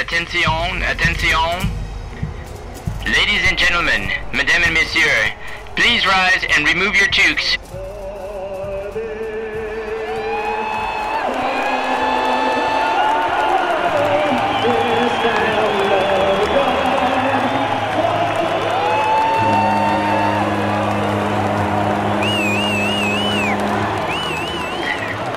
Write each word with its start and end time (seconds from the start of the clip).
Attention, 0.00 0.82
attention. 0.82 1.70
Ladies 3.04 3.42
and 3.48 3.58
gentlemen, 3.58 4.12
mesdames 4.32 4.64
and 4.66 4.74
messieurs, 4.74 5.32
please 5.74 6.06
rise 6.06 6.44
and 6.54 6.68
remove 6.68 6.94
your 6.94 7.08
toques. 7.08 7.56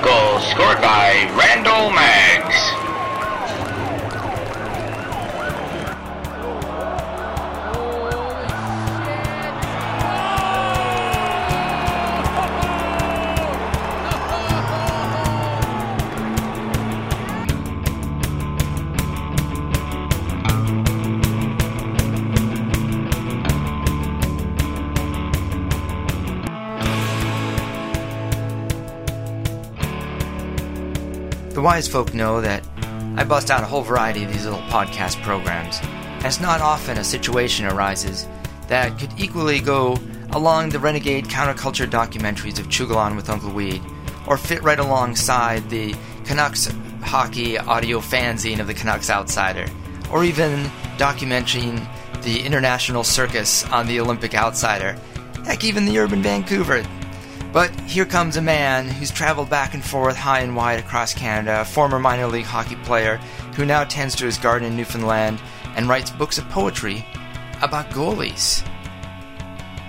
Goal 0.02 0.38
scored 0.38 0.80
by 0.80 1.28
Randall 1.36 1.90
Maggs. 1.90 2.11
The 31.62 31.66
wise 31.66 31.86
folk 31.86 32.12
know 32.12 32.40
that 32.40 32.66
I 33.16 33.22
bust 33.22 33.48
out 33.48 33.62
a 33.62 33.66
whole 33.66 33.82
variety 33.82 34.24
of 34.24 34.32
these 34.32 34.44
little 34.44 34.62
podcast 34.62 35.22
programs, 35.22 35.78
it's 36.24 36.40
not 36.40 36.60
often 36.60 36.98
a 36.98 37.04
situation 37.04 37.66
arises 37.66 38.26
that 38.66 38.98
could 38.98 39.12
equally 39.16 39.60
go 39.60 39.96
along 40.32 40.70
the 40.70 40.80
renegade 40.80 41.26
counterculture 41.26 41.88
documentaries 41.88 42.58
of 42.58 42.66
Chugalan 42.66 43.14
with 43.14 43.30
Uncle 43.30 43.52
Weed, 43.52 43.80
or 44.26 44.36
fit 44.36 44.60
right 44.64 44.80
alongside 44.80 45.70
the 45.70 45.94
Canucks 46.24 46.66
hockey 47.00 47.56
audio 47.58 48.00
fanzine 48.00 48.58
of 48.58 48.66
the 48.66 48.74
Canucks 48.74 49.08
Outsider, 49.08 49.66
or 50.10 50.24
even 50.24 50.64
documenting 50.96 51.86
the 52.24 52.40
international 52.40 53.04
circus 53.04 53.64
on 53.66 53.86
the 53.86 54.00
Olympic 54.00 54.34
Outsider, 54.34 54.98
heck, 55.44 55.62
even 55.62 55.84
the 55.84 56.00
Urban 56.00 56.24
Vancouver. 56.24 56.84
But 57.52 57.70
here 57.80 58.06
comes 58.06 58.36
a 58.36 58.42
man 58.42 58.88
who's 58.88 59.10
traveled 59.10 59.50
back 59.50 59.74
and 59.74 59.84
forth 59.84 60.16
high 60.16 60.40
and 60.40 60.56
wide 60.56 60.78
across 60.78 61.12
Canada, 61.12 61.60
a 61.60 61.64
former 61.64 61.98
minor 61.98 62.26
league 62.26 62.46
hockey 62.46 62.76
player 62.76 63.18
who 63.56 63.66
now 63.66 63.84
tends 63.84 64.16
to 64.16 64.24
his 64.24 64.38
garden 64.38 64.68
in 64.68 64.76
Newfoundland 64.76 65.38
and 65.76 65.88
writes 65.88 66.10
books 66.10 66.38
of 66.38 66.48
poetry 66.48 67.04
about 67.60 67.90
goalies. 67.90 68.66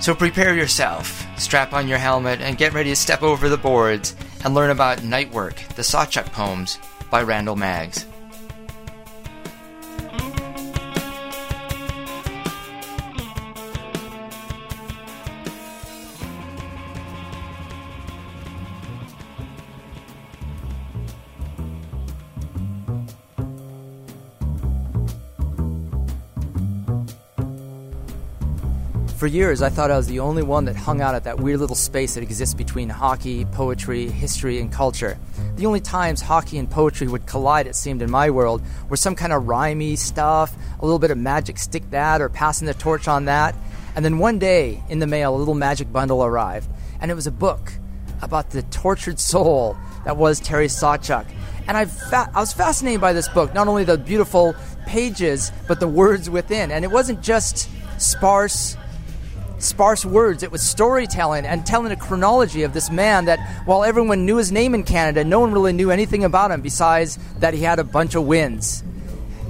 So 0.02 0.14
prepare 0.14 0.54
yourself, 0.54 1.26
strap 1.40 1.72
on 1.72 1.88
your 1.88 1.98
helmet, 1.98 2.42
and 2.42 2.58
get 2.58 2.74
ready 2.74 2.90
to 2.90 2.96
step 2.98 3.24
over 3.24 3.48
the 3.48 3.58
boards 3.58 4.14
and 4.44 4.54
learn 4.54 4.70
about 4.70 5.04
Night 5.04 5.32
Work, 5.32 5.56
the 5.76 5.82
Sawchuk 5.82 6.26
poems 6.34 6.78
by 7.10 7.24
Randall 7.24 7.56
Maggs. 7.56 8.06
For 29.24 29.28
years, 29.28 29.62
I 29.62 29.70
thought 29.70 29.90
I 29.90 29.96
was 29.96 30.08
the 30.08 30.20
only 30.20 30.44
one 30.44 30.66
that 30.66 30.76
hung 30.76 31.00
out 31.00 31.16
at 31.16 31.24
that 31.24 31.40
weird 31.40 31.62
little 31.62 31.78
space 31.78 32.16
that 32.16 32.24
exists 32.24 32.54
between 32.54 32.90
hockey, 32.90 33.46
poetry, 33.46 34.10
history, 34.10 34.60
and 34.60 34.70
culture. 34.70 35.18
The 35.56 35.66
only 35.66 35.80
times 35.80 36.20
hockey 36.20 36.58
and 36.58 36.70
poetry 36.70 37.08
would 37.08 37.26
collide, 37.26 37.66
it 37.66 37.78
seemed, 37.78 38.02
in 38.02 38.12
my 38.12 38.30
world, 38.32 38.62
were 38.90 38.98
some 38.98 39.16
kind 39.16 39.32
of 39.32 39.44
rhymey 39.44 39.98
stuff, 39.98 40.54
a 40.78 40.86
little 40.86 41.00
bit 41.00 41.10
of 41.10 41.18
magic 41.18 41.58
stick 41.58 41.90
that, 41.92 42.20
or 42.20 42.28
passing 42.28 42.66
the 42.66 42.74
torch 42.74 43.08
on 43.08 43.24
that. 43.24 43.56
And 43.96 44.04
then 44.04 44.18
one 44.18 44.40
day, 44.40 44.84
in 44.90 45.00
the 45.00 45.08
mail, 45.08 45.34
a 45.34 45.38
little 45.38 45.56
magic 45.56 45.90
bundle 45.90 46.26
arrived, 46.26 46.70
and 47.00 47.10
it 47.10 47.14
was 47.14 47.26
a 47.26 47.32
book 47.32 47.72
about 48.22 48.50
the 48.50 48.64
tortured 48.64 49.22
soul 49.22 49.78
that 50.04 50.18
was 50.18 50.42
Terry 50.42 50.68
Sawchuk. 50.68 51.26
And 51.70 51.78
I, 51.78 51.86
fa- 51.86 52.30
I 52.36 52.42
was 52.42 52.52
fascinated 52.52 53.00
by 53.00 53.14
this 53.14 53.30
book, 53.30 53.54
not 53.54 53.70
only 53.70 53.86
the 53.86 53.98
beautiful 53.98 54.54
pages, 54.86 55.54
but 55.66 55.80
the 55.80 55.88
words 55.88 56.30
within. 56.30 56.72
And 56.72 56.84
it 56.84 56.92
wasn't 56.92 57.22
just 57.22 57.70
sparse 57.98 58.76
sparse 59.64 60.06
words. 60.06 60.44
It 60.44 60.52
was 60.52 60.62
storytelling 60.62 61.46
and 61.46 61.66
telling 61.66 61.92
a 61.92 61.96
chronology 61.96 62.64
of 62.64 62.74
this 62.74 62.90
man 62.90 63.26
that 63.26 63.40
while 63.66 63.84
everyone 63.84 64.26
knew 64.26 64.38
his 64.38 64.52
name 64.52 64.76
in 64.76 64.84
Canada, 64.84 65.24
no 65.24 65.40
one 65.40 65.54
really 65.54 65.74
knew 65.74 65.92
anything 65.92 66.24
about 66.24 66.52
him 66.52 66.62
besides 66.62 67.18
that 67.40 67.54
he 67.54 67.62
had 67.62 67.80
a 67.80 67.84
bunch 67.84 68.16
of 68.16 68.26
wins. 68.26 68.84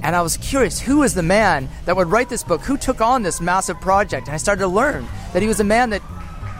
And 0.02 0.14
I 0.14 0.22
was 0.22 0.36
curious 0.36 0.80
who 0.80 0.98
was 0.98 1.14
the 1.14 1.22
man 1.22 1.68
that 1.86 1.96
would 1.96 2.08
write 2.08 2.28
this 2.28 2.44
book? 2.44 2.60
Who 2.62 2.76
took 2.76 3.00
on 3.00 3.22
this 3.22 3.40
massive 3.40 3.80
project? 3.80 4.26
And 4.26 4.34
I 4.34 4.38
started 4.38 4.60
to 4.60 4.68
learn 4.68 5.06
that 5.32 5.42
he 5.42 5.48
was 5.48 5.60
a 5.60 5.64
man 5.64 5.90
that 5.90 6.02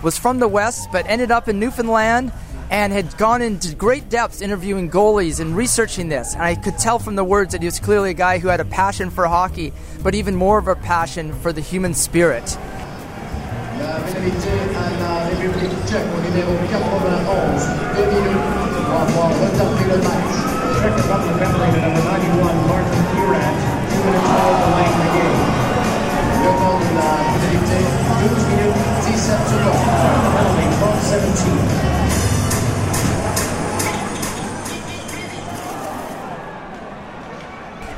was 0.03 0.19
from 0.19 0.38
the 0.38 0.48
West 0.48 0.88
but 0.91 1.06
ended 1.06 1.31
up 1.31 1.48
in 1.48 1.60
Newfoundland 1.60 2.32
and 2.70 2.93
had 2.93 3.16
gone 3.19 3.43
into 3.43 3.75
great 3.75 4.09
depths 4.09 4.41
interviewing 4.41 4.91
goalies 4.91 5.41
and 5.41 5.56
researching 5.56 6.09
this. 6.09 6.34
And 6.34 6.43
I 6.43 6.54
could 6.54 6.78
tell 6.78 6.98
from 6.98 7.14
the 7.14 7.25
words 7.25 7.53
that 7.53 7.60
he 7.60 7.66
was 7.66 7.78
clearly 7.78 8.10
a 8.10 8.14
guy 8.14 8.38
who 8.38 8.48
had 8.48 8.60
a 8.60 8.64
passion 8.64 9.10
for 9.10 9.26
hockey, 9.26 9.72
but 10.03 10.14
even 10.14 10.34
more 10.34 10.59
of 10.59 10.66
a 10.66 10.75
passion 10.75 11.32
for 11.34 11.53
the 11.53 11.60
human 11.60 11.94
spirit. 11.94 12.59
Au 15.94 16.20
numéro 16.22 16.54
91, 16.70 17.68
2 17.96 18.06
minutes 18.06 18.54
retardé 18.94 19.84
le 19.84 19.98
match. 19.98 20.34
Penalty 20.82 21.18
number 21.80 22.02
91, 22.02 22.54
Martin 22.68 23.02
Durant, 23.14 23.54
two 23.90 23.98
minutes 24.04 24.30
all 24.30 24.54
delaying 24.60 24.98
the 24.98 25.10
game. 25.14 25.40
Le 26.42 26.50
temps 26.58 26.78
de 26.78 26.90
la 26.94 27.10
pénalité, 27.34 27.78
12 28.20 28.46
minutes 28.50 28.78
17 29.02 29.42
secondes. 29.48 29.82
Penalty 30.34 30.66
12-17. 31.10 31.94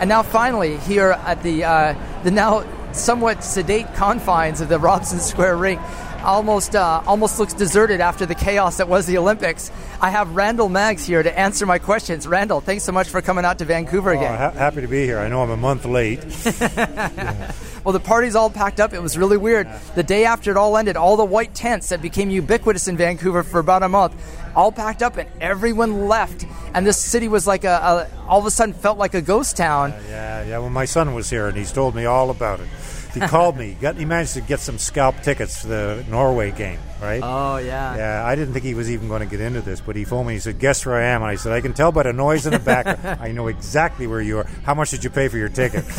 And 0.00 0.08
now, 0.08 0.22
finally, 0.22 0.76
here 0.78 1.18
at 1.26 1.42
the 1.42 1.64
uh, 1.64 1.94
the 2.22 2.30
now 2.30 2.62
somewhat 2.96 3.44
sedate 3.44 3.86
confines 3.94 4.60
of 4.60 4.68
the 4.68 4.78
Robson 4.88 5.18
Square 5.20 5.56
Rink, 5.58 5.80
almost 6.22 6.74
uh, 6.74 7.02
almost 7.06 7.38
looks 7.38 7.52
deserted 7.54 8.00
after 8.00 8.26
the 8.26 8.34
chaos 8.34 8.78
that 8.78 8.88
was 8.88 9.06
the 9.06 9.18
Olympics. 9.18 9.70
I 10.00 10.10
have 10.10 10.34
Randall 10.34 10.68
Maggs 10.68 11.06
here 11.06 11.22
to 11.22 11.38
answer 11.38 11.66
my 11.66 11.78
questions. 11.78 12.26
Randall, 12.26 12.60
thanks 12.60 12.84
so 12.84 12.92
much 12.92 13.08
for 13.08 13.22
coming 13.22 13.44
out 13.44 13.58
to 13.58 13.64
Vancouver 13.64 14.10
Oh, 14.10 14.18
again. 14.18 14.36
ha- 14.36 14.50
happy 14.50 14.80
to 14.80 14.88
be 14.88 15.04
here. 15.04 15.18
I 15.18 15.28
know 15.28 15.42
I'm 15.42 15.50
a 15.50 15.56
month 15.56 15.84
late. 15.84 16.20
Well, 17.86 17.92
the 17.92 18.00
party's 18.00 18.34
all 18.34 18.50
packed 18.50 18.80
up. 18.80 18.92
It 18.92 19.00
was 19.00 19.16
really 19.16 19.36
weird. 19.36 19.68
The 19.94 20.02
day 20.02 20.24
after 20.24 20.50
it 20.50 20.56
all 20.56 20.76
ended, 20.76 20.96
all 20.96 21.16
the 21.16 21.24
white 21.24 21.54
tents 21.54 21.90
that 21.90 22.02
became 22.02 22.30
ubiquitous 22.30 22.88
in 22.88 22.96
Vancouver 22.96 23.44
for 23.44 23.60
about 23.60 23.84
a 23.84 23.88
month, 23.88 24.12
all 24.56 24.72
packed 24.72 25.04
up, 25.04 25.16
and 25.18 25.28
everyone 25.40 26.08
left. 26.08 26.44
And 26.74 26.84
this 26.84 26.98
city 26.98 27.28
was 27.28 27.46
like 27.46 27.62
a, 27.62 28.08
a 28.18 28.26
all 28.26 28.40
of 28.40 28.46
a 28.46 28.50
sudden 28.50 28.74
felt 28.74 28.98
like 28.98 29.14
a 29.14 29.22
ghost 29.22 29.56
town. 29.56 29.94
yeah, 30.08 30.42
yeah. 30.42 30.58
Well, 30.58 30.68
my 30.68 30.84
son 30.84 31.14
was 31.14 31.30
here 31.30 31.46
and 31.46 31.56
he's 31.56 31.70
told 31.70 31.94
me 31.94 32.06
all 32.06 32.30
about 32.30 32.58
it. 32.58 32.66
He 33.14 33.20
called 33.20 33.56
me. 33.56 33.74
Got 33.80 33.98
he 33.98 34.04
managed 34.04 34.34
to 34.34 34.40
get 34.40 34.58
some 34.58 34.78
scalp 34.78 35.22
tickets 35.22 35.60
for 35.60 35.68
the 35.68 36.04
Norway 36.10 36.50
game, 36.50 36.80
right? 37.00 37.20
Oh 37.22 37.58
yeah. 37.58 37.96
Yeah, 37.96 38.24
I 38.24 38.34
didn't 38.34 38.52
think 38.52 38.64
he 38.64 38.74
was 38.74 38.90
even 38.90 39.08
going 39.08 39.20
to 39.20 39.26
get 39.26 39.40
into 39.40 39.60
this, 39.60 39.80
but 39.80 39.96
he 39.96 40.04
phoned 40.04 40.28
me. 40.28 40.34
He 40.34 40.40
said, 40.40 40.58
"Guess 40.58 40.86
where 40.86 40.96
I 40.96 41.04
am?" 41.06 41.22
And 41.22 41.30
I 41.30 41.36
said, 41.36 41.52
"I 41.52 41.60
can 41.60 41.72
tell 41.72 41.92
by 41.92 42.04
the 42.04 42.12
noise 42.12 42.46
in 42.46 42.52
the 42.52 42.58
back. 42.58 42.86
I 43.20 43.32
know 43.32 43.48
exactly 43.48 44.06
where 44.06 44.20
you 44.20 44.38
are. 44.38 44.44
How 44.64 44.74
much 44.74 44.90
did 44.90 45.04
you 45.04 45.10
pay 45.10 45.28
for 45.28 45.38
your 45.38 45.48
ticket?" 45.48 45.84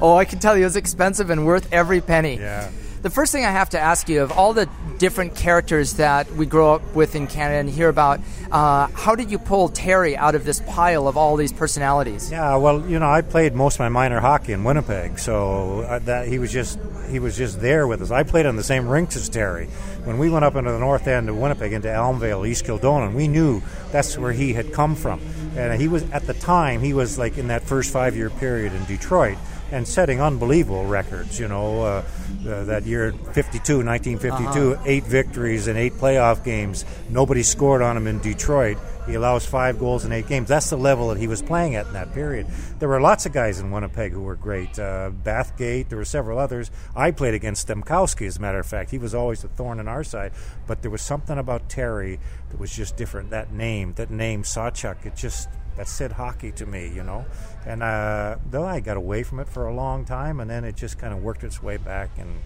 Oh, 0.00 0.16
I 0.16 0.24
can 0.24 0.38
tell 0.38 0.56
you 0.56 0.62
it 0.62 0.66
was 0.66 0.76
expensive 0.76 1.30
and 1.30 1.46
worth 1.46 1.72
every 1.72 2.00
penny. 2.00 2.36
Yeah. 2.36 2.70
The 3.02 3.10
first 3.10 3.30
thing 3.30 3.44
I 3.44 3.50
have 3.50 3.70
to 3.70 3.78
ask 3.78 4.08
you 4.08 4.22
of 4.22 4.32
all 4.32 4.52
the 4.52 4.68
different 4.98 5.36
characters 5.36 5.94
that 5.94 6.30
we 6.32 6.46
grow 6.46 6.74
up 6.74 6.94
with 6.94 7.14
in 7.14 7.26
Canada 7.26 7.60
and 7.60 7.68
hear 7.68 7.88
about, 7.88 8.20
uh, 8.50 8.88
how 8.88 9.14
did 9.14 9.30
you 9.30 9.38
pull 9.38 9.68
Terry 9.68 10.16
out 10.16 10.34
of 10.34 10.44
this 10.44 10.60
pile 10.60 11.06
of 11.06 11.16
all 11.16 11.36
these 11.36 11.52
personalities? 11.52 12.30
Yeah, 12.32 12.56
well, 12.56 12.84
you 12.88 12.98
know, 12.98 13.08
I 13.08 13.20
played 13.20 13.54
most 13.54 13.74
of 13.74 13.80
my 13.80 13.88
minor 13.88 14.20
hockey 14.20 14.52
in 14.52 14.64
Winnipeg, 14.64 15.18
so 15.18 15.80
uh, 15.80 15.98
that 16.00 16.28
he 16.28 16.38
was 16.38 16.52
just 16.52 16.78
he 17.10 17.20
was 17.20 17.36
just 17.36 17.60
there 17.60 17.86
with 17.86 18.02
us. 18.02 18.10
I 18.10 18.24
played 18.24 18.46
on 18.46 18.56
the 18.56 18.64
same 18.64 18.88
rinks 18.88 19.14
as 19.14 19.28
Terry. 19.28 19.66
When 20.04 20.18
we 20.18 20.30
went 20.30 20.44
up 20.44 20.56
into 20.56 20.72
the 20.72 20.78
north 20.78 21.06
end 21.06 21.28
of 21.28 21.36
Winnipeg, 21.36 21.72
into 21.72 21.88
Elmvale, 21.88 22.48
East 22.48 22.64
Kildonan, 22.64 23.14
we 23.14 23.28
knew 23.28 23.62
that's 23.92 24.18
where 24.18 24.32
he 24.32 24.52
had 24.54 24.72
come 24.72 24.96
from, 24.96 25.20
and 25.56 25.80
he 25.80 25.86
was 25.86 26.02
at 26.10 26.26
the 26.26 26.34
time 26.34 26.80
he 26.80 26.94
was 26.94 27.18
like 27.18 27.38
in 27.38 27.48
that 27.48 27.62
first 27.62 27.92
five 27.92 28.16
year 28.16 28.30
period 28.30 28.72
in 28.72 28.84
Detroit 28.86 29.36
and 29.70 29.86
setting 29.86 30.20
unbelievable 30.20 30.84
records. 30.86 31.38
You 31.38 31.48
know, 31.48 31.82
uh, 31.82 32.04
uh, 32.46 32.64
that 32.64 32.84
year 32.84 33.12
52, 33.12 33.84
1952, 33.84 34.78
eight 34.84 35.04
victories 35.04 35.66
and 35.66 35.78
eight 35.78 35.94
playoff 35.94 36.44
games. 36.44 36.84
Nobody 37.08 37.42
scored 37.42 37.82
on 37.82 37.96
him 37.96 38.06
in 38.06 38.20
Detroit 38.20 38.78
He 39.06 39.14
allows 39.14 39.46
five 39.46 39.78
goals 39.78 40.04
in 40.04 40.12
eight 40.12 40.26
games. 40.28 40.48
That's 40.48 40.70
the 40.70 40.76
level 40.76 41.08
that 41.08 41.18
he 41.18 41.26
was 41.26 41.42
playing 41.42 41.74
at 41.76 41.86
in 41.86 41.92
that 41.94 42.12
period. 42.12 42.46
There 42.78 42.88
were 42.88 43.00
lots 43.00 43.26
of 43.26 43.32
guys 43.32 43.60
in 43.60 43.70
Winnipeg 43.70 44.12
who 44.12 44.22
were 44.22 44.36
great. 44.36 44.78
Uh, 44.78 45.10
Bathgate, 45.24 45.88
there 45.88 45.98
were 45.98 46.04
several 46.04 46.38
others. 46.38 46.70
I 46.94 47.10
played 47.10 47.34
against 47.34 47.68
Stemkowski, 47.68 48.26
as 48.26 48.36
a 48.36 48.40
matter 48.40 48.58
of 48.58 48.66
fact. 48.66 48.90
He 48.90 48.98
was 48.98 49.14
always 49.14 49.44
a 49.44 49.48
thorn 49.48 49.80
in 49.80 49.88
our 49.88 50.04
side. 50.04 50.32
But 50.66 50.82
there 50.82 50.90
was 50.90 51.02
something 51.02 51.38
about 51.38 51.68
Terry 51.68 52.18
that 52.50 52.58
was 52.58 52.74
just 52.74 52.96
different. 52.96 53.30
That 53.30 53.52
name, 53.52 53.94
that 53.94 54.10
name, 54.10 54.42
Sawchuk, 54.42 55.06
it 55.06 55.16
just 55.16 55.48
that 55.76 55.88
said 55.88 56.12
hockey 56.12 56.52
to 56.52 56.66
me, 56.66 56.88
you 56.94 57.02
know. 57.02 57.24
And 57.66 57.82
uh, 57.82 58.36
though 58.50 58.64
I 58.64 58.80
got 58.80 58.96
away 58.96 59.22
from 59.22 59.40
it 59.40 59.48
for 59.48 59.66
a 59.66 59.74
long 59.74 60.04
time, 60.04 60.40
and 60.40 60.50
then 60.50 60.64
it 60.64 60.76
just 60.76 60.98
kind 60.98 61.12
of 61.12 61.22
worked 61.22 61.44
its 61.44 61.62
way 61.62 61.76
back, 61.76 62.10
and 62.18 62.38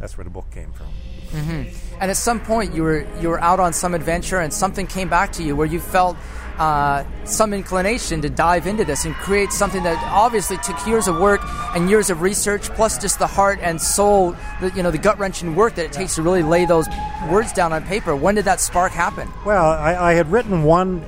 that's 0.00 0.18
where 0.18 0.24
the 0.24 0.30
book 0.30 0.50
came 0.50 0.72
from. 0.72 0.86
Mm-hmm. 1.30 1.96
And 2.00 2.10
at 2.10 2.16
some 2.16 2.40
point, 2.40 2.74
you 2.74 2.82
were 2.82 3.06
you 3.20 3.28
were 3.28 3.40
out 3.40 3.60
on 3.60 3.72
some 3.72 3.94
adventure, 3.94 4.40
and 4.40 4.52
something 4.52 4.86
came 4.86 5.08
back 5.08 5.32
to 5.32 5.42
you 5.42 5.56
where 5.56 5.66
you 5.66 5.80
felt 5.80 6.16
uh, 6.58 7.04
some 7.24 7.52
inclination 7.52 8.22
to 8.22 8.30
dive 8.30 8.66
into 8.66 8.84
this 8.84 9.04
and 9.04 9.14
create 9.16 9.52
something 9.52 9.82
that 9.82 10.02
obviously 10.10 10.56
took 10.58 10.86
years 10.86 11.06
of 11.06 11.18
work 11.18 11.40
and 11.74 11.90
years 11.90 12.08
of 12.10 12.22
research, 12.22 12.70
plus 12.70 12.98
just 12.98 13.18
the 13.18 13.26
heart 13.26 13.58
and 13.60 13.80
soul, 13.80 14.34
the, 14.60 14.70
you 14.74 14.82
know, 14.82 14.90
the 14.90 14.98
gut 14.98 15.18
wrenching 15.18 15.54
work 15.54 15.74
that 15.74 15.84
it 15.84 15.92
takes 15.92 16.14
to 16.14 16.22
really 16.22 16.42
lay 16.42 16.64
those 16.64 16.86
words 17.30 17.52
down 17.52 17.72
on 17.72 17.84
paper. 17.84 18.16
When 18.16 18.34
did 18.34 18.46
that 18.46 18.60
spark 18.60 18.92
happen? 18.92 19.28
Well, 19.44 19.66
I, 19.66 19.94
I 19.94 20.12
had 20.14 20.32
written 20.32 20.62
one 20.62 21.04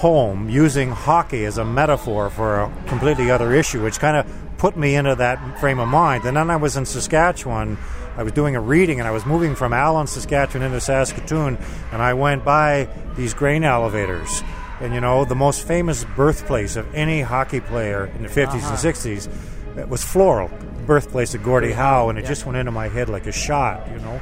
poem 0.00 0.48
using 0.48 0.90
hockey 0.90 1.44
as 1.44 1.58
a 1.58 1.64
metaphor 1.64 2.30
for 2.30 2.60
a 2.60 2.72
completely 2.86 3.30
other 3.30 3.52
issue, 3.52 3.82
which 3.82 3.98
kind 3.98 4.16
of 4.16 4.26
put 4.56 4.74
me 4.74 4.94
into 4.94 5.14
that 5.14 5.60
frame 5.60 5.78
of 5.78 5.88
mind. 5.88 6.24
And 6.24 6.38
then 6.38 6.50
I 6.50 6.56
was 6.56 6.74
in 6.74 6.86
Saskatchewan. 6.86 7.76
I 8.16 8.22
was 8.22 8.32
doing 8.32 8.56
a 8.56 8.62
reading, 8.62 8.98
and 8.98 9.06
I 9.06 9.10
was 9.10 9.26
moving 9.26 9.54
from 9.54 9.74
Allan, 9.74 10.06
Saskatchewan 10.06 10.66
into 10.66 10.80
Saskatoon, 10.80 11.58
and 11.92 12.00
I 12.00 12.14
went 12.14 12.46
by 12.46 12.88
these 13.14 13.34
grain 13.34 13.62
elevators. 13.62 14.42
And 14.80 14.94
you 14.94 15.02
know, 15.02 15.26
the 15.26 15.34
most 15.34 15.66
famous 15.66 16.02
birthplace 16.16 16.76
of 16.76 16.94
any 16.94 17.20
hockey 17.20 17.60
player 17.60 18.06
in 18.16 18.22
the 18.22 18.28
50s 18.30 18.54
uh-huh. 18.54 18.68
and 18.70 18.78
60s 18.78 19.28
it 19.76 19.90
was 19.90 20.02
Floral, 20.02 20.50
birthplace 20.86 21.34
of 21.34 21.42
Gordie 21.42 21.72
Howe, 21.72 22.08
and 22.08 22.18
it 22.18 22.22
yeah. 22.22 22.28
just 22.28 22.46
went 22.46 22.56
into 22.56 22.72
my 22.72 22.88
head 22.88 23.10
like 23.10 23.26
a 23.26 23.32
shot, 23.32 23.86
you 23.90 23.98
know 23.98 24.18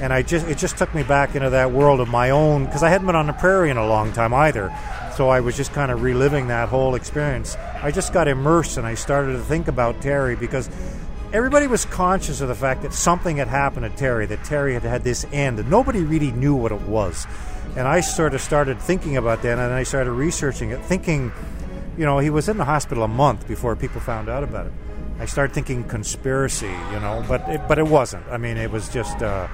and 0.00 0.12
I 0.12 0.22
just 0.22 0.46
it 0.48 0.58
just 0.58 0.78
took 0.78 0.94
me 0.94 1.02
back 1.02 1.34
into 1.34 1.50
that 1.50 1.70
world 1.70 2.00
of 2.00 2.08
my 2.08 2.30
own 2.30 2.64
because 2.64 2.82
I 2.82 2.88
hadn't 2.88 3.06
been 3.06 3.16
on 3.16 3.26
the 3.26 3.32
prairie 3.34 3.70
in 3.70 3.76
a 3.76 3.86
long 3.86 4.12
time 4.12 4.32
either. 4.34 4.70
So 5.16 5.28
I 5.28 5.40
was 5.40 5.56
just 5.56 5.72
kind 5.72 5.90
of 5.90 6.02
reliving 6.02 6.48
that 6.48 6.70
whole 6.70 6.94
experience. 6.94 7.56
I 7.82 7.90
just 7.90 8.12
got 8.12 8.28
immersed 8.28 8.78
and 8.78 8.86
I 8.86 8.94
started 8.94 9.32
to 9.34 9.40
think 9.40 9.68
about 9.68 10.00
Terry 10.00 10.36
because 10.36 10.70
everybody 11.34 11.66
was 11.66 11.84
conscious 11.84 12.40
of 12.40 12.48
the 12.48 12.54
fact 12.54 12.82
that 12.82 12.94
something 12.94 13.36
had 13.36 13.48
happened 13.48 13.90
to 13.90 13.96
Terry, 13.96 14.24
that 14.26 14.42
Terry 14.44 14.72
had 14.72 14.82
had 14.82 15.04
this 15.04 15.26
end, 15.32 15.58
and 15.58 15.70
nobody 15.70 16.00
really 16.00 16.32
knew 16.32 16.54
what 16.54 16.72
it 16.72 16.80
was. 16.82 17.26
And 17.76 17.86
I 17.86 18.00
sort 18.00 18.34
of 18.34 18.40
started 18.40 18.80
thinking 18.80 19.16
about 19.16 19.42
that, 19.42 19.58
and 19.58 19.72
I 19.72 19.82
started 19.82 20.12
researching 20.12 20.70
it, 20.70 20.82
thinking, 20.84 21.30
you 21.96 22.04
know, 22.04 22.18
he 22.18 22.30
was 22.30 22.48
in 22.48 22.56
the 22.56 22.64
hospital 22.64 23.04
a 23.04 23.08
month 23.08 23.46
before 23.46 23.76
people 23.76 24.00
found 24.00 24.28
out 24.28 24.42
about 24.42 24.66
it. 24.66 24.72
I 25.18 25.26
started 25.26 25.54
thinking 25.54 25.84
conspiracy, 25.84 26.66
you 26.66 27.00
know, 27.00 27.24
but 27.28 27.48
it, 27.48 27.60
but 27.68 27.78
it 27.78 27.86
wasn't. 27.86 28.26
I 28.28 28.38
mean, 28.38 28.56
it 28.56 28.70
was 28.70 28.88
just. 28.88 29.22
Uh, 29.22 29.48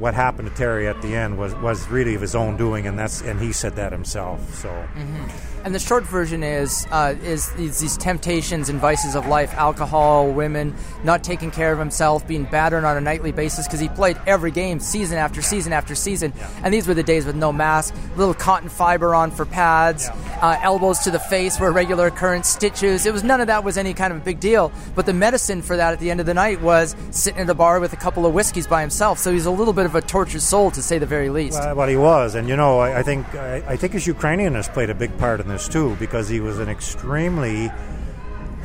what 0.00 0.14
happened 0.14 0.48
to 0.48 0.54
Terry 0.54 0.88
at 0.88 1.00
the 1.02 1.14
end 1.14 1.38
was, 1.38 1.54
was 1.56 1.88
really 1.88 2.14
of 2.16 2.20
his 2.20 2.34
own 2.34 2.56
doing, 2.56 2.86
and 2.86 2.98
that's 2.98 3.20
and 3.20 3.38
he 3.38 3.52
said 3.52 3.76
that 3.76 3.92
himself. 3.92 4.54
So. 4.54 4.68
Mm-hmm. 4.68 5.49
And 5.64 5.74
the 5.74 5.78
short 5.78 6.04
version 6.04 6.42
is 6.42 6.86
uh, 6.90 7.14
is 7.22 7.50
these, 7.52 7.80
these, 7.80 7.96
temptations 7.98 8.68
and 8.68 8.80
vices 8.80 9.14
of 9.14 9.26
life: 9.26 9.52
alcohol, 9.54 10.30
women, 10.30 10.74
not 11.04 11.22
taking 11.22 11.50
care 11.50 11.72
of 11.72 11.78
himself, 11.78 12.26
being 12.26 12.44
battered 12.44 12.84
on 12.84 12.96
a 12.96 13.00
nightly 13.00 13.30
basis 13.32 13.66
because 13.66 13.80
he 13.80 13.88
played 13.88 14.18
every 14.26 14.50
game, 14.50 14.80
season 14.80 15.18
after 15.18 15.42
season 15.42 15.72
after 15.72 15.94
season. 15.94 16.32
Yeah. 16.36 16.50
And 16.64 16.72
these 16.72 16.88
were 16.88 16.94
the 16.94 17.02
days 17.02 17.26
with 17.26 17.36
no 17.36 17.52
mask, 17.52 17.94
little 18.16 18.32
cotton 18.32 18.68
fiber 18.68 19.14
on 19.14 19.30
for 19.30 19.44
pads, 19.44 20.06
yeah. 20.08 20.38
uh, 20.40 20.60
elbows 20.62 21.00
to 21.00 21.10
the 21.10 21.18
face 21.18 21.60
were 21.60 21.70
regular 21.72 22.06
occurrence, 22.06 22.48
stitches. 22.48 23.04
It 23.04 23.12
was 23.12 23.22
none 23.22 23.40
of 23.40 23.48
that 23.48 23.62
was 23.62 23.76
any 23.76 23.92
kind 23.92 24.12
of 24.12 24.20
a 24.20 24.24
big 24.24 24.40
deal. 24.40 24.72
But 24.94 25.04
the 25.04 25.12
medicine 25.12 25.60
for 25.60 25.76
that 25.76 25.92
at 25.92 26.00
the 26.00 26.10
end 26.10 26.20
of 26.20 26.26
the 26.26 26.34
night 26.34 26.62
was 26.62 26.96
sitting 27.10 27.40
at 27.40 27.50
a 27.50 27.54
bar 27.54 27.80
with 27.80 27.92
a 27.92 27.96
couple 27.96 28.24
of 28.24 28.32
whiskeys 28.32 28.66
by 28.66 28.80
himself. 28.80 29.18
So 29.18 29.32
he's 29.32 29.46
a 29.46 29.50
little 29.50 29.74
bit 29.74 29.84
of 29.84 29.94
a 29.94 30.00
tortured 30.00 30.40
soul, 30.40 30.70
to 30.70 30.82
say 30.82 30.98
the 30.98 31.06
very 31.06 31.28
least. 31.28 31.58
Well, 31.60 31.76
well 31.76 31.88
he 31.88 31.96
was, 31.96 32.34
and 32.34 32.48
you 32.48 32.56
know, 32.56 32.78
I, 32.78 33.00
I 33.00 33.02
think 33.02 33.34
I, 33.34 33.62
I 33.68 33.76
think 33.76 33.92
his 33.92 34.06
Ukrainianness 34.06 34.72
played 34.72 34.88
a 34.88 34.94
big 34.94 35.16
part 35.18 35.40
in 35.40 35.49
this 35.50 35.68
too, 35.68 35.96
because 35.96 36.28
he 36.28 36.40
was 36.40 36.58
an 36.58 36.68
extremely 36.68 37.70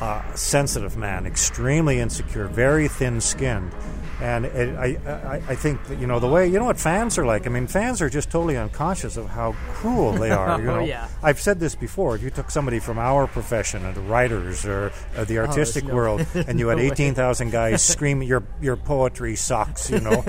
uh, 0.00 0.34
sensitive 0.34 0.96
man, 0.96 1.26
extremely 1.26 2.00
insecure, 2.00 2.46
very 2.46 2.88
thin-skinned, 2.88 3.72
and 4.20 4.46
it, 4.46 4.76
I, 4.76 4.96
I, 5.10 5.34
I 5.48 5.54
think 5.54 5.84
that, 5.88 5.98
you 5.98 6.06
know 6.06 6.18
the 6.18 6.28
way 6.28 6.46
you 6.46 6.58
know 6.58 6.64
what 6.64 6.80
fans 6.80 7.18
are 7.18 7.26
like. 7.26 7.46
I 7.46 7.50
mean, 7.50 7.66
fans 7.66 8.00
are 8.00 8.08
just 8.08 8.30
totally 8.30 8.56
unconscious 8.56 9.16
of 9.16 9.28
how 9.28 9.52
cruel 9.68 10.12
they 10.12 10.30
are. 10.30 10.60
You 10.60 10.70
oh, 10.70 10.76
know, 10.76 10.84
yeah. 10.84 11.08
I've 11.22 11.40
said 11.40 11.60
this 11.60 11.74
before. 11.74 12.16
If 12.16 12.22
you 12.22 12.30
took 12.30 12.50
somebody 12.50 12.78
from 12.78 12.98
our 12.98 13.26
profession, 13.26 13.84
or 13.84 13.92
the 13.92 14.00
writers, 14.00 14.64
or, 14.64 14.92
or 15.16 15.24
the 15.24 15.38
oh, 15.38 15.46
artistic 15.46 15.84
oh, 15.84 15.88
no, 15.88 15.94
world, 15.94 16.26
and 16.34 16.58
you 16.58 16.68
had 16.68 16.78
eighteen 16.78 17.14
thousand 17.14 17.50
guys 17.50 17.82
screaming 17.96 18.26
your 18.26 18.42
your 18.60 18.76
poetry 18.76 19.36
sucks, 19.36 19.90
you 19.90 20.00
know, 20.00 20.24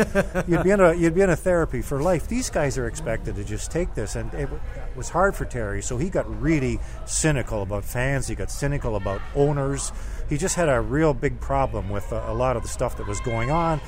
you'd 0.48 0.64
be 0.64 0.72
in 0.72 0.80
a 0.80 0.94
you'd 0.94 1.16
be 1.16 1.22
in 1.22 1.30
a 1.30 1.36
therapy 1.36 1.82
for 1.82 2.02
life. 2.02 2.28
These 2.28 2.50
guys 2.50 2.78
are 2.78 2.88
expected 2.88 3.36
to 3.36 3.44
just 3.44 3.72
take 3.72 3.94
this, 3.96 4.16
and 4.16 4.34
it 4.34 4.50
was 4.96 5.10
hard 5.10 5.36
for 5.36 5.46
Terry. 5.46 5.82
So 5.82 5.98
he 5.98 6.10
got 6.10 6.30
really 6.42 6.80
cynical 7.06 7.62
about 7.62 7.86
fans. 7.86 8.28
He 8.28 8.36
got 8.36 8.52
cynical 8.52 8.96
about 8.96 9.22
owners 9.36 9.92
he 10.30 10.38
just 10.38 10.56
had 10.56 10.70
a 10.70 10.80
real 10.82 11.14
big 11.14 11.40
problem 11.40 11.90
with 11.90 12.12
a, 12.12 12.32
a 12.32 12.34
lot 12.34 12.56
of 12.56 12.64
the 12.64 12.70
stuff 12.70 12.98
that 12.98 13.08
was 13.08 13.20
going 13.22 13.52
on. 13.52 13.82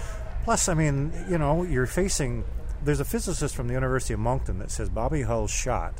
Plus, 0.43 0.69
I 0.69 0.73
mean, 0.73 1.13
you 1.29 1.37
know, 1.37 1.63
you're 1.63 1.85
facing. 1.85 2.43
There's 2.83 2.99
a 2.99 3.05
physicist 3.05 3.55
from 3.55 3.67
the 3.67 3.73
University 3.73 4.13
of 4.13 4.19
Moncton 4.19 4.59
that 4.59 4.71
says 4.71 4.89
Bobby 4.89 5.23
Hull's 5.23 5.51
shot 5.51 5.95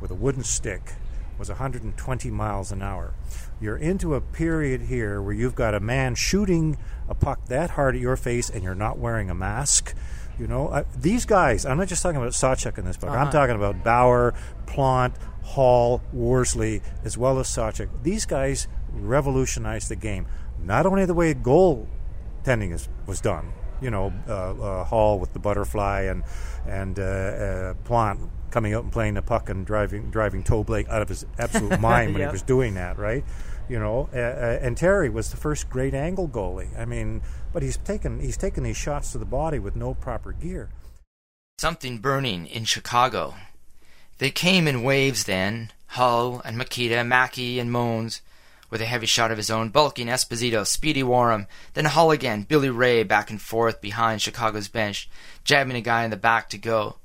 with 0.00 0.10
a 0.10 0.14
wooden 0.14 0.42
stick 0.42 0.94
was 1.38 1.48
120 1.48 2.30
miles 2.30 2.72
an 2.72 2.82
hour. 2.82 3.14
You're 3.60 3.76
into 3.76 4.14
a 4.14 4.20
period 4.20 4.82
here 4.82 5.22
where 5.22 5.32
you've 5.32 5.54
got 5.54 5.74
a 5.74 5.80
man 5.80 6.14
shooting 6.14 6.76
a 7.08 7.14
puck 7.14 7.46
that 7.46 7.70
hard 7.70 7.94
at 7.94 8.00
your 8.00 8.16
face 8.16 8.50
and 8.50 8.62
you're 8.62 8.74
not 8.74 8.98
wearing 8.98 9.30
a 9.30 9.34
mask. 9.34 9.94
You 10.38 10.46
know, 10.46 10.68
uh, 10.68 10.84
these 10.96 11.24
guys, 11.26 11.64
I'm 11.64 11.78
not 11.78 11.88
just 11.88 12.02
talking 12.02 12.20
about 12.20 12.32
Sawchuk 12.32 12.78
in 12.78 12.84
this 12.84 12.96
book, 12.96 13.10
uh-huh. 13.10 13.18
I'm 13.18 13.32
talking 13.32 13.56
about 13.56 13.82
Bower, 13.82 14.34
Plante, 14.66 15.18
Hall, 15.42 16.02
Worsley, 16.12 16.82
as 17.04 17.16
well 17.16 17.38
as 17.38 17.48
Sawchuk. 17.48 17.88
These 18.02 18.26
guys 18.26 18.68
revolutionized 18.92 19.88
the 19.88 19.96
game. 19.96 20.26
Not 20.62 20.86
only 20.86 21.04
the 21.04 21.14
way 21.14 21.34
goaltending 21.34 22.72
is, 22.72 22.88
was 23.06 23.20
done, 23.20 23.52
you 23.80 23.90
know, 23.90 24.12
uh, 24.28 24.32
uh, 24.32 24.84
Hall 24.84 25.18
with 25.18 25.32
the 25.32 25.38
butterfly 25.38 26.02
and 26.02 26.24
and 26.66 26.98
uh, 26.98 27.02
uh, 27.02 27.74
Plante 27.84 28.28
coming 28.50 28.74
out 28.74 28.82
and 28.82 28.92
playing 28.92 29.14
the 29.14 29.22
puck 29.22 29.48
and 29.48 29.66
driving 29.66 30.10
driving 30.10 30.42
Toe 30.42 30.64
Blake 30.64 30.88
out 30.88 31.02
of 31.02 31.08
his 31.08 31.24
absolute 31.38 31.80
mind 31.80 32.12
when 32.12 32.20
yep. 32.20 32.30
he 32.30 32.32
was 32.32 32.42
doing 32.42 32.74
that, 32.74 32.98
right? 32.98 33.24
You 33.68 33.78
know, 33.78 34.08
uh, 34.14 34.18
uh, 34.18 34.58
and 34.62 34.76
Terry 34.76 35.10
was 35.10 35.30
the 35.30 35.36
first 35.36 35.68
great 35.68 35.94
angle 35.94 36.28
goalie. 36.28 36.76
I 36.78 36.84
mean, 36.84 37.22
but 37.52 37.62
he's 37.62 37.76
taken 37.76 38.20
he's 38.20 38.36
taken 38.36 38.64
these 38.64 38.76
shots 38.76 39.12
to 39.12 39.18
the 39.18 39.26
body 39.26 39.58
with 39.58 39.76
no 39.76 39.94
proper 39.94 40.32
gear. 40.32 40.70
Something 41.58 41.98
burning 41.98 42.46
in 42.46 42.64
Chicago. 42.64 43.34
They 44.18 44.30
came 44.30 44.66
in 44.66 44.82
waves 44.82 45.24
then. 45.24 45.72
Hull 45.92 46.42
and 46.44 46.58
Mikita, 46.58 46.96
Maki 46.96 47.58
and 47.58 47.70
Mohns 47.70 48.20
with 48.70 48.80
a 48.80 48.86
heavy 48.86 49.06
shot 49.06 49.30
of 49.30 49.36
his 49.36 49.50
own, 49.50 49.70
bulking 49.70 50.08
Esposito, 50.08 50.66
Speedy 50.66 51.02
Wharram, 51.02 51.46
then 51.74 51.86
Hull 51.86 52.10
again, 52.10 52.42
Billy 52.42 52.68
Reay 52.68 53.06
back 53.06 53.30
and 53.30 53.40
forth 53.40 53.80
behind 53.80 54.20
Chicago's 54.20 54.68
bench, 54.68 55.08
jabbing 55.44 55.76
a 55.76 55.80
guy 55.80 56.04
in 56.04 56.10
the 56.10 56.16
back 56.16 56.48
to 56.50 56.58
go. 56.58 56.96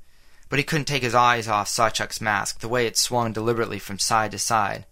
But 0.48 0.58
he 0.58 0.64
couldn't 0.64 0.84
take 0.84 1.02
his 1.02 1.14
eyes 1.14 1.48
off 1.48 1.68
Sawchuk's 1.68 2.20
mask, 2.20 2.60
the 2.60 2.68
way 2.68 2.86
it 2.86 2.98
swung 2.98 3.32
deliberately 3.32 3.78
from 3.78 3.98
side 3.98 4.30
to 4.32 4.38
side. 4.38 4.84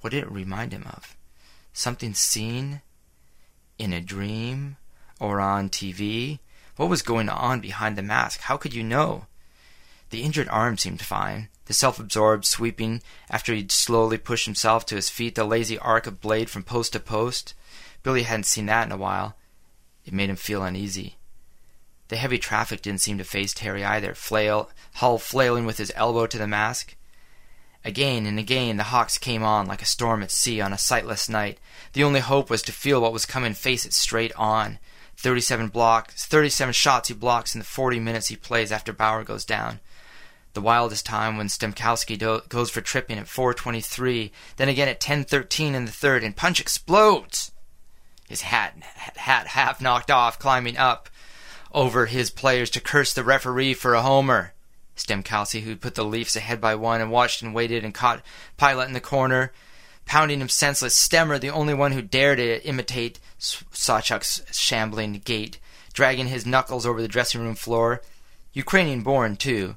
What 0.00 0.10
did 0.10 0.24
it 0.24 0.30
remind 0.30 0.72
him 0.72 0.84
of? 0.86 1.16
Something 1.72 2.14
seen? 2.14 2.80
In 3.78 3.92
a 3.92 4.00
dream? 4.00 4.76
Or 5.20 5.40
on 5.40 5.68
TV? 5.68 6.40
What 6.76 6.88
was 6.88 7.02
going 7.02 7.28
on 7.28 7.60
behind 7.60 7.96
the 7.96 8.02
mask? 8.02 8.40
How 8.40 8.56
could 8.56 8.74
you 8.74 8.82
know? 8.82 9.26
The 10.12 10.24
injured 10.24 10.48
arm 10.50 10.76
seemed 10.76 11.00
fine, 11.00 11.48
the 11.64 11.72
self-absorbed 11.72 12.44
sweeping 12.44 13.02
after 13.30 13.54
he'd 13.54 13.72
slowly 13.72 14.18
pushed 14.18 14.44
himself 14.44 14.84
to 14.86 14.94
his 14.94 15.08
feet, 15.08 15.36
the 15.36 15.44
lazy 15.44 15.78
arc 15.78 16.06
of 16.06 16.20
blade 16.20 16.50
from 16.50 16.64
post 16.64 16.92
to 16.92 17.00
post. 17.00 17.54
Billy 18.02 18.24
hadn't 18.24 18.44
seen 18.44 18.66
that 18.66 18.84
in 18.84 18.92
a 18.92 18.98
while. 18.98 19.36
It 20.04 20.12
made 20.12 20.28
him 20.28 20.36
feel 20.36 20.62
uneasy. 20.62 21.16
The 22.08 22.16
heavy 22.16 22.36
traffic 22.36 22.82
didn't 22.82 23.00
seem 23.00 23.16
to 23.16 23.24
faze 23.24 23.54
Terry 23.54 23.86
either, 23.86 24.14
flail, 24.14 24.68
Hull 24.96 25.16
flailing 25.16 25.64
with 25.64 25.78
his 25.78 25.90
elbow 25.96 26.26
to 26.26 26.36
the 26.36 26.46
mask. 26.46 26.94
Again 27.82 28.26
and 28.26 28.38
again 28.38 28.76
the 28.76 28.82
Hawks 28.92 29.16
came 29.16 29.42
on 29.42 29.66
like 29.66 29.80
a 29.80 29.86
storm 29.86 30.22
at 30.22 30.30
sea 30.30 30.60
on 30.60 30.74
a 30.74 30.78
sightless 30.78 31.30
night. 31.30 31.56
The 31.94 32.04
only 32.04 32.20
hope 32.20 32.50
was 32.50 32.60
to 32.64 32.72
feel 32.72 33.00
what 33.00 33.14
was 33.14 33.24
coming 33.24 33.54
face 33.54 33.86
it 33.86 33.94
straight 33.94 34.34
on. 34.36 34.78
Thirty-seven 35.16 35.68
blocks, 35.68 36.26
thirty-seven 36.26 36.74
shots 36.74 37.08
he 37.08 37.14
blocks 37.14 37.54
in 37.54 37.60
the 37.60 37.64
forty 37.64 37.98
minutes 37.98 38.28
he 38.28 38.36
plays 38.36 38.70
after 38.70 38.92
Bower 38.92 39.24
goes 39.24 39.46
down 39.46 39.80
the 40.54 40.60
wildest 40.60 41.06
time 41.06 41.36
when 41.36 41.48
Stemkowski 41.48 42.18
do- 42.18 42.42
goes 42.48 42.70
for 42.70 42.80
tripping 42.80 43.18
at 43.18 43.28
4:23, 43.28 44.32
then 44.56 44.68
again 44.68 44.88
at 44.88 45.00
10:13 45.00 45.74
in 45.74 45.84
the 45.84 45.92
third, 45.92 46.22
and 46.22 46.36
Punch 46.36 46.60
explodes. 46.60 47.52
His 48.28 48.42
hat 48.42 48.76
hat 49.16 49.48
half 49.48 49.80
knocked 49.80 50.10
off, 50.10 50.38
climbing 50.38 50.76
up 50.76 51.08
over 51.72 52.06
his 52.06 52.30
players 52.30 52.70
to 52.70 52.80
curse 52.80 53.12
the 53.12 53.24
referee 53.24 53.74
for 53.74 53.94
a 53.94 54.02
homer. 54.02 54.52
Stemkowski, 54.96 55.62
who 55.62 55.74
put 55.74 55.94
the 55.94 56.04
Leafs 56.04 56.36
ahead 56.36 56.60
by 56.60 56.74
one 56.74 57.00
and 57.00 57.10
watched 57.10 57.42
and 57.42 57.54
waited 57.54 57.84
and 57.84 57.94
caught 57.94 58.22
Pilote 58.58 58.86
in 58.86 58.92
the 58.92 59.00
corner, 59.00 59.52
pounding 60.04 60.40
him 60.40 60.48
senseless. 60.48 60.96
Stemmer, 60.96 61.40
the 61.40 61.50
only 61.50 61.74
one 61.74 61.92
who 61.92 62.02
dared 62.02 62.38
to 62.38 62.64
imitate 62.66 63.18
Sawchuk's 63.38 64.42
shambling 64.52 65.22
gait, 65.24 65.58
dragging 65.92 66.28
his 66.28 66.46
knuckles 66.46 66.84
over 66.84 67.00
the 67.00 67.08
dressing 67.08 67.40
room 67.40 67.54
floor. 67.54 68.02
Ukrainian 68.52 69.02
born, 69.02 69.36
too. 69.36 69.76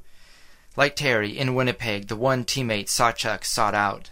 Like 0.78 0.96
Terry, 0.96 1.38
in 1.38 1.56
Winnipeg, 1.56 2.08
the 2.08 2.16
one 2.16 2.44
teammate 2.44 2.88
Sawchuk 2.88 3.46
sought 3.46 3.74
out. 3.74 4.12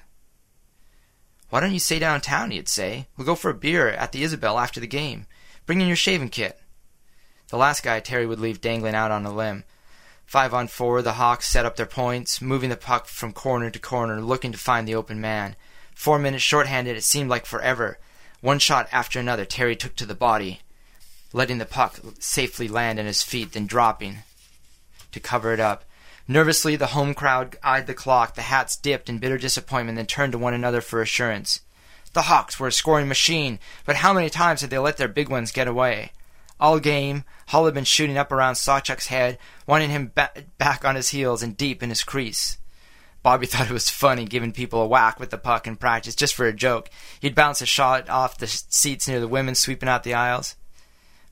Why 1.50 1.60
don't 1.60 1.74
you 1.74 1.80
stay 1.80 2.00
downtown, 2.00 2.52
he'd 2.52 2.70
say. 2.70 3.08
We'll 3.18 3.28
go 3.28 3.36
for 3.36 3.52
a 3.52 3.54
beer 3.54 3.90
at 3.90 4.12
the 4.12 4.24
Isabel 4.24 4.58
after 4.58 4.80
the 4.80 4.88
game. 4.88 5.28
Bring 5.66 5.82
in 5.82 5.88
your 5.88 5.96
shaving 5.96 6.30
kit. 6.30 6.60
The 7.50 7.58
last 7.58 7.84
guy 7.84 8.00
Terry 8.00 8.26
would 8.26 8.40
leave 8.40 8.62
dangling 8.62 8.96
out 8.96 9.12
on 9.12 9.26
a 9.26 9.34
limb. 9.34 9.66
Five 10.26 10.54
on 10.54 10.68
four, 10.68 11.02
the 11.02 11.14
Hawks 11.14 11.48
set 11.48 11.66
up 11.66 11.76
their 11.76 11.86
points, 11.86 12.42
moving 12.42 12.70
the 12.70 12.78
puck 12.78 13.06
from 13.06 13.34
corner 13.34 13.70
to 13.70 13.78
corner, 13.78 14.22
looking 14.22 14.52
to 14.52 14.58
find 14.58 14.88
the 14.88 14.96
open 14.96 15.22
man. 15.22 15.56
Four 15.94 16.18
minutes 16.18 16.44
shorthanded, 16.44 16.98
it 16.98 17.04
seemed 17.04 17.30
like 17.30 17.46
forever. 17.46 18.00
One 18.42 18.58
shot 18.58 18.90
after 18.92 19.20
another, 19.20 19.46
Terry 19.46 19.76
took 19.76 19.96
to 19.98 20.06
the 20.06 20.16
body, 20.16 20.62
letting 21.34 21.60
the 21.60 21.66
puck 21.66 22.00
safely 22.20 22.68
land 22.68 23.00
on 23.00 23.06
his 23.06 23.22
feet, 23.22 23.52
then 23.52 23.68
dropping 23.68 24.20
to 25.12 25.20
cover 25.20 25.54
it 25.54 25.60
up. 25.60 25.86
Nervously, 26.28 26.76
the 26.76 26.88
home 26.88 27.14
crowd 27.14 27.58
eyed 27.62 27.88
the 27.88 27.94
clock. 27.94 28.36
The 28.36 28.44
hats 28.44 28.78
dipped 28.78 29.10
in 29.10 29.18
bitter 29.18 29.38
disappointment, 29.38 29.98
then 29.98 30.06
turned 30.06 30.32
to 30.32 30.38
one 30.38 30.54
another 30.54 30.82
for 30.82 31.02
assurance. 31.02 31.62
The 32.14 32.24
Hawks 32.24 32.60
were 32.60 32.68
a 32.68 32.72
scoring 32.72 33.08
machine, 33.08 33.60
but 33.86 33.98
how 33.98 34.14
many 34.14 34.30
times 34.30 34.62
had 34.62 34.70
they 34.70 34.78
let 34.78 34.98
their 34.98 35.08
big 35.08 35.30
ones 35.30 35.52
get 35.52 35.68
away? 35.68 36.12
All 36.60 36.80
game, 36.80 37.26
Hull 37.48 37.66
had 37.66 37.74
been 37.74 37.84
shooting 37.84 38.18
up 38.18 38.32
around 38.32 38.56
Sawchuk's 38.56 39.08
head, 39.08 39.38
wanting 39.68 39.90
him 39.90 40.12
ba- 40.14 40.32
back 40.58 40.86
on 40.86 40.96
his 40.96 41.10
heels 41.10 41.44
and 41.44 41.58
deep 41.58 41.84
in 41.84 41.90
his 41.90 42.04
crease. 42.04 42.58
Bobby 43.24 43.46
thought 43.48 43.70
it 43.70 43.74
was 43.74 43.90
funny 43.90 44.26
giving 44.26 44.52
people 44.52 44.82
a 44.82 44.88
whack 44.88 45.20
with 45.20 45.32
the 45.32 45.38
puck 45.38 45.68
in 45.68 45.76
practice 45.76 46.16
just 46.16 46.36
for 46.36 46.46
a 46.46 46.54
joke. 46.54 46.90
He'd 47.20 47.36
bounce 47.36 47.62
a 47.62 47.66
shot 47.66 48.10
off 48.10 48.38
the 48.38 48.48
seats 48.48 49.08
near 49.08 49.20
the 49.20 49.28
women 49.28 49.56
sweeping 49.56 49.90
out 49.90 50.04
the 50.04 50.14
aisles. 50.14 50.56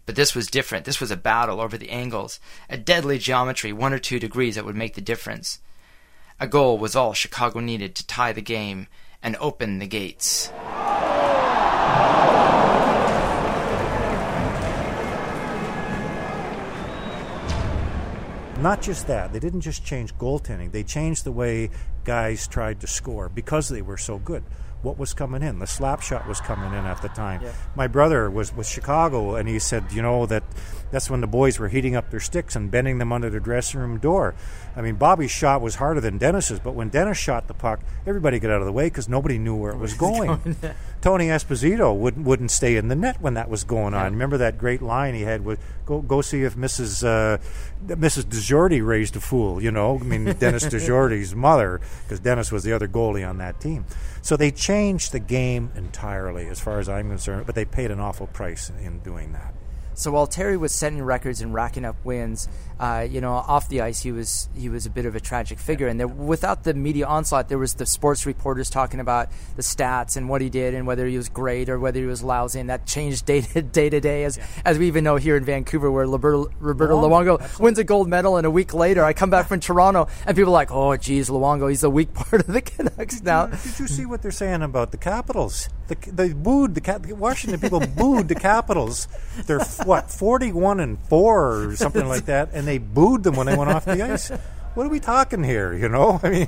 But 0.05 0.15
this 0.15 0.35
was 0.35 0.47
different. 0.47 0.85
This 0.85 0.99
was 0.99 1.11
a 1.11 1.17
battle 1.17 1.61
over 1.61 1.77
the 1.77 1.91
angles, 1.91 2.39
a 2.69 2.77
deadly 2.77 3.17
geometry, 3.17 3.71
one 3.71 3.93
or 3.93 3.99
two 3.99 4.19
degrees 4.19 4.55
that 4.55 4.65
would 4.65 4.75
make 4.75 4.95
the 4.95 5.01
difference. 5.01 5.59
A 6.39 6.47
goal 6.47 6.77
was 6.77 6.95
all 6.95 7.13
Chicago 7.13 7.59
needed 7.59 7.95
to 7.95 8.07
tie 8.07 8.33
the 8.33 8.41
game 8.41 8.87
and 9.21 9.35
open 9.39 9.79
the 9.79 9.87
gates. 9.87 10.51
Not 18.61 18.81
just 18.83 19.07
that, 19.07 19.33
they 19.33 19.39
didn't 19.39 19.61
just 19.61 19.83
change 19.83 20.13
goaltending, 20.15 20.71
they 20.71 20.83
changed 20.83 21.23
the 21.23 21.31
way 21.31 21.71
guys 22.03 22.47
tried 22.47 22.79
to 22.81 22.87
score 22.87 23.27
because 23.27 23.69
they 23.69 23.81
were 23.81 23.97
so 23.97 24.19
good. 24.19 24.43
What 24.81 24.97
was 24.97 25.13
coming 25.13 25.43
in? 25.43 25.59
The 25.59 25.67
slap 25.67 26.01
shot 26.01 26.27
was 26.27 26.41
coming 26.41 26.73
in 26.73 26.85
at 26.85 27.01
the 27.01 27.09
time. 27.09 27.41
Yeah. 27.43 27.53
My 27.75 27.87
brother 27.87 28.29
was 28.29 28.53
with 28.53 28.67
Chicago, 28.67 29.35
and 29.35 29.47
he 29.47 29.59
said, 29.59 29.91
you 29.91 30.01
know, 30.01 30.25
that 30.25 30.43
that's 30.91 31.09
when 31.09 31.21
the 31.21 31.27
boys 31.27 31.57
were 31.59 31.69
heating 31.69 31.95
up 31.95 32.09
their 32.11 32.19
sticks 32.19 32.55
and 32.55 32.69
bending 32.69 32.97
them 32.97 33.13
under 33.13 33.29
the 33.29 33.39
dressing 33.39 33.79
room 33.79 33.97
door. 33.99 34.35
I 34.75 34.81
mean, 34.81 34.95
Bobby's 34.95 35.31
shot 35.31 35.61
was 35.61 35.75
harder 35.75 36.01
than 36.01 36.17
Dennis's, 36.17 36.59
but 36.59 36.73
when 36.73 36.89
Dennis 36.89 37.17
shot 37.17 37.47
the 37.47 37.53
puck, 37.53 37.79
everybody 38.05 38.39
got 38.39 38.51
out 38.51 38.61
of 38.61 38.65
the 38.65 38.71
way 38.71 38.87
because 38.87 39.07
nobody 39.07 39.37
knew 39.37 39.55
where 39.55 39.71
it 39.71 39.77
was 39.77 39.93
going. 39.93 40.55
Tony 41.01 41.27
Esposito 41.27 41.95
wouldn't 41.95 42.25
wouldn't 42.25 42.51
stay 42.51 42.75
in 42.75 42.87
the 42.87 42.95
net 42.95 43.21
when 43.21 43.33
that 43.33 43.49
was 43.49 43.63
going 43.63 43.93
on. 43.93 44.11
Remember 44.13 44.37
that 44.37 44.57
great 44.57 44.81
line 44.81 45.15
he 45.15 45.21
had 45.21 45.43
with 45.43 45.59
"Go 45.85 46.01
go 46.01 46.21
see 46.21 46.43
if 46.43 46.55
Mrs. 46.55 47.03
Uh, 47.03 47.37
Mrs. 47.87 48.25
DeJordy 48.25 48.85
raised 48.85 49.15
a 49.15 49.19
fool." 49.19 49.61
You 49.61 49.71
know, 49.71 49.97
I 49.99 50.03
mean 50.03 50.25
Dennis 50.33 50.65
DeJordy's 50.67 51.33
mother, 51.35 51.81
because 52.03 52.19
Dennis 52.19 52.51
was 52.51 52.63
the 52.63 52.73
other 52.73 52.87
goalie 52.87 53.27
on 53.27 53.37
that 53.39 53.59
team. 53.59 53.85
So 54.21 54.37
they 54.37 54.51
changed 54.51 55.11
the 55.11 55.19
game 55.19 55.71
entirely, 55.75 56.47
as 56.47 56.59
far 56.59 56.79
as 56.79 56.87
I'm 56.87 57.09
concerned. 57.09 57.45
But 57.45 57.55
they 57.55 57.65
paid 57.65 57.91
an 57.91 57.99
awful 57.99 58.27
price 58.27 58.69
in 58.69 58.99
doing 58.99 59.33
that. 59.33 59.53
So 59.93 60.11
while 60.11 60.27
Terry 60.27 60.57
was 60.57 60.73
setting 60.73 61.01
records 61.01 61.41
and 61.41 61.53
racking 61.53 61.85
up 61.85 61.95
wins, 62.03 62.47
uh, 62.79 63.05
you 63.09 63.21
know, 63.21 63.33
off 63.33 63.69
the 63.69 63.81
ice, 63.81 64.01
he 64.01 64.11
was 64.11 64.49
he 64.55 64.69
was 64.69 64.85
a 64.85 64.89
bit 64.89 65.05
of 65.05 65.15
a 65.15 65.19
tragic 65.19 65.59
figure. 65.59 65.87
And 65.87 65.99
there, 65.99 66.07
without 66.07 66.63
the 66.63 66.73
media 66.73 67.05
onslaught, 67.05 67.49
there 67.49 67.57
was 67.57 67.75
the 67.75 67.85
sports 67.85 68.25
reporters 68.25 68.69
talking 68.69 68.99
about 68.99 69.29
the 69.55 69.61
stats 69.61 70.17
and 70.17 70.27
what 70.29 70.41
he 70.41 70.49
did 70.49 70.73
and 70.73 70.87
whether 70.87 71.05
he 71.05 71.17
was 71.17 71.29
great 71.29 71.69
or 71.69 71.79
whether 71.79 71.99
he 71.99 72.05
was 72.05 72.23
lousy. 72.23 72.59
And 72.59 72.69
that 72.69 72.85
changed 72.85 73.25
day 73.31 73.41
to 73.41 73.61
day, 73.61 73.89
to 73.89 73.99
day 73.99 74.23
as 74.23 74.39
as 74.65 74.79
we 74.79 74.87
even 74.87 75.03
know 75.03 75.17
here 75.17 75.37
in 75.37 75.45
Vancouver, 75.45 75.91
where 75.91 76.07
Roberto, 76.07 76.49
Roberto 76.59 76.99
Luongo 77.01 77.59
wins 77.59 77.77
a 77.77 77.83
gold 77.83 78.07
medal, 78.09 78.37
and 78.37 78.47
a 78.47 78.51
week 78.51 78.73
later, 78.73 79.03
I 79.03 79.13
come 79.13 79.29
back 79.29 79.47
from 79.47 79.59
Toronto, 79.59 80.07
and 80.25 80.35
people 80.35 80.51
are 80.51 80.53
like, 80.53 80.71
"Oh, 80.71 80.95
geez, 80.97 81.29
Luongo, 81.29 81.69
he's 81.69 81.81
the 81.81 81.89
weak 81.89 82.13
part 82.15 82.41
of 82.41 82.47
the 82.47 82.61
Canucks 82.61 83.21
now." 83.21 83.47
Did 83.47 83.79
you 83.79 83.87
see 83.87 84.05
what 84.05 84.21
they're 84.21 84.31
saying 84.31 84.63
about 84.63 84.91
the 84.91 84.97
Capitals? 84.97 85.69
The, 85.91 86.11
they 86.11 86.31
booed 86.31 86.73
the 86.73 87.15
Washington 87.15 87.59
people 87.59 87.79
booed 87.97 88.29
the 88.29 88.35
Capitals. 88.35 89.09
They're 89.45 89.59
what 89.83 90.09
forty-one 90.09 90.79
and 90.79 90.97
four 91.09 91.65
or 91.65 91.75
something 91.75 92.07
like 92.07 92.25
that, 92.25 92.49
and 92.53 92.65
they 92.65 92.77
booed 92.77 93.23
them 93.23 93.35
when 93.35 93.47
they 93.47 93.57
went 93.57 93.71
off 93.71 93.83
the 93.83 94.01
ice. 94.01 94.29
What 94.73 94.85
are 94.85 94.89
we 94.89 95.01
talking 95.01 95.43
here? 95.43 95.73
You 95.73 95.89
know, 95.89 96.21
I 96.23 96.29
mean, 96.29 96.47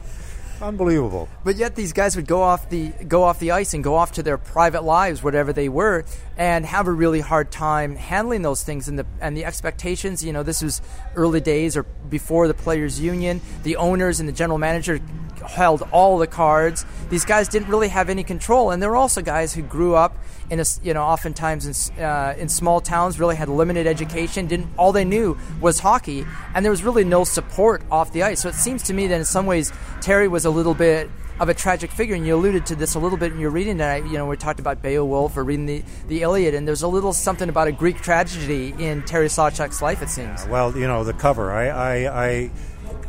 unbelievable. 0.63 1.29
But 1.43 1.57
yet 1.57 1.75
these 1.75 1.93
guys 1.93 2.15
would 2.15 2.27
go 2.27 2.41
off 2.41 2.69
the 2.69 2.89
go 3.07 3.23
off 3.23 3.39
the 3.39 3.51
ice 3.51 3.73
and 3.73 3.83
go 3.83 3.95
off 3.95 4.13
to 4.13 4.23
their 4.23 4.37
private 4.37 4.83
lives, 4.83 5.21
whatever 5.21 5.53
they 5.53 5.69
were, 5.69 6.05
and 6.37 6.65
have 6.65 6.87
a 6.87 6.91
really 6.91 7.19
hard 7.19 7.51
time 7.51 7.95
handling 7.95 8.41
those 8.41 8.63
things 8.63 8.87
and 8.87 8.97
the 8.97 9.05
and 9.21 9.37
the 9.37 9.45
expectations. 9.45 10.23
You 10.23 10.33
know, 10.33 10.43
this 10.43 10.61
was 10.61 10.81
early 11.15 11.41
days 11.41 11.77
or 11.77 11.83
before 11.83 12.47
the 12.47 12.53
players' 12.53 12.99
union. 12.99 13.41
The 13.63 13.75
owners 13.75 14.19
and 14.19 14.27
the 14.27 14.33
general 14.33 14.57
manager 14.57 14.99
held 15.47 15.83
all 15.91 16.17
the 16.17 16.27
cards. 16.27 16.85
These 17.09 17.25
guys 17.25 17.47
didn't 17.47 17.67
really 17.67 17.89
have 17.89 18.09
any 18.09 18.23
control, 18.23 18.71
and 18.71 18.81
there 18.81 18.89
were 18.89 18.95
also 18.95 19.21
guys 19.21 19.53
who 19.53 19.61
grew 19.61 19.95
up 19.95 20.17
in 20.49 20.59
a 20.59 20.65
you 20.81 20.93
know 20.93 21.03
oftentimes 21.03 21.65
in 21.65 22.03
uh, 22.03 22.35
in 22.37 22.49
small 22.49 22.81
towns, 22.81 23.19
really 23.19 23.35
had 23.35 23.49
limited 23.49 23.87
education. 23.87 24.47
Didn't 24.47 24.69
all 24.77 24.91
they 24.91 25.05
knew 25.05 25.37
was 25.61 25.79
hockey, 25.79 26.25
and 26.53 26.63
there 26.63 26.71
was 26.71 26.83
really 26.83 27.03
no 27.03 27.23
support 27.23 27.81
off 27.91 28.11
the 28.13 28.23
ice. 28.23 28.41
So 28.41 28.49
it 28.49 28.55
seems 28.55 28.83
to 28.83 28.93
me 28.93 29.07
that 29.07 29.15
in 29.15 29.25
some 29.25 29.45
ways 29.45 29.71
Terry 30.01 30.27
was 30.27 30.45
a 30.45 30.49
little 30.49 30.73
bit 30.73 31.09
of 31.39 31.49
a 31.49 31.53
tragic 31.53 31.91
figure, 31.91 32.15
and 32.15 32.25
you 32.25 32.35
alluded 32.35 32.65
to 32.67 32.75
this 32.75 32.95
a 32.95 32.99
little 32.99 33.17
bit 33.17 33.31
in 33.31 33.39
your 33.39 33.49
reading 33.49 33.77
tonight. 33.77 34.05
You 34.05 34.13
know, 34.13 34.27
we 34.27 34.37
talked 34.37 34.59
about 34.59 34.81
Beowulf 34.81 35.35
or 35.35 35.43
reading 35.43 35.65
the, 35.65 35.83
the 36.07 36.21
Iliad, 36.21 36.53
and 36.53 36.67
there's 36.67 36.83
a 36.83 36.87
little 36.87 37.11
something 37.11 37.49
about 37.49 37.67
a 37.67 37.71
Greek 37.71 38.01
tragedy 38.01 38.73
in 38.77 39.03
Terry 39.03 39.27
Sawchuk's 39.27 39.81
life, 39.81 40.01
it 40.01 40.09
seems. 40.09 40.45
Well, 40.47 40.77
you 40.77 40.87
know, 40.87 41.03
the 41.03 41.13
cover. 41.13 41.51
I, 41.51 41.67
I, 41.67 42.25
I 42.25 42.27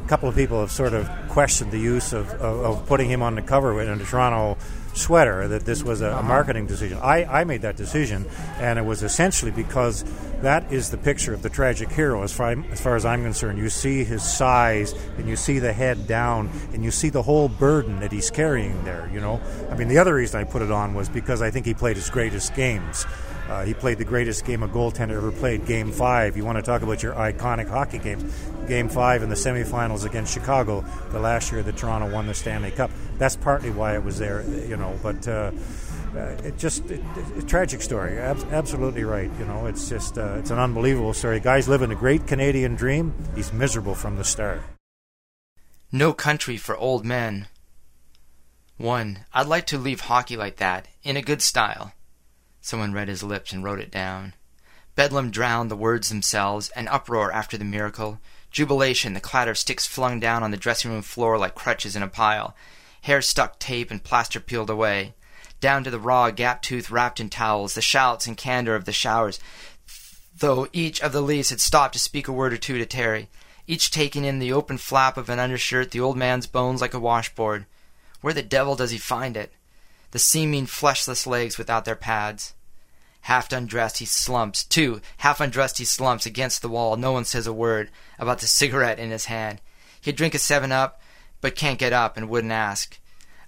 a 0.04 0.08
couple 0.08 0.28
of 0.28 0.34
people 0.34 0.60
have 0.60 0.70
sort 0.70 0.94
of 0.94 1.08
questioned 1.28 1.70
the 1.70 1.78
use 1.78 2.12
of, 2.12 2.30
of, 2.34 2.60
of 2.80 2.86
putting 2.86 3.08
him 3.08 3.22
on 3.22 3.34
the 3.34 3.42
cover 3.42 3.74
with 3.74 3.88
in 3.88 4.00
a 4.00 4.04
Toronto 4.04 4.58
sweater. 4.94 5.48
That 5.48 5.64
this 5.64 5.82
was 5.82 6.00
a, 6.00 6.06
a 6.06 6.10
uh-huh. 6.10 6.22
marketing 6.22 6.66
decision. 6.66 6.98
I, 6.98 7.24
I 7.24 7.44
made 7.44 7.62
that 7.62 7.76
decision, 7.76 8.26
and 8.58 8.78
it 8.78 8.82
was 8.82 9.02
essentially 9.02 9.50
because 9.50 10.04
that 10.42 10.72
is 10.72 10.90
the 10.90 10.96
picture 10.96 11.34
of 11.34 11.42
the 11.42 11.50
tragic 11.50 11.90
hero. 11.90 12.22
As 12.22 12.32
far 12.32 12.50
as 12.70 12.80
far 12.80 12.96
as 12.96 13.04
I'm 13.04 13.22
concerned, 13.22 13.58
you 13.58 13.68
see 13.68 14.04
his 14.04 14.22
size, 14.22 14.92
and 15.18 15.28
you 15.28 15.36
see 15.36 15.58
the 15.58 15.72
head 15.72 16.06
down, 16.06 16.50
and 16.72 16.84
you 16.84 16.90
see 16.90 17.08
the 17.08 17.22
whole 17.22 17.48
burden 17.48 18.00
that 18.00 18.12
he's 18.12 18.30
carrying 18.30 18.84
there. 18.84 19.10
You 19.12 19.20
know, 19.20 19.40
I 19.70 19.76
mean, 19.76 19.88
the 19.88 19.98
other 19.98 20.14
reason 20.14 20.40
I 20.40 20.44
put 20.44 20.62
it 20.62 20.70
on 20.70 20.94
was 20.94 21.08
because 21.08 21.42
I 21.42 21.50
think 21.50 21.66
he 21.66 21.74
played 21.74 21.96
his 21.96 22.10
greatest 22.10 22.54
games. 22.54 23.06
Uh, 23.48 23.64
he 23.64 23.74
played 23.74 23.98
the 23.98 24.04
greatest 24.04 24.44
game 24.44 24.62
a 24.62 24.68
goaltender 24.68 25.16
ever 25.16 25.30
played, 25.30 25.66
Game 25.66 25.92
5. 25.92 26.36
You 26.36 26.44
want 26.44 26.56
to 26.56 26.62
talk 26.62 26.82
about 26.82 27.02
your 27.02 27.14
iconic 27.14 27.68
hockey 27.68 27.98
games. 27.98 28.24
Game 28.66 28.88
5 28.88 29.22
in 29.22 29.28
the 29.28 29.34
semifinals 29.34 30.06
against 30.06 30.32
Chicago, 30.32 30.84
the 31.10 31.18
last 31.18 31.52
year 31.52 31.62
that 31.62 31.76
Toronto 31.76 32.10
won 32.10 32.26
the 32.26 32.34
Stanley 32.34 32.70
Cup. 32.70 32.90
That's 33.18 33.36
partly 33.36 33.70
why 33.70 33.94
it 33.94 34.02
was 34.02 34.18
there, 34.18 34.42
you 34.66 34.78
know, 34.78 34.98
but 35.02 35.28
uh, 35.28 35.50
uh, 36.16 36.20
it 36.42 36.56
just, 36.56 36.84
it, 36.90 37.00
it, 37.16 37.44
a 37.44 37.46
tragic 37.46 37.82
story. 37.82 38.18
Ab- 38.18 38.46
absolutely 38.50 39.04
right. 39.04 39.30
You 39.38 39.44
know, 39.44 39.66
it's 39.66 39.90
just, 39.90 40.16
uh, 40.16 40.36
it's 40.38 40.50
an 40.50 40.58
unbelievable 40.58 41.12
story. 41.12 41.38
Guys 41.40 41.68
living 41.68 41.90
a 41.90 41.96
great 41.96 42.26
Canadian 42.26 42.76
dream. 42.76 43.12
He's 43.34 43.52
miserable 43.52 43.94
from 43.94 44.16
the 44.16 44.24
start. 44.24 44.62
No 45.92 46.12
country 46.12 46.56
for 46.56 46.76
old 46.76 47.04
men. 47.04 47.48
1. 48.78 49.26
I'd 49.32 49.46
like 49.46 49.66
to 49.66 49.78
leave 49.78 50.00
hockey 50.00 50.36
like 50.36 50.56
that, 50.56 50.88
in 51.02 51.16
a 51.16 51.22
good 51.22 51.42
style. 51.42 51.92
Someone 52.64 52.94
read 52.94 53.08
his 53.08 53.22
lips 53.22 53.52
and 53.52 53.62
wrote 53.62 53.78
it 53.78 53.90
down. 53.90 54.32
Bedlam 54.94 55.30
drowned 55.30 55.70
the 55.70 55.76
words 55.76 56.08
themselves, 56.08 56.70
an 56.70 56.88
uproar 56.88 57.30
after 57.30 57.58
the 57.58 57.64
miracle, 57.64 58.20
jubilation, 58.50 59.12
the 59.12 59.20
clatter 59.20 59.50
of 59.50 59.58
sticks 59.58 59.86
flung 59.86 60.18
down 60.18 60.42
on 60.42 60.50
the 60.50 60.56
dressing 60.56 60.90
room 60.90 61.02
floor 61.02 61.36
like 61.36 61.54
crutches 61.54 61.94
in 61.94 62.02
a 62.02 62.08
pile, 62.08 62.56
hair 63.02 63.20
stuck 63.20 63.58
tape 63.58 63.90
and 63.90 64.02
plaster 64.02 64.40
peeled 64.40 64.70
away, 64.70 65.12
down 65.60 65.84
to 65.84 65.90
the 65.90 66.00
raw 66.00 66.30
gap 66.30 66.62
tooth 66.62 66.90
wrapped 66.90 67.20
in 67.20 67.28
towels, 67.28 67.74
the 67.74 67.82
shouts 67.82 68.26
and 68.26 68.38
candor 68.38 68.74
of 68.74 68.86
the 68.86 68.92
showers, 68.92 69.38
though 70.34 70.66
each 70.72 71.02
of 71.02 71.12
the 71.12 71.20
Leafs 71.20 71.50
had 71.50 71.60
stopped 71.60 71.92
to 71.92 71.98
speak 71.98 72.28
a 72.28 72.32
word 72.32 72.54
or 72.54 72.56
two 72.56 72.78
to 72.78 72.86
Terry, 72.86 73.28
each 73.66 73.90
taking 73.90 74.24
in 74.24 74.38
the 74.38 74.54
open 74.54 74.78
flap 74.78 75.18
of 75.18 75.28
an 75.28 75.38
undershirt, 75.38 75.90
the 75.90 76.00
old 76.00 76.16
man's 76.16 76.46
bones 76.46 76.80
like 76.80 76.94
a 76.94 76.98
washboard. 76.98 77.66
Where 78.22 78.32
the 78.32 78.42
devil 78.42 78.74
does 78.74 78.90
he 78.90 78.96
find 78.96 79.36
it? 79.36 79.52
The 80.14 80.20
seeming 80.20 80.66
fleshless 80.66 81.26
legs 81.26 81.58
without 81.58 81.84
their 81.84 81.96
pads. 81.96 82.54
Half 83.22 83.50
undressed, 83.50 83.98
he 83.98 84.04
slumps. 84.04 84.62
Two, 84.62 85.00
half 85.16 85.40
undressed, 85.40 85.78
he 85.78 85.84
slumps 85.84 86.24
against 86.24 86.62
the 86.62 86.68
wall. 86.68 86.96
No 86.96 87.10
one 87.10 87.24
says 87.24 87.48
a 87.48 87.52
word 87.52 87.90
about 88.16 88.38
the 88.38 88.46
cigarette 88.46 89.00
in 89.00 89.10
his 89.10 89.24
hand. 89.24 89.60
He'd 90.00 90.14
drink 90.14 90.32
a 90.32 90.38
7 90.38 90.70
Up, 90.70 91.02
but 91.40 91.56
can't 91.56 91.80
get 91.80 91.92
up 91.92 92.16
and 92.16 92.28
wouldn't 92.28 92.52
ask. 92.52 93.00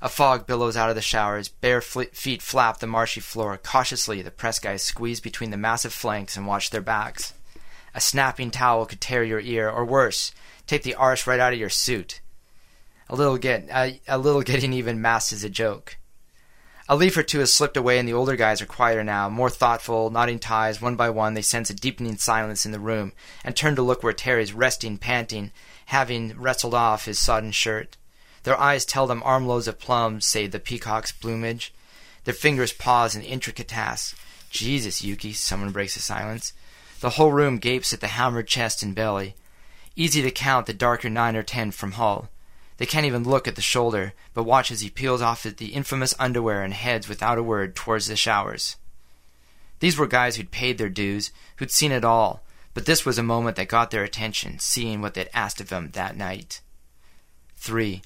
A 0.03 0.09
fog 0.09 0.45
billows 0.45 0.77
out 0.77 0.89
of 0.91 0.97
the 0.97 1.03
showers, 1.03 1.47
bare 1.47 1.81
feet 1.81 2.43
flap 2.43 2.81
the 2.81 2.89
marshy 2.89 3.21
floor. 3.21 3.57
Cautiously, 3.63 4.21
the 4.21 4.33
press 4.33 4.59
guys 4.59 4.83
squeeze 4.83 5.21
between 5.21 5.53
the 5.53 5.57
massive 5.57 5.93
flanks 5.93 6.37
and 6.37 6.49
watch 6.49 6.71
their 6.71 6.81
backs. 6.81 7.33
A 7.95 8.01
snapping 8.01 8.51
towel 8.51 8.87
could 8.87 9.01
tear 9.01 9.23
your 9.23 9.39
ear, 9.39 9.71
or 9.71 9.85
worse, 9.85 10.33
take 10.67 10.83
the 10.83 10.97
arse 10.97 11.29
right 11.29 11.39
out 11.39 11.53
of 11.53 11.61
your 11.61 11.71
suit. 11.71 12.21
A 13.09 13.15
little 13.15 13.39
get 13.39 13.69
a, 13.71 14.01
a 14.09 14.19
little 14.19 14.43
getting 14.43 14.73
even 14.73 15.01
masked 15.01 15.33
as 15.33 15.45
a 15.45 15.49
joke. 15.49 15.99
A 16.89 16.95
leaf 16.95 17.17
or 17.17 17.25
two 17.25 17.41
has 17.41 17.53
slipped 17.53 17.77
away, 17.77 17.99
and 17.99 18.09
the 18.09 18.13
older 18.13 18.37
guys 18.37 18.63
are 18.63 18.67
quieter 18.67 19.03
now, 19.03 19.29
more 19.29 19.51
thoughtful, 19.51 20.09
knotting 20.11 20.39
ties. 20.39 20.81
One 20.81 20.95
by 20.95 21.11
one, 21.11 21.35
they 21.35 21.43
sense 21.43 21.69
a 21.69 21.75
deepening 21.75 22.17
silence 22.17 22.65
in 22.65 22.71
the 22.71 22.79
room, 22.79 23.13
and 23.43 23.57
turn 23.57 23.75
to 23.75 23.83
look 23.83 24.05
where 24.05 24.13
Terry's 24.13 24.53
resting, 24.53 24.97
panting, 24.97 25.51
having 25.87 26.39
wrestled 26.39 26.75
off 26.75 27.07
his 27.07 27.19
sodden 27.19 27.51
shirt. 27.51 27.97
Their 28.45 28.59
eyes 28.61 28.85
tell 28.85 29.09
them 29.09 29.23
armloads 29.25 29.67
of 29.67 29.81
plums 29.81 30.27
save 30.27 30.53
the 30.53 30.61
peacock's 30.61 31.11
plumage. 31.11 31.75
Their 32.23 32.35
fingers 32.35 32.73
pause 32.73 33.17
in 33.17 33.23
intricate 33.23 33.67
tasks. 33.67 34.15
Jesus, 34.51 35.03
Yuki, 35.03 35.33
someone 35.33 35.73
breaks 35.73 35.95
the 35.95 36.01
silence. 36.01 36.53
The 37.01 37.11
whole 37.11 37.33
room 37.33 37.59
gapes 37.59 37.93
at 37.93 38.01
the 38.01 38.07
hammered 38.07 38.47
chest 38.47 38.85
and 38.85 38.95
belly. 38.95 39.35
Easy 39.97 40.23
to 40.23 40.31
count 40.31 40.67
the 40.67 40.73
darker 40.73 41.11
nine 41.11 41.35
or 41.35 41.43
ten 41.43 41.73
from 41.73 41.93
Hull. 41.93 42.29
They 42.79 42.87
can't 42.87 43.07
even 43.07 43.25
look 43.25 43.49
at 43.49 43.57
the 43.57 43.63
shoulder, 43.63 44.13
but 44.35 44.45
watch 44.45 44.71
as 44.71 44.81
he 44.81 44.91
peels 44.91 45.23
off 45.23 45.43
the 45.43 45.67
infamous 45.69 46.15
underwear 46.19 46.63
and 46.63 46.75
heads 46.75 47.09
without 47.09 47.39
a 47.39 47.43
word 47.43 47.75
towards 47.75 48.07
the 48.07 48.17
showers. 48.17 48.77
These 49.81 49.99
were 49.99 50.07
guys 50.07 50.37
who'd 50.37 50.51
paid 50.51 50.79
their 50.79 50.89
dues, 50.89 51.31
who'd 51.57 51.71
seen 51.71 51.93
it 51.93 52.05
all, 52.05 52.43
but 52.75 52.87
this 52.87 53.07
was 53.07 53.19
a 53.19 53.23
moment 53.23 53.57
that 53.57 53.69
got 53.69 53.91
their 53.91 54.05
attention, 54.05 54.59
seeing 54.59 55.01
what 55.01 55.15
they'd 55.15 55.31
asked 55.33 55.61
of 55.61 55.71
him 55.71 55.91
that 55.93 56.17
night. 56.17 56.61
3. 57.57 58.03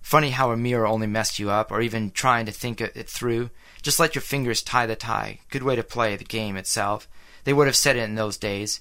Funny 0.00 0.30
how 0.30 0.50
a 0.50 0.56
mirror 0.56 0.86
only 0.86 1.06
messed 1.06 1.38
you 1.38 1.50
up, 1.50 1.70
or 1.70 1.80
even 1.80 2.10
trying 2.10 2.46
to 2.46 2.52
think 2.52 2.80
it 2.80 3.08
through. 3.08 3.50
Just 3.82 3.98
let 3.98 4.14
your 4.14 4.22
fingers 4.22 4.62
tie 4.62 4.86
the 4.86 4.96
tie. 4.96 5.40
Good 5.50 5.62
way 5.62 5.76
to 5.76 5.82
play 5.82 6.16
the 6.16 6.24
game 6.24 6.56
itself. 6.56 7.08
They 7.44 7.52
would 7.52 7.66
have 7.66 7.76
said 7.76 7.96
it 7.96 8.04
in 8.04 8.14
those 8.14 8.36
days. 8.36 8.80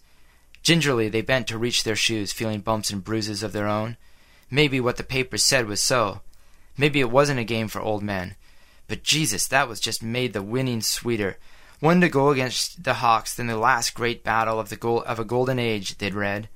Gingerly 0.63 1.09
they 1.09 1.21
bent 1.21 1.47
to 1.47 1.57
reach 1.57 1.83
their 1.83 1.95
shoes, 1.95 2.31
feeling 2.31 2.59
bumps 2.61 2.89
and 2.89 3.03
bruises 3.03 3.43
of 3.43 3.53
their 3.53 3.67
own. 3.67 3.97
Maybe 4.49 4.79
what 4.79 4.97
the 4.97 5.03
papers 5.03 5.43
said 5.43 5.67
was 5.67 5.81
so. 5.81 6.21
Maybe 6.77 6.99
it 6.99 7.11
wasn't 7.11 7.39
a 7.39 7.45
game 7.45 7.67
for 7.67 7.81
old 7.81 8.03
men. 8.03 8.35
But 8.87 9.03
Jesus, 9.03 9.47
that 9.47 9.67
was 9.67 9.79
just 9.79 10.03
made 10.03 10.33
the 10.33 10.43
winning 10.43 10.81
sweeter. 10.81 11.37
One 11.79 12.01
to 12.01 12.09
go 12.09 12.29
against 12.29 12.83
the 12.83 12.95
Hawks 12.95 13.33
than 13.33 13.47
the 13.47 13.57
last 13.57 13.93
great 13.93 14.23
battle 14.23 14.59
of 14.59 14.69
the 14.69 14.87
of 14.87 15.19
a 15.19 15.25
golden 15.25 15.59
age, 15.59 15.97
they'd 15.97 16.13
read. 16.13 16.49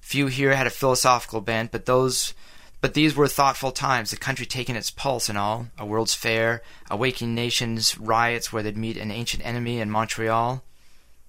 Few 0.00 0.28
here 0.28 0.54
had 0.54 0.66
a 0.66 0.70
philosophical 0.70 1.40
bent, 1.40 1.70
but 1.70 1.86
those 1.86 2.34
but 2.80 2.94
these 2.94 3.16
were 3.16 3.26
thoughtful 3.26 3.72
times, 3.72 4.10
the 4.10 4.16
country 4.16 4.46
taking 4.46 4.76
its 4.76 4.90
pulse 4.90 5.28
and 5.28 5.36
all, 5.36 5.66
a 5.76 5.84
World's 5.84 6.14
Fair, 6.14 6.62
awakening 6.88 7.34
nations, 7.34 7.98
riots 7.98 8.52
where 8.52 8.62
they'd 8.62 8.76
meet 8.76 8.96
an 8.96 9.10
ancient 9.10 9.44
enemy 9.44 9.80
in 9.80 9.90
Montreal. 9.90 10.62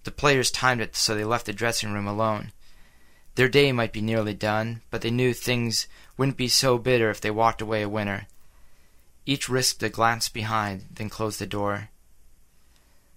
The 0.03 0.11
players 0.11 0.51
timed 0.51 0.81
it 0.81 0.95
so 0.95 1.15
they 1.15 1.25
left 1.25 1.47
the 1.47 1.53
dressing 1.53 1.91
room 1.91 2.07
alone. 2.07 2.51
Their 3.39 3.47
day 3.47 3.71
might 3.71 3.93
be 3.93 4.01
nearly 4.01 4.33
done, 4.33 4.81
but 4.91 5.01
they 5.01 5.11
knew 5.11 5.33
things 5.33 5.87
wouldn't 6.17 6.35
be 6.35 6.49
so 6.49 6.77
bitter 6.77 7.09
if 7.09 7.21
they 7.21 7.31
walked 7.31 7.61
away 7.61 7.81
a 7.81 7.87
winner. 7.87 8.27
Each 9.25 9.47
risked 9.47 9.81
a 9.81 9.87
glance 9.87 10.27
behind, 10.27 10.87
then 10.91 11.07
closed 11.07 11.39
the 11.39 11.47
door. 11.47 11.87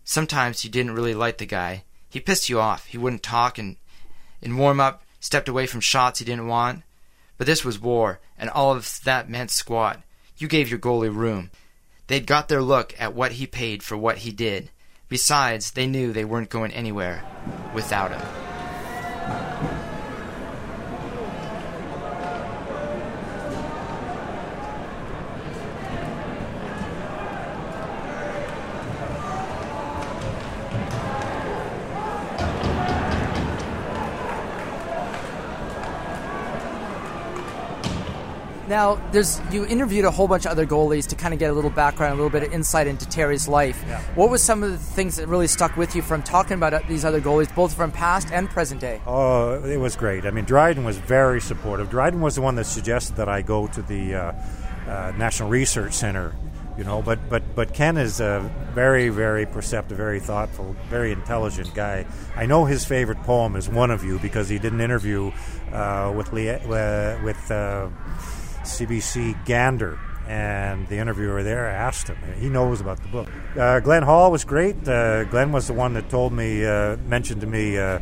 Sometimes 0.05 0.63
you 0.63 0.71
didn't 0.71 0.95
really 0.95 1.13
like 1.13 1.39
the 1.39 1.45
guy. 1.45 1.83
He 2.09 2.21
pissed 2.21 2.49
you 2.49 2.61
off. 2.61 2.87
He 2.87 2.99
wouldn't 2.99 3.25
talk 3.25 3.59
and 3.59 3.75
in 4.41 4.57
warm 4.57 4.79
up 4.79 5.03
stepped 5.19 5.49
away 5.49 5.67
from 5.67 5.81
shots 5.81 6.21
he 6.21 6.25
didn't 6.25 6.47
want. 6.47 6.85
But 7.37 7.49
this 7.49 7.65
was 7.65 7.81
war, 7.81 8.21
and 8.39 8.49
all 8.49 8.71
of 8.71 9.01
that 9.03 9.29
meant 9.29 9.51
squat. 9.51 10.03
You 10.39 10.47
gave 10.47 10.71
your 10.71 10.79
goalie 10.79 11.13
room. 11.13 11.51
They'd 12.07 12.29
got 12.29 12.47
their 12.47 12.63
look 12.63 12.95
at 12.97 13.13
what 13.13 13.33
he 13.33 13.47
paid 13.49 13.83
for 13.83 13.97
what 13.97 14.19
he 14.19 14.31
did. 14.31 14.71
Besides, 15.09 15.73
they 15.73 15.89
knew 15.89 16.13
they 16.13 16.25
weren't 16.25 16.49
going 16.49 16.71
anywhere 16.71 17.25
without 17.75 18.13
him. 18.13 18.42
Now, 38.73 38.95
there's 39.13 39.39
you 39.51 39.67
interviewed 39.67 40.07
a 40.07 40.11
whole 40.11 40.27
bunch 40.27 40.47
of 40.47 40.53
other 40.53 40.65
goalies 40.65 41.07
to 41.09 41.15
kind 41.15 41.35
of 41.35 41.39
get 41.39 41.51
a 41.51 41.53
little 41.53 41.69
background, 41.69 42.15
a 42.15 42.17
little 42.17 42.31
bit 42.31 42.43
of 42.43 42.55
insight 42.55 42.87
into 42.87 43.07
Terry's 43.07 43.47
life. 43.47 43.85
Yeah. 43.87 44.01
What 44.15 44.31
was 44.31 44.43
some 44.43 44.63
of 44.63 44.71
the 44.71 44.79
things 44.79 45.17
that 45.17 45.29
really 45.29 45.47
stuck 45.47 45.77
with 45.77 45.95
you 45.95 46.01
from 46.01 46.23
talking 46.23 46.55
about 46.55 46.73
uh, 46.73 46.81
these 46.89 47.05
other 47.05 47.21
goalies, 47.21 47.55
both 47.55 47.75
from 47.75 47.93
past 47.93 48.33
and 48.33 48.49
present 48.49 48.81
day? 48.81 49.03
Oh, 49.07 49.63
it 49.63 49.77
was 49.77 49.95
great. 49.95 50.25
I 50.25 50.31
mean, 50.31 50.47
Dryden 50.47 50.85
was 50.85 50.97
very 50.97 51.39
supportive. 51.39 51.91
Dryden 51.91 52.23
was 52.23 52.37
the 52.37 52.41
one 52.41 52.55
that 52.55 52.65
suggested 52.65 53.17
that 53.17 53.29
I 53.29 53.43
go 53.43 53.67
to 53.67 53.83
the 53.83 54.15
uh, 54.15 54.33
uh, 54.89 55.13
National 55.19 55.51
Research 55.51 55.93
Center. 55.93 56.35
You 56.79 56.85
know, 56.85 57.03
but 57.03 57.29
but 57.29 57.43
but 57.55 57.75
Ken 57.75 57.99
is 57.99 58.21
a 58.21 58.51
very 58.73 59.11
very 59.11 59.45
perceptive, 59.45 59.99
very 59.99 60.19
thoughtful, 60.19 60.75
very 60.89 61.13
intelligent 61.13 61.75
guy. 61.75 62.07
I 62.37 62.47
know 62.47 62.65
his 62.65 62.87
favorite 62.87 63.23
poem 63.25 63.55
is 63.55 63.69
"One 63.69 63.91
of 63.91 64.03
You" 64.03 64.19
because 64.19 64.49
he 64.49 64.59
did 64.59 64.73
an 64.73 64.81
interview 64.81 65.31
uh, 65.71 66.15
with 66.17 66.33
Lee, 66.33 66.49
uh, 66.49 67.23
with 67.23 67.51
uh, 67.51 67.91
CBC 68.63 69.45
Gander, 69.45 69.99
and 70.27 70.87
the 70.89 70.97
interviewer 70.97 71.43
there 71.43 71.67
asked 71.67 72.09
him. 72.09 72.17
He 72.39 72.49
knows 72.49 72.81
about 72.81 73.03
the 73.03 73.09
book. 73.09 73.29
Uh, 73.57 73.81
Glenn 73.81 74.03
Hall 74.03 74.31
was 74.31 74.45
great. 74.45 74.87
Uh, 74.87 75.25
Glenn 75.25 75.53
was 75.53 75.67
the 75.67 75.73
one 75.73 75.95
that 75.95 76.09
told 76.09 76.33
me, 76.33 76.65
uh, 76.65 76.97
mentioned 76.99 77.41
to 77.41 77.47
me. 77.47 77.79
Uh, 77.79 78.01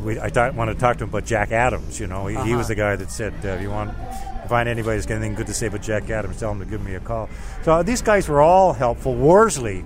we, 0.00 0.20
I 0.20 0.28
th- 0.28 0.52
want 0.54 0.70
to 0.70 0.74
talk 0.74 0.98
to 0.98 1.04
him 1.04 1.10
about 1.10 1.24
Jack 1.24 1.52
Adams. 1.52 1.98
You 1.98 2.06
know, 2.06 2.26
he, 2.26 2.36
uh-huh. 2.36 2.44
he 2.44 2.54
was 2.54 2.68
the 2.68 2.74
guy 2.74 2.96
that 2.96 3.10
said, 3.10 3.32
uh, 3.44 3.48
"If 3.48 3.62
you 3.62 3.70
want 3.70 3.90
to 3.96 4.48
find 4.48 4.68
anybody 4.68 4.96
who's 4.96 5.06
got 5.06 5.16
anything 5.16 5.34
good 5.34 5.46
to 5.46 5.54
say 5.54 5.66
about 5.66 5.82
Jack 5.82 6.10
Adams, 6.10 6.38
tell 6.38 6.52
him 6.52 6.60
to 6.60 6.66
give 6.66 6.84
me 6.84 6.94
a 6.94 7.00
call." 7.00 7.28
So 7.62 7.72
uh, 7.72 7.82
these 7.82 8.02
guys 8.02 8.28
were 8.28 8.42
all 8.42 8.72
helpful. 8.72 9.14
Worsley 9.14 9.84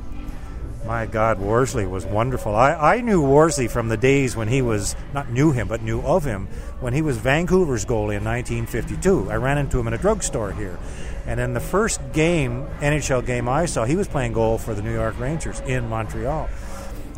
my 0.86 1.06
God, 1.06 1.38
Worsley 1.38 1.86
was 1.86 2.04
wonderful. 2.04 2.54
I, 2.54 2.74
I 2.74 3.00
knew 3.00 3.22
Worsley 3.22 3.68
from 3.68 3.88
the 3.88 3.96
days 3.96 4.36
when 4.36 4.48
he 4.48 4.60
was, 4.60 4.94
not 5.14 5.30
knew 5.30 5.50
him, 5.52 5.66
but 5.66 5.82
knew 5.82 6.00
of 6.02 6.24
him, 6.24 6.46
when 6.80 6.92
he 6.92 7.00
was 7.02 7.16
Vancouver's 7.16 7.84
goalie 7.84 8.16
in 8.16 8.24
1952. 8.24 9.30
I 9.30 9.36
ran 9.36 9.58
into 9.58 9.78
him 9.78 9.86
in 9.86 9.94
a 9.94 9.98
drugstore 9.98 10.52
here. 10.52 10.78
And 11.26 11.40
in 11.40 11.54
the 11.54 11.60
first 11.60 12.00
game, 12.12 12.66
NHL 12.80 13.24
game 13.24 13.48
I 13.48 13.64
saw, 13.64 13.84
he 13.84 13.96
was 13.96 14.08
playing 14.08 14.34
goal 14.34 14.58
for 14.58 14.74
the 14.74 14.82
New 14.82 14.92
York 14.92 15.18
Rangers 15.18 15.60
in 15.60 15.88
Montreal. 15.88 16.50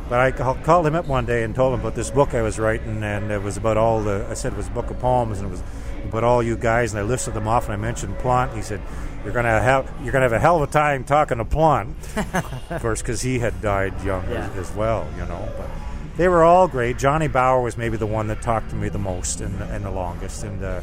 But 0.08 0.20
I 0.20 0.30
called 0.30 0.86
him 0.86 0.94
up 0.94 1.06
one 1.06 1.26
day 1.26 1.42
and 1.42 1.52
told 1.52 1.74
him 1.74 1.80
about 1.80 1.96
this 1.96 2.12
book 2.12 2.34
I 2.34 2.42
was 2.42 2.60
writing, 2.60 3.02
and 3.02 3.32
it 3.32 3.42
was 3.42 3.56
about 3.56 3.76
all 3.76 4.00
the, 4.00 4.24
I 4.30 4.34
said 4.34 4.52
it 4.52 4.56
was 4.56 4.68
a 4.68 4.70
book 4.70 4.90
of 4.90 5.00
poems, 5.00 5.38
and 5.38 5.48
it 5.48 5.50
was 5.50 5.64
about 6.04 6.22
all 6.22 6.40
you 6.40 6.56
guys, 6.56 6.92
and 6.92 7.00
I 7.00 7.02
listed 7.02 7.34
them 7.34 7.48
off, 7.48 7.64
and 7.64 7.72
I 7.72 7.76
mentioned 7.76 8.16
Plante. 8.20 8.54
He 8.54 8.62
said, 8.62 8.80
you're 9.26 9.34
gonna 9.34 9.60
have 9.60 9.92
you're 10.02 10.12
gonna 10.12 10.22
have 10.24 10.32
a 10.32 10.38
hell 10.38 10.62
of 10.62 10.68
a 10.68 10.72
time 10.72 11.04
talking 11.04 11.38
to 11.38 11.44
Plante, 11.44 11.94
of 12.70 12.80
course, 12.80 13.02
because 13.02 13.20
he 13.20 13.38
had 13.38 13.60
died 13.60 13.92
young 14.02 14.22
Yeah. 14.30 14.48
as, 14.56 14.70
as 14.70 14.76
well, 14.76 15.06
you 15.18 15.26
know. 15.26 15.48
But 15.58 15.68
they 16.16 16.28
were 16.28 16.44
all 16.44 16.68
great. 16.68 16.96
Johnny 16.96 17.28
Bower 17.28 17.60
was 17.60 17.76
maybe 17.76 17.96
the 17.96 18.06
one 18.06 18.28
that 18.28 18.40
talked 18.40 18.70
to 18.70 18.76
me 18.76 18.88
the 18.88 18.98
most 18.98 19.40
and, 19.40 19.60
and 19.60 19.84
the 19.84 19.90
longest, 19.90 20.44
and 20.44 20.62
uh, 20.64 20.80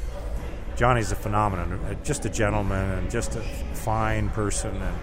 Johnny's 0.75 1.12
a 1.12 1.15
phenomenon, 1.15 1.71
uh, 1.86 1.93
just 2.03 2.25
a 2.25 2.29
gentleman 2.29 2.91
and 2.99 3.10
just 3.10 3.36
a 3.36 3.41
fine 3.41 4.29
person, 4.29 4.75
and 4.75 4.97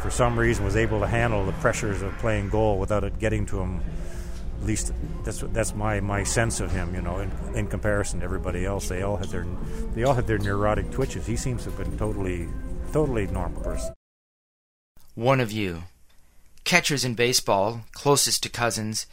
for 0.00 0.10
some 0.10 0.38
reason 0.38 0.64
was 0.64 0.76
able 0.76 1.00
to 1.00 1.06
handle 1.06 1.44
the 1.44 1.52
pressures 1.52 2.00
of 2.02 2.16
playing 2.18 2.48
goal 2.50 2.78
without 2.78 3.02
it 3.04 3.18
getting 3.18 3.44
to 3.46 3.58
him. 3.60 3.80
At 4.60 4.66
least 4.68 4.92
that's 5.24 5.40
that's 5.52 5.74
my, 5.74 6.00
my 6.00 6.22
sense 6.22 6.60
of 6.60 6.70
him, 6.72 6.94
you 6.94 7.02
know. 7.02 7.18
In, 7.18 7.30
in 7.54 7.66
comparison 7.66 8.20
to 8.20 8.24
everybody 8.24 8.64
else, 8.64 8.88
they 8.88 9.02
all 9.02 9.16
had 9.18 9.28
their 9.28 9.44
they 9.94 10.04
all 10.04 10.14
had 10.14 10.26
their 10.26 10.38
neurotic 10.38 10.90
twitches. 10.90 11.26
He 11.26 11.36
seems 11.36 11.64
to 11.64 11.70
have 11.70 11.78
been 11.78 11.98
totally 11.98 12.48
totally 12.94 13.26
normal 13.26 13.60
person. 13.60 13.92
One 15.16 15.40
of 15.40 15.50
you. 15.50 15.82
Catchers 16.62 17.04
in 17.04 17.16
baseball, 17.16 17.80
closest 17.90 18.44
to 18.44 18.48
cousins, 18.48 19.08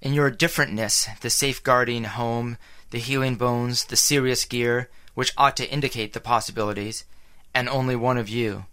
in 0.00 0.14
your 0.14 0.30
differentness, 0.30 1.06
the 1.20 1.28
safeguarding 1.28 2.04
home, 2.04 2.56
the 2.92 2.98
healing 2.98 3.34
bones, 3.34 3.84
the 3.84 3.96
serious 3.96 4.46
gear, 4.46 4.88
which 5.12 5.34
ought 5.36 5.54
to 5.58 5.70
indicate 5.70 6.14
the 6.14 6.20
possibilities, 6.20 7.04
and 7.54 7.68
only 7.68 7.94
one 7.94 8.16
of 8.16 8.30
you. 8.30 8.64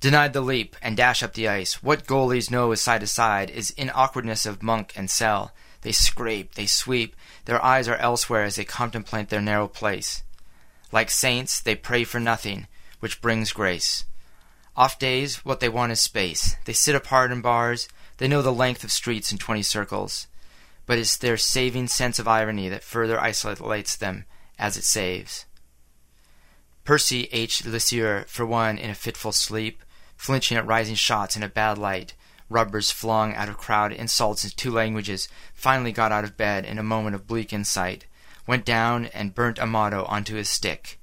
Denied 0.00 0.32
the 0.32 0.40
leap 0.40 0.74
and 0.82 0.96
dash 0.96 1.22
up 1.22 1.34
the 1.34 1.46
ice. 1.46 1.84
What 1.84 2.04
goalies 2.04 2.50
know 2.50 2.72
is 2.72 2.80
side 2.80 3.02
to 3.02 3.06
side 3.06 3.48
is 3.48 3.70
in 3.70 3.92
awkwardness 3.94 4.44
of 4.44 4.64
monk 4.64 4.92
and 4.96 5.08
cell. 5.08 5.52
They 5.82 5.92
scrape, 5.92 6.54
they 6.54 6.66
sweep, 6.66 7.14
their 7.44 7.64
eyes 7.64 7.86
are 7.86 7.96
elsewhere 7.98 8.42
as 8.42 8.56
they 8.56 8.64
contemplate 8.64 9.28
their 9.28 9.40
narrow 9.40 9.68
place. 9.68 10.24
Like 10.90 11.12
saints, 11.12 11.60
they 11.60 11.76
pray 11.76 12.02
for 12.02 12.18
nothing, 12.18 12.66
which 13.02 13.20
brings 13.20 13.52
grace. 13.52 14.04
Off 14.76 14.96
days, 14.96 15.44
what 15.44 15.58
they 15.58 15.68
want 15.68 15.90
is 15.90 16.00
space. 16.00 16.54
They 16.66 16.72
sit 16.72 16.94
apart 16.94 17.32
in 17.32 17.40
bars, 17.40 17.88
they 18.18 18.28
know 18.28 18.42
the 18.42 18.52
length 18.52 18.84
of 18.84 18.92
streets 18.92 19.32
in 19.32 19.38
twenty 19.38 19.62
circles. 19.62 20.28
But 20.86 20.98
it's 20.98 21.16
their 21.16 21.36
saving 21.36 21.88
sense 21.88 22.20
of 22.20 22.28
irony 22.28 22.68
that 22.68 22.84
further 22.84 23.18
isolates 23.18 23.96
them 23.96 24.24
as 24.56 24.76
it 24.76 24.84
saves. 24.84 25.46
Percy 26.84 27.28
H. 27.32 27.64
LeSueur, 27.64 28.24
for 28.28 28.46
one, 28.46 28.78
in 28.78 28.88
a 28.88 28.94
fitful 28.94 29.32
sleep, 29.32 29.82
flinching 30.16 30.56
at 30.56 30.64
rising 30.64 30.94
shots 30.94 31.34
in 31.34 31.42
a 31.42 31.48
bad 31.48 31.78
light, 31.78 32.14
rubbers 32.48 32.92
flung 32.92 33.34
out 33.34 33.48
of 33.48 33.58
crowd, 33.58 33.90
insults 33.90 34.44
in 34.44 34.50
two 34.50 34.70
languages, 34.70 35.28
finally 35.54 35.90
got 35.90 36.12
out 36.12 36.22
of 36.22 36.36
bed 36.36 36.64
in 36.64 36.78
a 36.78 36.84
moment 36.84 37.16
of 37.16 37.26
bleak 37.26 37.52
insight, 37.52 38.06
went 38.46 38.64
down 38.64 39.06
and 39.06 39.34
burnt 39.34 39.58
a 39.58 39.66
motto 39.66 40.04
onto 40.04 40.36
his 40.36 40.48
stick. 40.48 41.00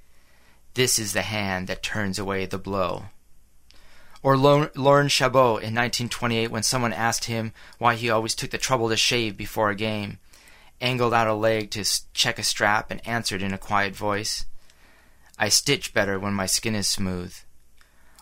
This 0.74 1.00
is 1.00 1.14
the 1.14 1.24
hand 1.24 1.68
that 1.68 1.84
turns 1.84 2.20
away 2.20 2.46
the 2.46 2.58
blow. 2.58 3.06
Or 4.22 4.38
Laurent 4.38 5.12
Chabot 5.12 5.58
in 5.58 5.74
1928 5.74 6.52
when 6.52 6.64
someone 6.64 6.94
asked 6.94 7.26
him 7.26 7.54
why 7.78 7.96
he 7.96 8.10
always 8.10 8.36
took 8.36 8.52
the 8.52 8.58
trouble 8.58 8.90
to 8.90 8.98
shave 8.98 9.38
before 9.38 9.70
a 9.70 9.76
game, 9.76 10.20
angled 10.82 11.14
out 11.14 11.28
a 11.28 11.34
leg 11.34 11.72
to 11.72 11.86
check 12.14 12.38
a 12.38 12.44
strap, 12.44 12.92
and 12.92 13.06
answered 13.08 13.42
in 13.42 13.54
a 13.54 13.58
quiet 13.58 13.96
voice, 13.96 14.46
I 15.38 15.48
stitch 15.48 15.94
better 15.94 16.20
when 16.20 16.34
my 16.34 16.46
skin 16.46 16.76
is 16.76 16.88
smooth. 16.88 17.34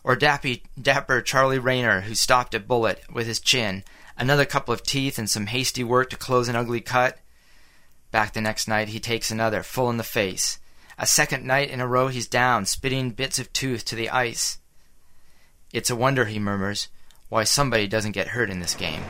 Or 0.04 0.16
dappy, 0.16 0.62
dapper 0.80 1.22
Charlie 1.22 1.60
Rayner, 1.60 2.02
who 2.02 2.14
stopped 2.14 2.54
a 2.54 2.60
bullet 2.60 3.04
with 3.12 3.26
his 3.26 3.40
chin, 3.40 3.84
another 4.16 4.46
couple 4.46 4.74
of 4.74 4.84
teeth, 4.84 5.18
and 5.18 5.30
some 5.30 5.48
hasty 5.48 5.84
work 5.84 6.12
to 6.12 6.16
close 6.16 6.48
an 6.48 6.56
ugly 6.56 6.80
cut. 6.80 7.18
Back 8.12 8.34
the 8.34 8.42
next 8.42 8.68
night, 8.68 8.90
he 8.90 9.00
takes 9.00 9.32
another, 9.32 9.64
full 9.64 9.90
in 9.90 9.98
the 9.98 10.04
face. 10.04 10.60
A 11.00 11.06
second 11.06 11.46
night 11.46 11.70
in 11.70 11.80
a 11.80 11.88
row, 11.88 12.08
he's 12.08 12.28
down, 12.28 12.66
spitting 12.66 13.12
bits 13.12 13.38
of 13.38 13.54
tooth 13.54 13.86
to 13.86 13.96
the 13.96 14.10
ice. 14.10 14.58
It's 15.72 15.92
a 15.92 15.96
wonder, 15.96 16.26
he 16.26 16.40
murmurs, 16.40 16.88
why 17.30 17.44
somebody 17.44 17.88
doesn't 17.88 18.14
get 18.14 18.30
hurt 18.30 18.50
in 18.50 18.60
this 18.60 18.74
game. 18.74 19.04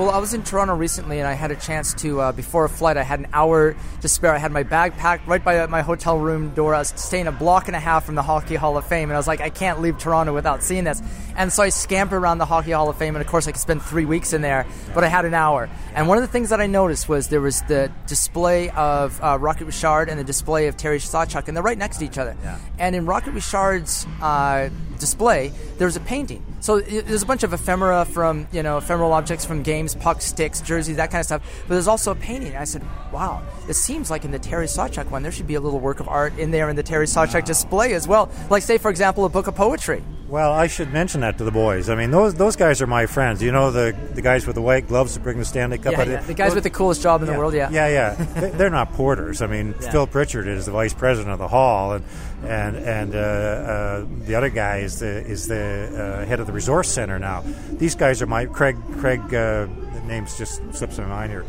Well, 0.00 0.08
I 0.08 0.16
was 0.16 0.32
in 0.32 0.42
Toronto 0.44 0.74
recently, 0.74 1.18
and 1.18 1.28
I 1.28 1.34
had 1.34 1.50
a 1.50 1.56
chance 1.56 1.92
to 1.96 2.22
uh, 2.22 2.32
before 2.32 2.64
a 2.64 2.70
flight. 2.70 2.96
I 2.96 3.02
had 3.02 3.20
an 3.20 3.26
hour 3.34 3.76
to 4.00 4.08
spare. 4.08 4.32
I 4.32 4.38
had 4.38 4.50
my 4.50 4.62
bag 4.62 4.96
packed 4.96 5.28
right 5.28 5.44
by 5.44 5.66
my 5.66 5.82
hotel 5.82 6.18
room 6.18 6.54
door. 6.54 6.74
I 6.74 6.78
was 6.78 6.94
staying 6.96 7.26
a 7.26 7.32
block 7.32 7.66
and 7.66 7.76
a 7.76 7.80
half 7.80 8.06
from 8.06 8.14
the 8.14 8.22
Hockey 8.22 8.54
Hall 8.54 8.78
of 8.78 8.86
Fame, 8.86 9.10
and 9.10 9.12
I 9.12 9.18
was 9.18 9.28
like, 9.28 9.42
I 9.42 9.50
can't 9.50 9.82
leave 9.82 9.98
Toronto 9.98 10.32
without 10.32 10.62
seeing 10.62 10.84
this. 10.84 11.02
And 11.36 11.52
so 11.52 11.62
I 11.62 11.68
scampered 11.68 12.22
around 12.22 12.38
the 12.38 12.46
Hockey 12.46 12.70
Hall 12.70 12.88
of 12.88 12.96
Fame, 12.96 13.14
and 13.14 13.22
of 13.22 13.30
course, 13.30 13.46
I 13.46 13.52
could 13.52 13.60
spend 13.60 13.82
three 13.82 14.06
weeks 14.06 14.32
in 14.32 14.40
there, 14.40 14.64
but 14.94 15.04
I 15.04 15.08
had 15.08 15.26
an 15.26 15.34
hour. 15.34 15.68
And 15.94 16.08
one 16.08 16.16
of 16.16 16.22
the 16.22 16.28
things 16.28 16.48
that 16.48 16.62
I 16.62 16.66
noticed 16.66 17.06
was 17.06 17.28
there 17.28 17.42
was 17.42 17.60
the 17.68 17.92
display 18.06 18.70
of 18.70 19.22
uh, 19.22 19.36
Rocket 19.38 19.66
Richard 19.66 20.08
and 20.08 20.18
the 20.18 20.24
display 20.24 20.68
of 20.68 20.78
Terry 20.78 20.98
Sawchuk, 20.98 21.46
and 21.46 21.54
they're 21.54 21.62
right 21.62 21.76
next 21.76 21.98
to 21.98 22.06
each 22.06 22.16
other. 22.16 22.38
Yeah. 22.42 22.58
And 22.78 22.96
in 22.96 23.04
Rocket 23.04 23.32
Richard's 23.32 24.06
uh, 24.22 24.70
display, 24.98 25.52
there 25.76 25.86
was 25.86 25.96
a 25.96 26.00
painting. 26.00 26.42
So 26.60 26.80
there's 26.80 27.22
a 27.22 27.26
bunch 27.26 27.42
of 27.42 27.52
ephemera 27.52 28.04
from 28.04 28.46
you 28.52 28.62
know 28.62 28.78
ephemeral 28.78 29.12
objects 29.12 29.44
from 29.44 29.62
games, 29.62 29.94
pucks, 29.94 30.24
sticks, 30.26 30.60
jerseys, 30.60 30.96
that 30.96 31.10
kind 31.10 31.20
of 31.20 31.26
stuff. 31.26 31.62
But 31.66 31.74
there's 31.74 31.88
also 31.88 32.12
a 32.12 32.14
painting. 32.14 32.56
I 32.56 32.64
said, 32.64 32.84
wow, 33.12 33.42
it 33.68 33.74
seems 33.74 34.10
like 34.10 34.24
in 34.24 34.30
the 34.30 34.38
Terry 34.38 34.66
Sawchuk 34.66 35.10
one, 35.10 35.22
there 35.22 35.32
should 35.32 35.46
be 35.46 35.54
a 35.54 35.60
little 35.60 35.80
work 35.80 36.00
of 36.00 36.08
art 36.08 36.38
in 36.38 36.50
there 36.50 36.68
in 36.68 36.76
the 36.76 36.82
Terry 36.82 37.06
Sawchuk 37.06 37.42
ah. 37.42 37.46
display 37.46 37.94
as 37.94 38.06
well. 38.06 38.30
Like 38.50 38.62
say, 38.62 38.78
for 38.78 38.90
example, 38.90 39.24
a 39.24 39.28
book 39.28 39.46
of 39.46 39.54
poetry. 39.54 40.02
Well, 40.28 40.52
I 40.52 40.68
should 40.68 40.92
mention 40.92 41.22
that 41.22 41.38
to 41.38 41.44
the 41.44 41.50
boys. 41.50 41.88
I 41.88 41.96
mean, 41.96 42.12
those 42.12 42.34
those 42.34 42.54
guys 42.54 42.80
are 42.80 42.86
my 42.86 43.06
friends. 43.06 43.42
You 43.42 43.50
know, 43.50 43.72
the 43.72 43.96
the 44.12 44.22
guys 44.22 44.46
with 44.46 44.54
the 44.54 44.62
white 44.62 44.86
gloves 44.86 45.14
that 45.14 45.22
bring 45.24 45.38
the 45.38 45.44
Stanley 45.44 45.78
Cup. 45.78 45.92
Yeah, 45.92 46.00
out. 46.02 46.08
yeah. 46.08 46.20
The 46.20 46.34
guys 46.34 46.50
Those- 46.50 46.56
with 46.56 46.64
the 46.64 46.70
coolest 46.70 47.02
job 47.02 47.22
in 47.22 47.26
yeah, 47.26 47.32
the 47.32 47.38
world. 47.38 47.54
Yeah. 47.54 47.70
yeah, 47.70 47.88
yeah. 47.88 48.14
They- 48.14 48.50
They're 48.50 48.70
not 48.70 48.92
porters. 48.92 49.42
I 49.42 49.46
mean. 49.46 49.72
Phil 49.90 50.06
Pritchard 50.06 50.46
is 50.46 50.66
the 50.66 50.72
vice 50.72 50.94
president 50.94 51.32
of 51.32 51.40
the 51.40 51.48
hall, 51.48 51.94
and 51.94 52.04
and 52.44 52.76
and 52.76 53.14
uh, 53.14 53.18
uh, 53.18 54.06
the 54.26 54.34
other 54.34 54.48
guy 54.48 54.78
is 54.78 54.98
the 55.00 55.24
is 55.26 55.46
the 55.46 56.20
uh, 56.22 56.26
head 56.26 56.40
of 56.40 56.46
the 56.46 56.52
resource 56.52 56.88
center 56.88 57.18
now. 57.18 57.44
These 57.72 57.94
guys 57.94 58.22
are 58.22 58.26
my 58.26 58.46
Craig 58.46 58.76
Craig. 58.98 59.20
Uh, 59.32 59.66
the 59.94 60.02
name's 60.06 60.36
just 60.38 60.60
slips 60.74 60.98
my 60.98 61.06
mind 61.06 61.30
here. 61.32 61.44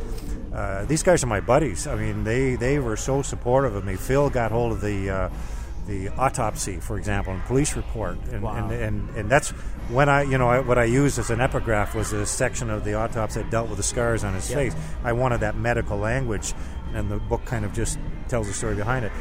Uh, 0.53 0.83
these 0.85 1.01
guys 1.03 1.23
are 1.23 1.27
my 1.27 1.39
buddies. 1.39 1.87
I 1.87 1.95
mean, 1.95 2.23
they 2.23 2.55
they 2.55 2.79
were 2.79 2.97
so 2.97 3.21
supportive 3.21 3.75
of 3.75 3.85
me. 3.85 3.95
Phil 3.95 4.29
got 4.29 4.51
hold 4.51 4.73
of 4.73 4.81
the. 4.81 5.09
Uh, 5.09 5.29
the 5.87 6.09
autopsy, 6.09 6.79
for 6.79 6.95
example, 6.95 7.33
and 7.33 7.43
police 7.45 7.75
report, 7.75 8.15
and, 8.31 8.43
Wow. 8.43 8.53
and, 8.53 8.71
and, 8.71 9.09
and 9.17 9.29
that's 9.31 9.49
when 9.89 10.09
I, 10.09 10.21
you 10.21 10.37
know, 10.37 10.47
I, 10.47 10.59
what 10.59 10.77
I 10.77 10.83
used 10.83 11.17
as 11.17 11.31
an 11.31 11.41
epigraph 11.41 11.95
was 11.95 12.13
a 12.13 12.23
section 12.23 12.69
of 12.69 12.85
the 12.85 12.93
autopsy 12.93 13.41
that 13.41 13.49
dealt 13.49 13.67
with 13.67 13.77
the 13.77 13.83
scars 13.83 14.23
on 14.23 14.35
his 14.35 14.47
face. 14.53 14.75
I 15.03 15.13
wanted 15.13 15.39
that 15.39 15.57
medical 15.57 15.97
language, 15.97 16.53
and 16.93 17.09
the 17.09 17.17
book 17.17 17.43
kind 17.45 17.65
of 17.65 17.73
just 17.73 17.97
tells 18.29 18.45
the 18.47 18.53
story 18.53 18.75
behind 18.75 19.05
it. 19.05 19.11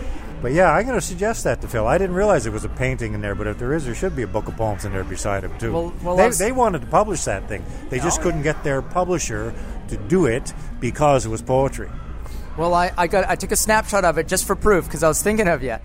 But 0.42 0.52
yeah, 0.52 0.72
I'm 0.72 0.86
going 0.86 0.98
to 0.98 1.04
suggest 1.04 1.44
that 1.44 1.60
to 1.60 1.68
Phil. 1.68 1.86
I 1.86 1.98
didn't 1.98 2.16
realize 2.16 2.44
there 2.44 2.52
was 2.52 2.64
a 2.64 2.70
painting 2.70 3.12
in 3.12 3.20
there, 3.20 3.34
but 3.34 3.46
if 3.46 3.58
there 3.58 3.74
is, 3.74 3.84
there 3.84 3.94
should 3.94 4.16
be 4.16 4.22
a 4.22 4.26
book 4.26 4.48
of 4.48 4.56
poems 4.56 4.86
in 4.86 4.92
there 4.92 5.04
beside 5.04 5.44
him 5.44 5.58
too. 5.58 5.72
Well- 5.72 5.92
well, 6.02 6.16
they, 6.16 6.30
they 6.30 6.52
wanted 6.52 6.80
to 6.80 6.86
publish 6.86 7.24
that 7.24 7.46
thing. 7.46 7.64
They 7.90 7.98
just 7.98 8.20
oh, 8.20 8.22
couldn't 8.22 8.42
get 8.42 8.64
their 8.64 8.80
publisher 8.80 9.54
to 9.88 9.96
do 9.96 10.26
it 10.26 10.52
because 10.80 11.26
it 11.26 11.28
was 11.28 11.42
poetry. 11.42 11.90
Well, 12.56 12.74
I, 12.74 12.92
I 12.96 13.06
got 13.06 13.28
I 13.28 13.36
took 13.36 13.52
a 13.52 13.56
snapshot 13.56 14.04
of 14.04 14.18
it 14.18 14.28
just 14.28 14.46
for 14.46 14.56
proof 14.56 14.84
because 14.84 15.02
I 15.02 15.08
was 15.08 15.22
thinking 15.22 15.48
of 15.48 15.62
you. 15.62 15.76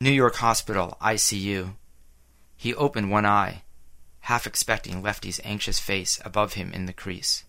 New 0.00 0.10
York 0.10 0.36
Hospital, 0.36 0.96
ICU. 1.00 1.74
He 2.56 2.74
opened 2.74 3.10
one 3.10 3.24
eye, 3.24 3.62
half 4.20 4.46
expecting 4.46 5.02
Lefty's 5.02 5.40
anxious 5.44 5.78
face 5.78 6.20
above 6.24 6.54
him 6.54 6.72
in 6.72 6.86
the 6.86 6.92
crease. 6.92 7.44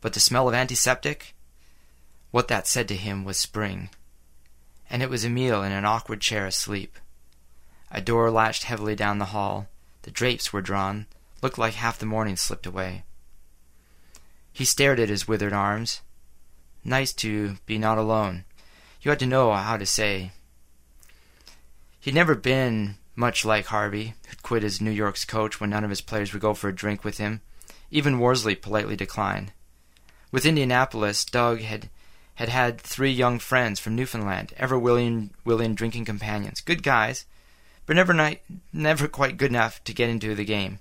But 0.00 0.12
the 0.12 0.20
smell 0.20 0.48
of 0.48 0.54
antiseptic? 0.54 1.34
What 2.30 2.48
that 2.48 2.66
said 2.66 2.88
to 2.88 2.96
him 2.96 3.24
was 3.24 3.36
spring. 3.36 3.90
And 4.90 5.02
it 5.02 5.10
was 5.10 5.24
Emile 5.24 5.62
in 5.62 5.72
an 5.72 5.84
awkward 5.84 6.20
chair 6.20 6.46
asleep. 6.46 6.96
A 7.90 8.00
door 8.00 8.30
latched 8.30 8.64
heavily 8.64 8.94
down 8.94 9.18
the 9.18 9.26
hall. 9.26 9.68
The 10.02 10.10
drapes 10.10 10.52
were 10.52 10.62
drawn, 10.62 11.06
looked 11.42 11.58
like 11.58 11.74
half 11.74 11.98
the 11.98 12.06
morning 12.06 12.36
slipped 12.36 12.66
away. 12.66 13.04
He 14.52 14.64
stared 14.64 14.98
at 14.98 15.08
his 15.08 15.28
withered 15.28 15.52
arms. 15.52 16.00
Nice 16.84 17.12
to 17.14 17.58
be 17.66 17.78
not 17.78 17.98
alone. 17.98 18.44
You 19.02 19.10
had 19.10 19.18
to 19.20 19.26
know 19.26 19.52
how 19.52 19.76
to 19.76 19.86
say, 19.86 20.32
He'd 22.00 22.14
never 22.14 22.34
been 22.34 22.96
much 23.16 23.44
like 23.44 23.66
Harvey, 23.66 24.14
who'd 24.28 24.42
quit 24.42 24.64
as 24.64 24.80
New 24.80 24.90
York's 24.90 25.24
coach 25.24 25.60
when 25.60 25.70
none 25.70 25.84
of 25.84 25.90
his 25.90 26.00
players 26.00 26.32
would 26.32 26.40
go 26.40 26.54
for 26.54 26.68
a 26.68 26.74
drink 26.74 27.04
with 27.04 27.18
him. 27.18 27.40
Even 27.90 28.18
Worsley 28.18 28.54
politely 28.54 28.96
declined. 28.96 29.52
With 30.30 30.46
Indianapolis, 30.46 31.24
Doug 31.24 31.60
had 31.60 31.90
had 32.38 32.48
had 32.48 32.80
three 32.80 33.10
young 33.10 33.40
friends 33.40 33.80
from 33.80 33.96
Newfoundland, 33.96 34.54
ever 34.56 34.78
willing 34.78 35.30
willing 35.44 35.74
drinking 35.74 36.04
companions, 36.04 36.60
good 36.60 36.84
guys, 36.84 37.26
but 37.84 37.96
never 37.96 38.14
never 38.72 39.08
quite 39.08 39.36
good 39.36 39.50
enough 39.50 39.82
to 39.82 39.92
get 39.92 40.08
into 40.08 40.36
the 40.36 40.44
game. 40.44 40.78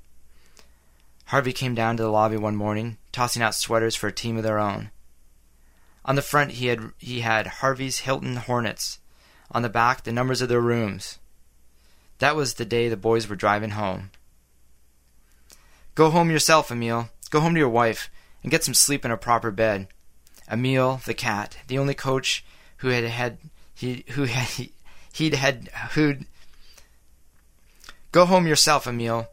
Harvey 1.25 1.51
came 1.51 1.73
down 1.73 1.97
to 1.97 2.03
the 2.03 2.09
lobby 2.09 2.37
one 2.37 2.55
morning, 2.55 2.97
tossing 3.11 3.41
out 3.41 3.55
sweaters 3.55 3.95
for 3.95 4.05
a 4.05 4.11
team 4.11 4.37
of 4.37 4.43
their 4.43 4.59
own. 4.59 4.91
On 6.05 6.13
the 6.13 6.21
front 6.21 6.51
he 6.51 6.67
had 6.67 6.91
he 6.99 7.21
had 7.21 7.47
Harvey's 7.47 8.01
Hilton 8.01 8.35
Hornets, 8.35 8.99
on 9.49 9.63
the 9.63 9.67
back 9.67 10.03
the 10.03 10.11
numbers 10.11 10.43
of 10.43 10.49
their 10.49 10.61
rooms. 10.61 11.17
That 12.19 12.35
was 12.35 12.53
the 12.53 12.65
day 12.65 12.87
the 12.87 12.95
boys 12.95 13.27
were 13.27 13.35
driving 13.35 13.71
home. 13.71 14.11
Go 15.95 16.11
home 16.11 16.29
yourself, 16.29 16.71
Emile. 16.71 17.09
Go 17.31 17.39
home 17.39 17.55
to 17.55 17.59
your 17.59 17.67
wife 17.67 18.11
and 18.43 18.51
get 18.51 18.63
some 18.63 18.75
sleep 18.75 19.03
in 19.03 19.09
a 19.09 19.17
proper 19.17 19.49
bed. 19.49 19.87
Emile, 20.49 21.01
the 21.05 21.13
cat, 21.13 21.57
the 21.67 21.77
only 21.77 21.93
coach 21.93 22.43
who 22.77 22.89
had 22.89 23.03
had 23.03 23.38
he 23.73 24.05
who 24.12 24.23
had 24.23 24.69
he'd 25.13 25.33
had 25.33 25.69
who'd 25.91 26.25
Go 28.12 28.25
home 28.25 28.47
yourself, 28.47 28.88
Emile. 28.88 29.29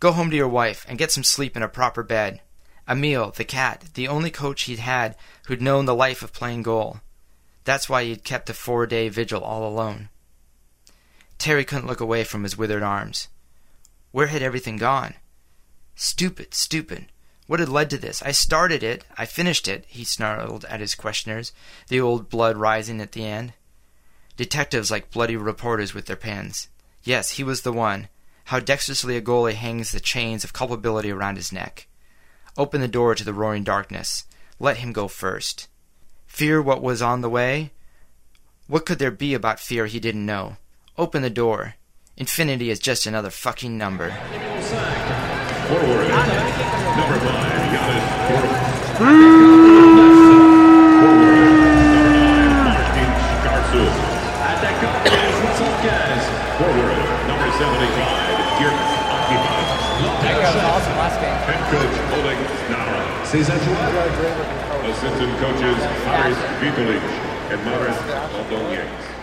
Go 0.00 0.12
home 0.12 0.30
to 0.30 0.36
your 0.36 0.48
wife 0.48 0.84
and 0.88 0.98
get 0.98 1.12
some 1.12 1.24
sleep 1.24 1.56
in 1.56 1.62
a 1.62 1.68
proper 1.68 2.02
bed. 2.02 2.40
Emile, 2.88 3.30
the 3.30 3.44
cat, 3.44 3.84
the 3.94 4.08
only 4.08 4.30
coach 4.30 4.62
he'd 4.62 4.78
had 4.78 5.16
who'd 5.46 5.62
known 5.62 5.84
the 5.84 5.94
life 5.94 6.22
of 6.22 6.32
playing 6.32 6.62
goal. 6.62 7.00
That's 7.64 7.88
why 7.88 8.04
he'd 8.04 8.24
kept 8.24 8.50
a 8.50 8.54
four 8.54 8.86
day 8.86 9.08
vigil 9.08 9.42
all 9.42 9.66
alone. 9.66 10.08
Terry 11.38 11.64
couldn't 11.64 11.86
look 11.86 12.00
away 12.00 12.24
from 12.24 12.42
his 12.42 12.56
withered 12.56 12.82
arms. 12.82 13.28
Where 14.10 14.28
had 14.28 14.42
everything 14.42 14.76
gone? 14.76 15.14
Stupid, 15.94 16.54
stupid. 16.54 17.06
What 17.46 17.60
had 17.60 17.68
led 17.68 17.90
to 17.90 17.98
this? 17.98 18.22
I 18.22 18.32
started 18.32 18.82
it. 18.82 19.04
I 19.18 19.26
finished 19.26 19.68
it, 19.68 19.84
he 19.86 20.04
snarled 20.04 20.64
at 20.64 20.80
his 20.80 20.94
questioners, 20.94 21.52
the 21.88 22.00
old 22.00 22.30
blood 22.30 22.56
rising 22.56 23.00
at 23.00 23.12
the 23.12 23.24
end. 23.24 23.52
Detectives 24.36 24.90
like 24.90 25.10
bloody 25.10 25.36
reporters 25.36 25.94
with 25.94 26.06
their 26.06 26.16
pens. 26.16 26.68
Yes, 27.02 27.32
he 27.32 27.44
was 27.44 27.62
the 27.62 27.72
one. 27.72 28.08
How 28.44 28.60
dexterously 28.60 29.16
a 29.16 29.22
goalie 29.22 29.54
hangs 29.54 29.92
the 29.92 30.00
chains 30.00 30.42
of 30.42 30.52
culpability 30.52 31.10
around 31.10 31.36
his 31.36 31.52
neck. 31.52 31.86
Open 32.56 32.80
the 32.80 32.88
door 32.88 33.14
to 33.14 33.24
the 33.24 33.32
roaring 33.32 33.64
darkness. 33.64 34.24
Let 34.58 34.78
him 34.78 34.92
go 34.92 35.08
first. 35.08 35.68
Fear 36.26 36.62
what 36.62 36.82
was 36.82 37.02
on 37.02 37.20
the 37.20 37.30
way? 37.30 37.72
What 38.66 38.86
could 38.86 38.98
there 38.98 39.10
be 39.10 39.34
about 39.34 39.60
fear 39.60 39.86
he 39.86 40.00
didn't 40.00 40.26
know? 40.26 40.56
Open 40.96 41.22
the 41.22 41.30
door. 41.30 41.74
Infinity 42.16 42.70
is 42.70 42.78
just 42.78 43.06
another 43.06 43.30
fucking 43.30 43.76
number. 43.76 44.10
Number 46.94 47.18
five, 47.26 47.58
Giannis 47.74 48.06
Forward. 48.30 48.54
Number 49.02 49.26
nine, 51.90 52.54
Martin 52.64 53.10
Garzu. 53.42 53.84
Attaquant, 54.38 55.02
Russell 55.42 55.74
Gaz. 55.82 56.22
Forward. 56.58 56.94
Number 57.26 57.50
75, 57.58 57.90
Dirk 58.62 58.78
Akipas. 59.10 59.66
That 60.22 60.38
awesome 60.70 60.96
last 60.96 61.18
game. 61.18 61.34
Head 61.50 61.62
coach. 61.74 61.94
Assistant 64.84 65.32
coaches 65.40 65.78
Aris 66.06 66.38
Vitulic 66.62 67.02
and 67.50 67.60
Maris 67.64 67.98
Aldoniez. 68.38 69.13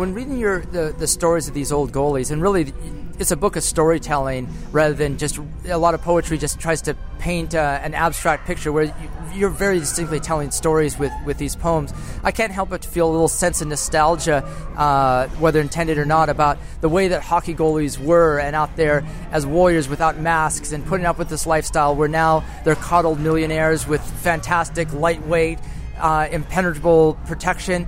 When 0.00 0.14
reading 0.14 0.38
your 0.38 0.60
the, 0.60 0.94
the 0.96 1.06
stories 1.06 1.46
of 1.46 1.52
these 1.52 1.70
old 1.70 1.92
goalies, 1.92 2.30
and 2.30 2.40
really 2.40 2.72
it's 3.18 3.30
a 3.30 3.36
book 3.36 3.54
of 3.54 3.62
storytelling 3.62 4.48
rather 4.72 4.94
than 4.94 5.18
just 5.18 5.38
a 5.68 5.76
lot 5.76 5.92
of 5.92 6.00
poetry 6.00 6.38
just 6.38 6.58
tries 6.58 6.80
to 6.80 6.96
paint 7.18 7.54
uh, 7.54 7.78
an 7.82 7.92
abstract 7.92 8.46
picture 8.46 8.72
where 8.72 8.84
you, 8.84 8.94
you're 9.34 9.50
very 9.50 9.78
distinctly 9.78 10.18
telling 10.18 10.50
stories 10.50 10.98
with, 10.98 11.12
with 11.26 11.36
these 11.36 11.54
poems. 11.54 11.92
I 12.24 12.32
can't 12.32 12.50
help 12.50 12.70
but 12.70 12.82
feel 12.82 13.10
a 13.10 13.12
little 13.12 13.28
sense 13.28 13.60
of 13.60 13.68
nostalgia, 13.68 14.42
uh, 14.74 15.28
whether 15.38 15.60
intended 15.60 15.98
or 15.98 16.06
not, 16.06 16.30
about 16.30 16.56
the 16.80 16.88
way 16.88 17.08
that 17.08 17.20
hockey 17.20 17.54
goalies 17.54 18.02
were 18.02 18.40
and 18.40 18.56
out 18.56 18.76
there 18.76 19.04
as 19.32 19.44
warriors 19.44 19.86
without 19.86 20.18
masks 20.18 20.72
and 20.72 20.86
putting 20.86 21.04
up 21.04 21.18
with 21.18 21.28
this 21.28 21.46
lifestyle 21.46 21.94
where 21.94 22.08
now 22.08 22.42
they're 22.64 22.74
coddled 22.74 23.20
millionaires 23.20 23.86
with 23.86 24.00
fantastic, 24.22 24.90
lightweight, 24.94 25.58
uh, 25.98 26.26
impenetrable 26.30 27.18
protection 27.26 27.86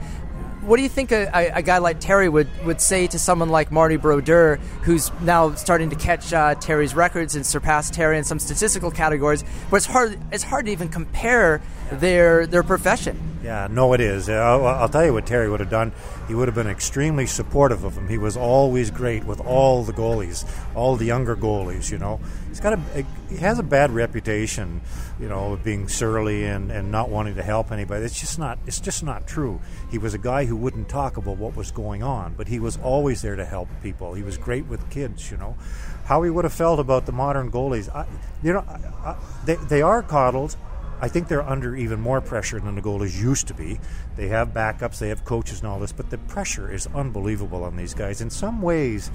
what 0.62 0.77
do 0.77 0.83
you 0.83 0.88
think 0.88 1.11
a, 1.11 1.29
a, 1.55 1.62
guy 1.62 1.79
like 1.79 1.98
Terry 1.98 2.29
would, 2.29 2.48
would 2.64 2.81
say 2.81 3.07
to 3.09 3.18
someone 3.18 3.48
like 3.48 3.72
Marty 3.72 3.96
Brodeur, 3.96 4.57
who's 4.83 5.11
now 5.20 5.55
starting 5.55 5.90
to 5.90 5.96
catch 5.96 6.33
uh, 6.33 6.55
Terry's 6.55 6.94
records 6.94 7.35
and 7.35 7.44
surpass 7.44 7.90
Terry 7.90 8.16
in 8.16 8.25
some 8.25 8.38
statistical 8.38 8.90
categories? 8.90 9.44
But 9.70 9.79
it's 9.79 9.87
hard 9.87 10.18
it's 10.31 10.44
hard 10.44 10.66
to 10.66 10.72
even 10.72 10.88
compare 10.88 11.61
their 11.90 12.46
their 12.46 12.62
profession. 12.62 13.18
Yeah, 13.42 13.66
no, 13.68 13.92
it 13.92 14.01
is. 14.01 14.29
Uh, 14.29 14.35
I'll, 14.35 14.66
I'll, 14.66 14.88
tell 14.88 15.05
you 15.05 15.12
what 15.12 15.27
Terry 15.27 15.51
would 15.51 15.59
have 15.59 15.70
done. 15.70 15.92
He 16.29 16.35
would 16.35 16.49
have 16.49 16.55
been 16.55 16.69
extremely 16.69 17.27
supportive 17.27 17.85
of 17.85 17.97
him. 17.97 18.09
He 18.09 18.19
was 18.19 18.37
always 18.37 18.91
great 18.91 19.25
with 19.25 19.41
all 19.41 19.83
the 19.83 19.93
goalies, 19.93 20.49
all 20.75 20.97
the 20.97 21.05
younger 21.05 21.37
goalies. 21.37 21.91
You 21.91 21.99
know, 21.99 22.21
he's 22.49 22.61
got 22.61 22.75
a, 22.75 23.07
he 23.29 23.37
has 23.39 23.59
a 23.59 23.63
bad 23.63 23.91
reputation, 23.91 24.81
you 25.21 25.29
know, 25.29 25.53
of 25.53 25.65
being 25.65 25.89
surly 25.89 26.45
and, 26.45 26.71
and 26.71 26.93
not 26.93 27.11
wanting 27.11 27.35
to 27.35 27.43
help 27.43 27.73
anybody. 27.73 28.05
It's 28.05 28.19
just 28.19 28.39
not. 28.39 28.59
It's 28.67 28.81
just 28.81 29.03
not 29.03 29.27
true. 29.27 29.61
He 29.91 29.99
was 29.99 30.15
a 30.15 30.19
guy 30.19 30.45
who 30.45 30.57
wouldn't 30.57 30.89
talk 30.89 31.17
about 31.17 31.37
what 31.39 31.57
was 31.57 31.71
going 31.71 32.03
on, 32.03 32.35
but 32.35 32.49
he 32.49 32.59
was 32.59 32.79
always 32.79 33.21
there 33.23 33.37
to 33.37 33.45
help 33.45 33.69
people. 33.83 34.15
He 34.15 34.23
was 34.23 34.39
great 34.39 34.67
with 34.67 34.89
kids. 34.91 35.31
You 35.31 35.37
know, 35.37 35.57
how 36.05 36.23
he 36.23 36.31
would 36.31 36.45
have 36.45 36.55
felt 36.55 36.79
about 36.79 37.07
the 37.07 37.13
modern 37.13 37.51
goalies. 37.51 37.93
I, 37.95 38.07
you 38.43 38.53
know, 38.53 38.65
I, 38.69 39.11
I, 39.11 39.17
they 39.45 39.57
they 39.57 39.83
are 39.83 40.03
coddled. 40.03 40.57
I 41.03 41.09
think 41.09 41.27
they're 41.27 41.47
under 41.47 41.75
even 41.75 42.01
more 42.01 42.21
pressure 42.21 42.61
than 42.61 42.77
the 42.77 42.81
goalies 42.81 43.21
used 43.21 43.49
to 43.49 43.55
be. 43.55 43.81
They 44.15 44.29
have 44.29 44.51
backups, 44.51 45.01
they 45.01 45.09
have 45.09 45.25
coaches 45.25 45.59
and 45.59 45.69
all 45.69 45.81
this, 45.81 45.91
but 45.91 46.11
the 46.11 46.19
pressure 46.19 46.73
is 46.73 46.87
unbelievable 46.95 47.65
on 47.65 47.77
these 47.77 47.93
guys. 47.93 48.21
In 48.21 48.31
some 48.31 48.62
ways, 48.62 49.11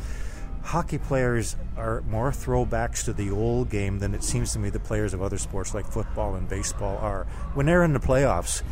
hockey 0.64 0.98
players 0.98 1.56
are 1.78 2.02
more 2.10 2.32
throwbacks 2.32 3.06
to 3.06 3.14
the 3.14 3.32
old 3.32 3.70
game 3.70 4.00
than 4.00 4.14
it 4.14 4.22
seems 4.22 4.52
to 4.52 4.60
me 4.60 4.70
the 4.70 4.82
players 4.82 5.14
of 5.14 5.22
other 5.22 5.38
sports 5.38 5.74
like 5.74 5.90
football 5.90 6.36
and 6.36 6.50
baseball 6.50 6.98
are. 6.98 7.26
When 7.54 7.66
they're 7.68 7.86
in 7.86 7.94
the 7.94 8.02
playoffs, 8.02 8.64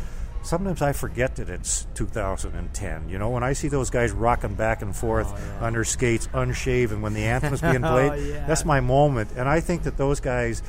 sometimes 0.42 0.82
I 0.82 0.92
forget 0.92 1.36
that 1.36 1.48
it's 1.48 1.86
2010. 1.94 3.08
You 3.08 3.18
know, 3.18 3.30
when 3.30 3.42
I 3.42 3.54
see 3.54 3.68
those 3.68 3.88
guys 3.88 4.12
rocking 4.12 4.56
back 4.56 4.82
and 4.82 4.94
forth 4.94 5.32
oh, 5.32 5.38
yeah. 5.38 5.66
under 5.66 5.84
skates, 5.84 6.28
unshaven, 6.34 7.00
when 7.00 7.14
the 7.14 7.24
anthem 7.24 7.54
is 7.54 7.62
being 7.62 7.80
played, 7.80 8.12
oh, 8.12 8.14
yeah. 8.14 8.46
that's 8.46 8.66
my 8.66 8.80
moment. 8.80 9.30
And 9.36 9.48
I 9.48 9.60
think 9.60 9.84
that 9.84 9.96
those 9.96 10.20
guys 10.20 10.62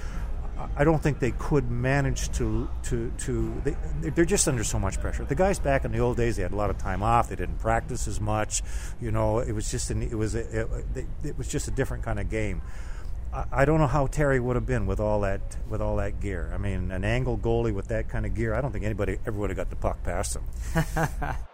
I 0.76 0.84
don't 0.84 1.02
think 1.02 1.20
they 1.20 1.32
could 1.32 1.72
manage 1.72 2.30
to 2.34 2.70
to 2.84 3.12
to. 3.20 3.62
They, 3.64 4.10
they're 4.10 4.26
just 4.26 4.48
under 4.48 4.64
so 4.64 4.80
much 4.80 5.00
pressure. 5.00 5.24
The 5.26 5.36
guys 5.36 5.60
back 5.60 5.86
in 5.86 5.92
the 5.92 6.00
old 6.00 6.18
days, 6.18 6.36
they 6.36 6.44
had 6.44 6.52
a 6.52 6.56
lot 6.56 6.70
of 6.70 6.78
time 6.78 7.02
off. 7.02 7.30
They 7.30 7.36
didn't 7.36 7.60
practice 7.60 8.08
as 8.08 8.22
much. 8.22 8.62
You 9.02 9.12
know, 9.12 9.40
it 9.40 9.54
was 9.54 9.72
just 9.72 9.90
an, 9.90 10.02
it 10.02 10.16
was 10.16 10.36
a, 10.36 10.62
it, 10.62 11.08
it 11.24 11.38
was 11.38 11.48
just 11.48 11.68
a 11.68 11.72
different 11.72 12.04
kind 12.04 12.20
of 12.20 12.30
game. 12.30 12.62
I, 13.52 13.66
don't 13.66 13.80
know 13.80 13.88
how 13.88 14.08
Terry 14.08 14.40
would 14.40 14.56
have 14.56 14.66
been 14.66 14.88
with 14.88 15.00
all 15.00 15.22
that 15.22 15.42
with 15.70 15.82
all 15.82 15.98
that 15.98 16.20
gear. 16.20 16.50
I 16.54 16.58
mean, 16.58 16.92
an 16.92 17.04
angle 17.04 17.38
goalie 17.38 17.74
with 17.74 17.90
that 17.90 18.10
kind 18.10 18.26
of 18.26 18.34
gear. 18.34 18.54
I 18.54 18.62
don't 18.62 18.72
think 18.72 18.86
anybody 18.86 19.18
ever 19.26 19.38
would 19.38 19.50
have 19.50 19.58
got 19.58 19.70
the 19.70 19.76
puck 19.76 20.02
past 20.04 20.38
him. 20.38 20.44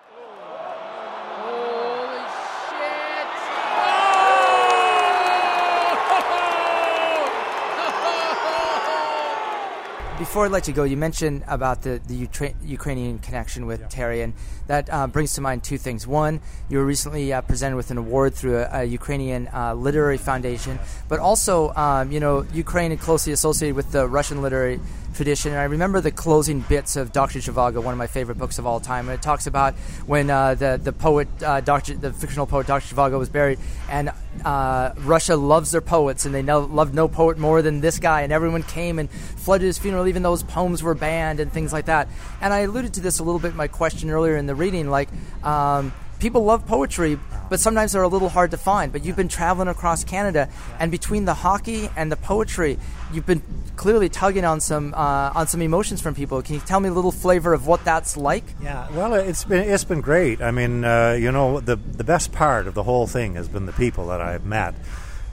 before 10.18 10.46
I 10.46 10.48
let 10.48 10.68
you 10.68 10.74
go, 10.74 10.84
you 10.84 10.98
mentioned 10.98 11.44
about 11.48 11.82
the, 11.82 12.00
the 12.08 12.28
Ukra- 12.28 12.56
Ukrainian 12.64 13.20
connection 13.20 13.66
with 13.66 13.82
yeah. 13.82 13.88
Terry, 13.88 14.22
and 14.22 14.34
that 14.68 14.88
uh, 14.92 15.08
brings 15.08 15.34
to 15.34 15.42
mind 15.42 15.64
two 15.64 15.78
things. 15.78 16.06
One, 16.06 16.40
you 16.70 16.78
were 16.78 16.86
recently 16.86 17.34
uh, 17.34 17.42
presented 17.42 17.76
with 17.76 17.92
an 17.92 17.98
award 17.98 18.34
through 18.36 18.60
a, 18.60 18.82
a 18.82 18.84
Ukrainian 18.84 19.50
uh, 19.54 19.74
literary 19.74 20.18
foundation, 20.18 20.80
but 21.10 21.20
also, 21.20 21.74
um, 21.74 22.12
you 22.12 22.20
know, 22.20 22.46
Ukraine 22.54 22.92
is 22.92 23.02
closely 23.02 23.34
associated 23.34 23.76
with 23.76 23.92
the 23.92 24.08
Russian 24.08 24.42
literary 24.42 24.80
tradition. 25.14 25.52
And 25.52 25.60
I 25.60 25.66
remember 25.66 26.02
the 26.02 26.12
closing 26.12 26.62
bits 26.62 26.96
of 26.96 27.12
Dr. 27.12 27.40
Zhivago, 27.40 27.84
one 27.84 27.94
of 27.94 27.98
my 27.98 28.08
favorite 28.08 28.38
books 28.38 28.60
of 28.60 28.66
all 28.66 28.80
time. 28.80 29.10
And 29.10 29.18
it 29.18 29.22
talks 29.22 29.48
about 29.48 29.74
when 30.06 30.30
uh, 30.30 30.56
the 30.56 30.80
the 30.82 30.94
poet, 30.94 31.28
uh, 31.44 31.62
Dr. 31.62 31.96
the 31.96 32.14
fictional 32.14 32.46
poet 32.46 32.68
Dr. 32.68 32.96
Zhivago 32.96 33.18
was 33.18 33.30
buried, 33.30 33.60
and 33.90 34.12
uh, 34.44 34.94
Russia 35.00 35.36
loves 35.36 35.72
their 35.72 35.82
poets, 35.82 36.26
and 36.26 36.34
they 36.34 36.42
know, 36.42 36.60
loved 36.60 36.94
no 36.94 37.08
poet 37.08 37.38
more 37.38 37.62
than 37.62 37.82
this 37.82 38.00
guy. 38.00 38.22
And 38.22 38.34
everyone 38.34 38.64
came 38.64 39.00
and 39.00 39.10
flooded 39.10 39.66
his 39.66 39.78
funeral, 39.78 40.08
even 40.08 40.24
though 40.24 40.32
his 40.32 40.44
poems 40.44 40.84
were 40.84 40.96
banned 40.96 41.40
and 41.40 41.52
things 41.52 41.72
like 41.72 41.86
that. 41.86 42.08
And 42.42 42.54
I 42.54 42.60
alluded 42.60 42.96
to 42.96 43.02
this 43.02 43.20
a 43.20 43.24
little 43.24 43.40
bit 43.40 43.52
in 43.52 43.58
my 43.58 43.68
question 43.68 44.10
earlier 44.10 44.36
in 44.36 44.46
the 44.46 44.56
reading, 44.56 44.90
like. 44.90 45.10
Um, 45.44 45.94
people 46.24 46.46
love 46.46 46.66
poetry, 46.66 47.20
but 47.50 47.60
sometimes 47.60 47.92
they're 47.92 48.02
a 48.02 48.08
little 48.08 48.30
hard 48.30 48.50
to 48.52 48.58
find. 48.58 48.92
But 48.92 49.04
you've 49.04 49.18
been 49.18 49.28
traveling 49.28 49.68
across 49.68 50.04
Canada, 50.04 50.50
and 50.80 50.90
between 50.90 51.26
the 51.26 51.34
hockey 51.34 51.90
and 51.98 52.12
the 52.12 52.16
poetry, 52.16 52.80
you've 53.12 53.26
been 53.26 53.44
clearly 53.76 54.08
tugging 54.08 54.46
on 54.46 54.62
some 54.62 54.94
uh, 54.94 55.32
on 55.36 55.48
some 55.48 55.62
emotions 55.62 56.02
from 56.02 56.16
people. 56.16 56.42
Can 56.42 56.56
you 56.56 56.62
tell 56.62 56.80
me 56.80 56.90
a 56.90 56.94
little 56.94 57.12
flavor 57.12 57.54
of 57.54 57.68
what 57.68 57.84
that's 57.84 58.16
like? 58.16 58.46
Yeah, 58.62 58.90
well, 58.92 59.14
it's 59.14 59.44
been 59.44 59.70
it's 59.70 59.84
been 59.84 60.02
great. 60.02 60.42
I 60.42 60.52
mean, 60.52 60.86
uh, 60.86 61.18
you 61.20 61.32
know, 61.32 61.60
the 61.60 61.76
the 61.76 62.06
best 62.06 62.32
part 62.32 62.68
of 62.68 62.74
the 62.74 62.84
whole 62.84 63.06
thing 63.06 63.36
has 63.36 63.50
been 63.50 63.66
the 63.66 63.74
people 63.74 64.08
that 64.08 64.22
I've 64.22 64.46
met. 64.46 64.74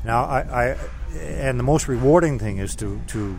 Now, 0.05 0.25
I, 0.25 0.41
I 0.41 0.77
and 1.15 1.59
the 1.59 1.65
most 1.65 1.87
rewarding 1.87 2.39
thing 2.39 2.59
is 2.59 2.75
to 2.77 3.01
to 3.09 3.39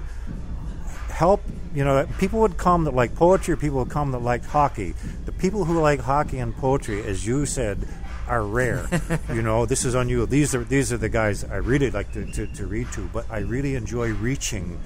help. 1.09 1.41
You 1.73 1.85
know, 1.85 2.05
people 2.19 2.39
would 2.41 2.57
come 2.57 2.83
that 2.83 2.93
like 2.93 3.15
poetry. 3.15 3.55
People 3.57 3.79
would 3.79 3.89
come 3.89 4.11
that 4.11 4.19
like 4.19 4.43
hockey. 4.43 4.93
The 5.25 5.31
people 5.31 5.65
who 5.65 5.79
like 5.79 6.01
hockey 6.01 6.39
and 6.39 6.55
poetry, 6.55 7.01
as 7.03 7.25
you 7.25 7.45
said, 7.45 7.87
are 8.27 8.43
rare. 8.43 8.87
you 9.33 9.41
know, 9.41 9.65
this 9.65 9.85
is 9.85 9.95
unusual. 9.95 10.27
These 10.27 10.53
are 10.53 10.63
these 10.63 10.91
are 10.91 10.97
the 10.97 11.09
guys 11.09 11.43
I 11.43 11.57
really 11.57 11.89
like 11.89 12.11
to, 12.13 12.25
to, 12.25 12.47
to 12.47 12.67
read 12.67 12.91
to, 12.93 13.09
but 13.13 13.25
I 13.29 13.39
really 13.39 13.75
enjoy 13.75 14.13
reaching 14.13 14.79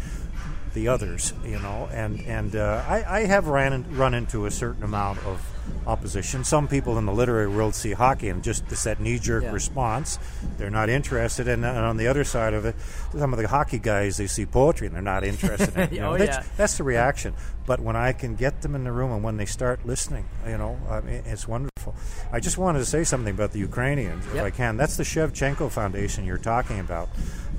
the 0.74 0.88
others. 0.88 1.34
You 1.44 1.60
know, 1.60 1.90
and 1.92 2.22
and 2.22 2.56
uh, 2.56 2.84
I, 2.88 3.22
I 3.22 3.26
have 3.26 3.48
ran 3.48 3.96
run 3.96 4.14
into 4.14 4.46
a 4.46 4.52
certain 4.52 4.84
amount 4.84 5.20
of 5.26 5.42
opposition. 5.88 6.44
Some 6.44 6.68
people 6.68 6.98
in 6.98 7.06
the 7.06 7.14
literary 7.14 7.48
world 7.48 7.76
see 7.76 7.94
hockey 7.94 8.30
and 8.30 8.44
just 8.44 8.64
it's 8.72 8.84
that 8.84 9.00
knee 9.00 9.20
jerk 9.20 9.44
yeah. 9.44 9.52
response. 9.52 10.20
They're 10.58 10.70
not 10.70 10.90
interested. 10.90 11.48
And, 11.48 11.64
and, 11.66 11.78
on 11.78 11.98
the 11.98 12.08
other 12.08 12.24
side 12.24 12.54
of 12.54 12.66
it, 12.66 12.76
some 13.12 13.34
of 13.34 13.40
the 13.40 13.48
hockey 13.48 13.80
guys 13.80 14.18
they 14.18 14.28
see 14.28 14.46
poetry 14.46 14.88
and 14.88 14.96
they're 14.96 15.04
not 15.04 15.24
interested. 15.24 15.76
In, 15.76 15.94
you 15.94 16.00
know, 16.02 16.14
oh, 16.14 16.18
that's, 16.18 16.38
yeah. 16.38 16.44
that's 16.58 16.78
the 16.78 16.84
reaction. 16.84 17.34
But 17.66 17.80
when 17.80 17.96
I 17.96 18.14
can 18.14 18.36
get 18.36 18.62
them 18.62 18.76
in 18.76 18.84
the 18.84 18.92
room 18.92 19.12
and 19.12 19.24
when 19.24 19.38
they 19.38 19.46
start 19.46 19.86
listening, 19.86 20.26
you 20.48 20.58
know, 20.58 20.80
I 20.90 21.02
mean, 21.02 21.24
it's 21.26 21.48
wonderful. 21.48 21.96
I 22.32 22.40
just 22.40 22.58
wanted 22.58 22.80
to 22.80 22.86
say 22.86 23.04
something 23.04 23.34
about 23.34 23.52
the 23.52 23.60
Ukrainians, 23.60 24.26
if 24.28 24.36
yep. 24.36 24.46
I 24.46 24.52
can. 24.52 24.78
That's 24.78 24.98
the 24.98 25.04
Shevchenko 25.04 25.72
Foundation 25.72 26.26
you're 26.26 26.38
talking 26.38 26.80
about. 26.80 27.10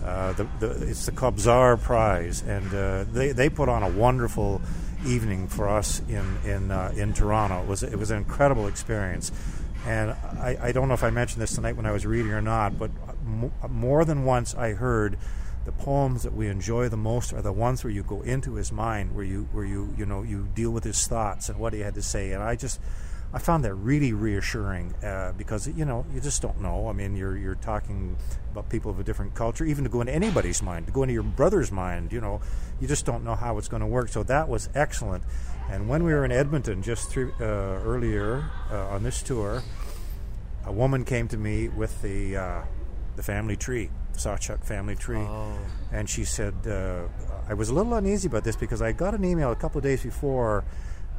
Uh, 0.04 0.32
the, 0.34 0.46
the, 0.60 0.88
it's 0.88 1.06
the 1.06 1.12
Kobzar 1.12 1.80
Prize, 1.80 2.42
and 2.42 2.72
uh, 2.74 3.04
they, 3.12 3.32
they 3.32 3.48
put 3.48 3.68
on 3.68 3.82
a 3.82 3.88
wonderful 3.88 4.60
evening 5.06 5.48
for 5.48 5.68
us 5.68 6.00
in 6.08 6.38
in 6.44 6.70
uh, 6.70 6.92
in 6.96 7.12
Toronto. 7.12 7.62
It 7.62 7.68
was 7.68 7.82
it 7.82 7.98
was 7.98 8.10
an 8.10 8.18
incredible 8.18 8.66
experience, 8.66 9.32
and 9.86 10.10
I, 10.10 10.58
I 10.60 10.72
don't 10.72 10.88
know 10.88 10.94
if 10.94 11.04
I 11.04 11.10
mentioned 11.10 11.40
this 11.40 11.54
tonight 11.54 11.76
when 11.76 11.86
I 11.86 11.92
was 11.92 12.04
reading 12.04 12.32
or 12.32 12.42
not, 12.42 12.78
but 12.78 12.90
more 13.68 14.04
than 14.04 14.24
once 14.24 14.54
I 14.54 14.72
heard 14.72 15.18
the 15.64 15.72
poems 15.72 16.22
that 16.22 16.32
we 16.32 16.48
enjoy 16.48 16.88
the 16.88 16.96
most 16.96 17.32
are 17.32 17.42
the 17.42 17.52
ones 17.52 17.82
where 17.82 17.92
you 17.92 18.04
go 18.04 18.22
into 18.22 18.54
his 18.54 18.70
mind, 18.70 19.14
where 19.14 19.24
you 19.24 19.48
where 19.52 19.64
you 19.64 19.94
you 19.98 20.06
know 20.06 20.22
you 20.22 20.48
deal 20.54 20.70
with 20.70 20.84
his 20.84 21.06
thoughts 21.06 21.48
and 21.48 21.58
what 21.58 21.72
he 21.72 21.80
had 21.80 21.94
to 21.94 22.02
say, 22.02 22.32
and 22.32 22.42
I 22.42 22.56
just 22.56 22.80
I 23.32 23.38
found 23.38 23.64
that 23.64 23.74
really 23.74 24.12
reassuring 24.12 24.94
uh, 25.04 25.32
because 25.36 25.68
you 25.68 25.84
know 25.84 26.06
you 26.14 26.20
just 26.20 26.40
don't 26.40 26.60
know. 26.60 26.88
I 26.88 26.92
mean, 26.92 27.16
you're 27.16 27.36
you're 27.36 27.56
talking 27.56 28.16
about 28.52 28.70
people 28.70 28.90
of 28.90 29.00
a 29.00 29.04
different 29.04 29.34
culture, 29.34 29.64
even 29.64 29.84
to 29.84 29.90
go 29.90 30.00
into 30.00 30.14
anybody's 30.14 30.62
mind, 30.62 30.86
to 30.86 30.92
go 30.92 31.02
into 31.02 31.12
your 31.12 31.22
brother's 31.22 31.72
mind. 31.72 32.12
You 32.12 32.20
know, 32.20 32.40
you 32.80 32.88
just 32.88 33.04
don't 33.04 33.24
know 33.24 33.34
how 33.34 33.58
it's 33.58 33.68
going 33.68 33.80
to 33.80 33.86
work. 33.86 34.08
So 34.08 34.22
that 34.24 34.48
was 34.48 34.68
excellent. 34.74 35.24
And 35.68 35.88
when 35.88 36.04
we 36.04 36.14
were 36.14 36.24
in 36.24 36.30
Edmonton 36.32 36.82
just 36.82 37.10
through, 37.10 37.32
uh, 37.40 37.44
earlier 37.84 38.48
uh, 38.70 38.86
on 38.88 39.02
this 39.02 39.22
tour, 39.22 39.62
a 40.64 40.72
woman 40.72 41.04
came 41.04 41.26
to 41.28 41.36
me 41.36 41.68
with 41.68 42.00
the 42.02 42.36
uh, 42.36 42.62
the 43.16 43.22
family 43.22 43.56
tree, 43.56 43.90
the 44.12 44.18
Sawchuk 44.18 44.64
family 44.64 44.94
tree, 44.94 45.18
oh. 45.18 45.58
and 45.92 46.08
she 46.08 46.24
said, 46.24 46.54
uh, 46.66 47.08
"I 47.48 47.54
was 47.54 47.70
a 47.70 47.74
little 47.74 47.94
uneasy 47.94 48.28
about 48.28 48.44
this 48.44 48.56
because 48.56 48.80
I 48.80 48.92
got 48.92 49.14
an 49.14 49.24
email 49.24 49.50
a 49.50 49.56
couple 49.56 49.78
of 49.78 49.84
days 49.84 50.02
before." 50.02 50.64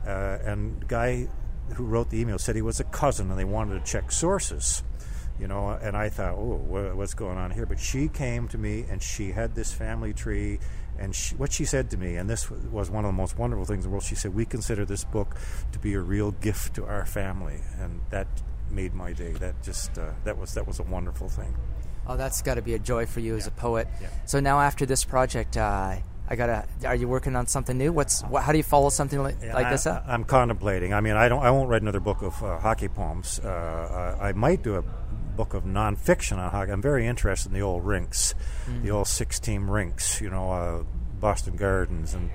Uh, 0.06 0.38
and 0.46 0.88
guy 0.88 1.28
who 1.75 1.84
wrote 1.86 2.10
the 2.10 2.19
email 2.19 2.38
said 2.39 2.56
he 2.56 2.62
was 2.62 2.80
a 2.80 2.84
cousin 2.86 3.30
and 3.30 3.39
they 3.39 3.45
wanted 3.45 3.84
to 3.84 3.91
check 3.91 4.12
sources. 4.12 4.84
you 5.39 5.47
know. 5.47 5.69
And 5.69 5.95
I 5.95 6.10
thought, 6.10 6.34
oh, 6.34 6.93
what's 6.95 7.13
going 7.13 7.38
on 7.38 7.51
here? 7.51 7.65
But 7.65 7.80
she 7.80 8.08
came 8.08 8.47
to 8.49 8.58
me 8.58 8.86
and 8.89 9.01
she 9.01 9.32
had 9.32 9.56
this 9.56 9.73
family 9.73 10.13
tree. 10.13 10.60
And 10.99 11.13
she, 11.15 11.36
what 11.36 11.53
she 11.53 11.65
said 11.65 11.91
to 11.91 11.97
me, 11.97 12.15
and 12.15 12.27
this 12.27 12.49
was 12.49 12.89
one 12.89 13.06
of 13.06 13.10
the 13.10 13.17
most 13.17 13.38
wonderful 13.38 13.65
things 13.65 13.86
in 13.86 13.91
the 13.91 13.93
world, 13.93 14.03
she 14.03 14.15
said, 14.15 14.34
We 14.34 14.45
consider 14.45 14.84
this 14.84 15.03
book 15.03 15.36
to 15.71 15.80
be 15.80 15.93
a 15.93 15.99
real 15.99 16.32
gift 16.32 16.73
to 16.75 16.86
our 16.86 17.06
family. 17.06 17.62
And 17.80 18.01
that 18.10 18.27
made 18.71 18.95
my 18.95 19.13
day. 19.13 19.34
That 19.34 19.62
just, 19.62 19.97
uh, 19.97 20.10
that, 20.23 20.38
was, 20.38 20.56
that 20.56 20.65
was 20.65 20.80
a 20.80 20.84
wonderful 20.84 21.30
thing. 21.30 21.56
Oh, 22.08 22.17
that's 22.17 22.41
got 22.41 22.56
to 22.56 22.62
be 22.63 22.73
a 22.73 22.80
joy 22.80 23.06
for 23.06 23.19
you 23.19 23.36
as 23.36 23.45
a 23.45 23.51
poet. 23.51 23.88
Yeah. 24.01 24.08
So 24.25 24.39
now 24.39 24.60
after 24.60 24.86
this 24.86 25.03
project, 25.06 25.56
uh, 25.56 25.97
I 26.30 26.36
gotta. 26.36 26.66
Are 26.86 26.96
you 26.96 27.08
working 27.08 27.36
on 27.36 27.48
something 27.48 27.78
new? 27.78 27.92
What's 27.94 28.22
what, 28.24 28.44
how 28.44 28.52
do 28.52 28.58
you 28.58 28.63
follow 28.63 28.90
something 28.90 29.22
like, 29.22 29.42
like 29.42 29.68
I, 29.68 29.72
this 29.72 29.86
up? 29.86 30.04
I, 30.08 30.13
am 30.13 30.24
contemplating. 30.26 30.94
I 30.94 31.00
mean, 31.02 31.16
I 31.16 31.30
don't. 31.30 31.42
I 31.44 31.52
won't 31.52 31.70
write 31.70 31.82
another 31.82 32.00
book 32.02 32.22
of 32.22 32.42
uh, 32.44 32.60
hockey 32.60 32.88
poems. 32.90 33.40
Uh, 33.40 34.18
I, 34.20 34.30
I 34.30 34.34
might 34.34 34.62
do 34.63 34.76
a 34.76 34.82
book 34.82 35.54
of 35.54 35.63
nonfiction 35.63 36.38
on 36.38 36.52
hockey. 36.52 36.72
I'm 36.72 36.82
very 36.82 37.08
interested 37.08 37.50
in 37.50 37.54
the 37.54 37.62
old 37.62 37.86
rinks, 37.86 38.34
Mm. 38.68 38.84
the 38.84 38.92
old 38.92 39.08
six-team 39.08 39.70
rinks. 39.72 40.20
You 40.20 40.30
know, 40.30 40.52
uh, 40.52 40.84
Boston 41.20 41.56
Gardens 41.56 42.13
and 42.13 42.30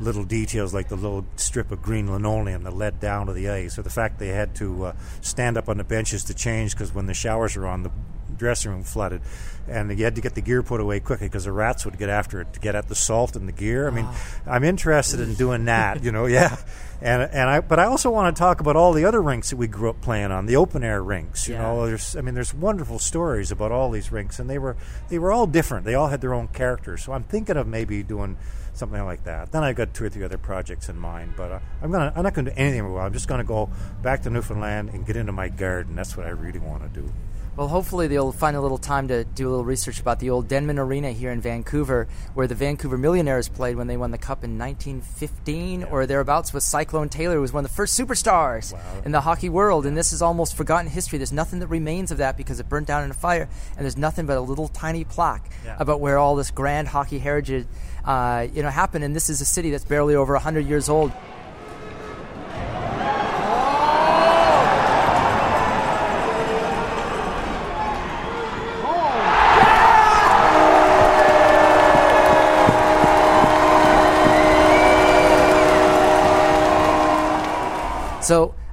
little 0.00 0.24
details 0.24 0.72
like 0.74 0.88
the 0.88 0.96
little 0.96 1.24
strip 1.36 1.70
of 1.70 1.82
green 1.82 2.10
linoleum 2.10 2.62
that 2.64 2.74
led 2.74 2.98
down 3.00 3.26
to 3.26 3.32
the 3.32 3.48
ice, 3.48 3.78
or 3.78 3.82
the 3.82 3.90
fact 3.90 4.18
they 4.18 4.28
had 4.28 4.54
to 4.56 4.86
uh, 4.86 4.92
stand 5.20 5.56
up 5.56 5.68
on 5.68 5.78
the 5.78 5.84
benches 5.84 6.24
to 6.24 6.34
change 6.34 6.72
because 6.72 6.94
when 6.94 7.06
the 7.06 7.14
showers 7.14 7.56
were 7.56 7.66
on, 7.66 7.82
the 7.82 7.90
dressing 8.36 8.70
room 8.72 8.82
flooded, 8.84 9.20
and 9.68 9.96
you 9.98 10.04
had 10.04 10.14
to 10.16 10.20
get 10.20 10.34
the 10.34 10.40
gear 10.40 10.62
put 10.62 10.80
away 10.80 11.00
quickly 11.00 11.28
because 11.28 11.44
the 11.44 11.52
rats 11.52 11.84
would 11.84 11.98
get 11.98 12.08
after 12.08 12.40
it 12.40 12.52
to 12.52 12.60
get 12.60 12.74
at 12.74 12.88
the 12.88 12.94
salt 12.94 13.36
in 13.36 13.46
the 13.46 13.52
gear. 13.52 13.86
I 13.86 13.90
mean, 13.90 14.08
I'm 14.46 14.64
interested 14.64 15.20
in 15.20 15.34
doing 15.34 15.64
that. 15.66 16.02
You 16.04 16.12
know, 16.12 16.26
yeah. 16.26 16.56
And 17.04 17.20
and 17.32 17.50
I 17.50 17.58
but 17.58 17.80
I 17.80 17.86
also 17.86 18.12
want 18.12 18.36
to 18.36 18.38
talk 18.38 18.60
about 18.60 18.76
all 18.76 18.92
the 18.92 19.04
other 19.06 19.20
rinks 19.20 19.50
that 19.50 19.56
we 19.56 19.66
grew 19.66 19.90
up 19.90 20.00
playing 20.02 20.30
on, 20.30 20.46
the 20.46 20.54
open 20.54 20.84
air 20.84 21.02
rinks. 21.02 21.48
You 21.48 21.54
Yeah. 21.54 21.62
know, 21.62 21.84
there's 21.86 22.14
I 22.14 22.20
mean, 22.20 22.36
there's 22.36 22.54
wonderful 22.54 23.00
stories 23.00 23.50
about 23.50 23.72
all 23.72 23.90
these 23.90 24.12
rinks, 24.12 24.38
and 24.38 24.48
they 24.48 24.56
were 24.56 24.76
they 25.08 25.18
were 25.18 25.32
all 25.32 25.48
different. 25.48 25.84
They 25.84 25.94
all 25.96 26.06
had 26.06 26.20
their 26.20 26.32
own 26.32 26.46
characters. 26.46 27.02
So 27.02 27.12
I'm 27.12 27.24
thinking 27.24 27.56
of 27.56 27.66
maybe 27.66 28.04
doing 28.04 28.36
something 28.74 29.04
like 29.04 29.24
that. 29.24 29.50
Then 29.50 29.64
I've 29.64 29.74
got 29.74 29.94
two 29.94 30.04
or 30.04 30.10
three 30.10 30.22
other 30.22 30.38
projects 30.38 30.88
in 30.88 30.96
mind, 30.96 31.32
but 31.36 31.50
uh, 31.50 31.58
I'm 31.82 31.90
gonna 31.90 32.12
I'm 32.14 32.22
not 32.22 32.34
to 32.44 32.52
do 32.52 32.56
anything. 32.56 32.92
Well, 32.92 33.02
I'm 33.04 33.12
just 33.12 33.26
to 33.40 33.44
go 33.48 33.68
back 34.00 34.22
to 34.22 34.30
Newfoundland 34.30 34.90
and 34.90 35.04
get 35.04 35.16
into 35.16 35.32
my 35.32 35.48
garden. 35.48 35.96
That's 35.96 36.16
what 36.16 36.24
I 36.26 36.30
really 36.30 36.60
want 36.60 36.84
to 36.84 37.00
do. 37.00 37.12
Well, 37.54 37.68
hopefully 37.68 38.08
they'll 38.08 38.32
find 38.32 38.56
a 38.56 38.62
little 38.62 38.78
time 38.78 39.08
to 39.08 39.24
do 39.24 39.46
a 39.46 39.50
little 39.50 39.64
research 39.64 40.00
about 40.00 40.20
the 40.20 40.30
old 40.30 40.48
Denman 40.48 40.78
Arena 40.78 41.12
here 41.12 41.30
in 41.30 41.42
Vancouver, 41.42 42.08
where 42.32 42.46
the 42.46 42.54
Vancouver 42.54 42.96
Millionaires 42.96 43.46
played 43.46 43.76
when 43.76 43.88
they 43.88 43.98
won 43.98 44.10
the 44.10 44.16
Cup 44.16 44.42
in 44.42 44.56
1915 44.58 45.84
or 45.84 46.06
thereabouts. 46.06 46.54
With 46.54 46.62
Cyclone 46.62 47.10
Taylor, 47.10 47.34
who 47.34 47.40
was 47.42 47.52
one 47.52 47.62
of 47.62 47.70
the 47.70 47.74
first 47.76 47.98
superstars 48.00 48.74
in 49.04 49.12
the 49.12 49.20
hockey 49.20 49.50
world, 49.50 49.84
and 49.84 49.94
this 49.94 50.14
is 50.14 50.22
almost 50.22 50.56
forgotten 50.56 50.90
history. 50.90 51.18
There's 51.18 51.30
nothing 51.32 51.58
that 51.58 51.66
remains 51.66 52.10
of 52.10 52.16
that 52.18 52.38
because 52.38 52.58
it 52.58 52.70
burnt 52.70 52.86
down 52.86 53.04
in 53.04 53.10
a 53.10 53.14
fire, 53.14 53.46
and 53.76 53.80
there's 53.84 53.98
nothing 53.98 54.24
but 54.24 54.38
a 54.38 54.40
little 54.40 54.68
tiny 54.68 55.04
plaque 55.04 55.50
Yeah. 55.62 55.76
about 55.78 56.00
where 56.00 56.16
all 56.16 56.36
this 56.36 56.50
grand 56.50 56.88
hockey 56.88 57.18
heritage, 57.18 57.66
uh, 58.06 58.46
you 58.54 58.62
know, 58.62 58.70
happened. 58.70 59.04
And 59.04 59.14
this 59.14 59.28
is 59.28 59.42
a 59.42 59.44
city 59.44 59.70
that's 59.70 59.84
barely 59.84 60.14
over 60.14 60.34
100 60.34 60.66
years 60.66 60.88
old. 60.88 61.12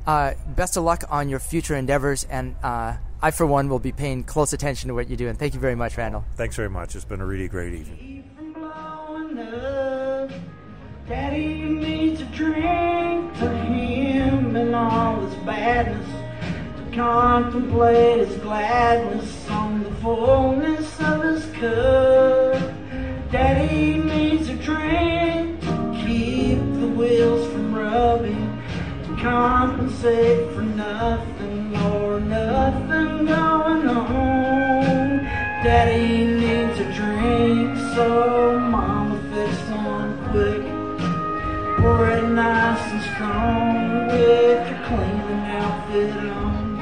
Uh, 0.09 0.33
best 0.55 0.75
of 0.75 0.83
luck 0.83 1.03
on 1.11 1.29
your 1.29 1.37
future 1.37 1.75
endeavors, 1.75 2.23
and 2.31 2.55
uh, 2.63 2.97
I, 3.21 3.29
for 3.29 3.45
one, 3.45 3.69
will 3.69 3.77
be 3.77 3.91
paying 3.91 4.23
close 4.23 4.53
attention 4.53 4.87
to 4.87 4.95
what 4.95 5.07
you're 5.07 5.17
doing. 5.17 5.35
Thank 5.35 5.53
you 5.53 5.59
very 5.59 5.75
much, 5.75 5.97
Randall. 5.97 6.25
Thanks 6.35 6.55
very 6.55 6.69
much. 6.69 6.95
It's 6.95 7.05
been 7.05 7.21
a 7.21 7.25
really 7.27 7.47
great 7.47 7.73
evening. 7.73 7.97
Keep 7.99 8.35
from 8.35 8.53
blowing 8.53 9.37
up. 9.37 10.31
Daddy 11.07 11.61
needs 11.63 12.21
a 12.21 12.25
drink 12.25 13.35
for 13.35 13.49
him 13.49 14.55
and 14.55 14.75
all 14.75 15.21
his 15.21 15.35
badness. 15.45 16.09
To 16.77 16.95
contemplate 16.95 18.27
his 18.27 18.35
gladness 18.37 19.47
on 19.51 19.83
the 19.83 19.91
fullness 19.97 20.99
of 21.01 21.21
his 21.21 21.45
cup. 21.53 23.31
Daddy 23.31 23.99
needs 23.99 24.49
a 24.49 24.55
drink 24.55 25.61
to 25.61 26.03
keep 26.03 26.57
the 26.57 26.87
wheels 26.97 27.47
from 27.51 27.75
rubbing. 27.75 28.48
Compensate 29.21 30.49
for 30.53 30.61
nothing 30.61 31.75
or 31.75 32.21
nothing 32.21 33.25
going 33.25 33.87
on. 33.89 35.17
Daddy 35.61 36.25
needs 36.25 36.79
a 36.79 36.85
drink, 36.93 37.77
so 37.93 38.57
Mama 38.57 39.19
fix 39.33 39.61
one 39.71 40.17
quick. 40.29 40.63
Pour 41.79 42.09
it 42.09 42.29
nice 42.29 42.91
and 42.93 43.01
strong 43.13 44.07
with 44.07 44.69
your 44.69 44.79
cleaning 44.87 45.45
outfit 45.51 46.15
on. 46.31 46.77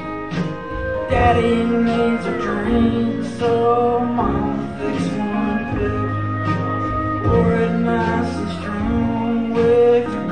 Daddy 1.10 1.64
needs 1.64 2.24
a 2.24 2.38
drink, 2.40 3.24
so 3.40 3.98
Mama 3.98 4.62
fix 4.78 5.02
one 5.14 5.60
quick. 5.74 6.06
Pour 7.24 7.52
it 7.54 7.72
nice 7.80 8.32
and 8.36 8.50
strong 8.60 9.50
with 9.50 10.08
your 10.12 10.27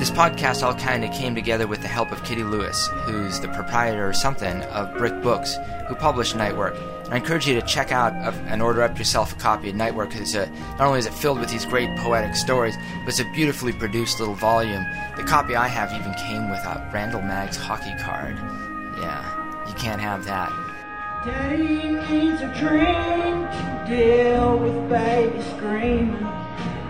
This 0.00 0.10
podcast 0.10 0.62
all 0.62 0.72
kind 0.72 1.04
of 1.04 1.12
came 1.12 1.34
together 1.34 1.66
with 1.66 1.82
the 1.82 1.88
help 1.88 2.10
of 2.10 2.24
Kitty 2.24 2.42
Lewis, 2.42 2.88
who's 3.04 3.38
the 3.38 3.48
proprietor 3.48 4.08
or 4.08 4.14
something 4.14 4.62
of 4.62 4.96
Brick 4.96 5.20
Books, 5.20 5.58
who 5.88 5.94
published 5.94 6.34
Nightwork. 6.34 6.74
And 7.04 7.12
I 7.12 7.18
encourage 7.18 7.46
you 7.46 7.60
to 7.60 7.66
check 7.66 7.92
out 7.92 8.14
and 8.14 8.62
order 8.62 8.82
up 8.82 8.96
yourself 8.96 9.34
a 9.34 9.36
copy 9.36 9.68
of 9.68 9.74
Nightwork 9.76 10.08
because 10.08 10.34
uh, 10.34 10.48
not 10.78 10.86
only 10.86 11.00
is 11.00 11.04
it 11.04 11.12
filled 11.12 11.38
with 11.38 11.50
these 11.50 11.66
great 11.66 11.94
poetic 11.98 12.34
stories, 12.34 12.74
but 13.04 13.10
it's 13.10 13.20
a 13.20 13.30
beautifully 13.34 13.74
produced 13.74 14.20
little 14.20 14.34
volume. 14.36 14.86
The 15.18 15.22
copy 15.22 15.54
I 15.54 15.68
have 15.68 15.92
even 15.92 16.14
came 16.14 16.48
with 16.48 16.60
a 16.60 16.90
Randall 16.94 17.20
Maggs' 17.20 17.58
hockey 17.58 17.92
card. 18.02 18.38
Yeah, 19.02 19.68
you 19.68 19.74
can't 19.74 20.00
have 20.00 20.24
that. 20.24 20.50
Daddy 21.26 21.90
needs 22.08 22.40
a 22.40 22.48
drink 22.58 23.50
to 23.50 23.84
deal 23.86 24.56
with 24.56 24.88
baby 24.88 25.42
screaming. 25.58 26.26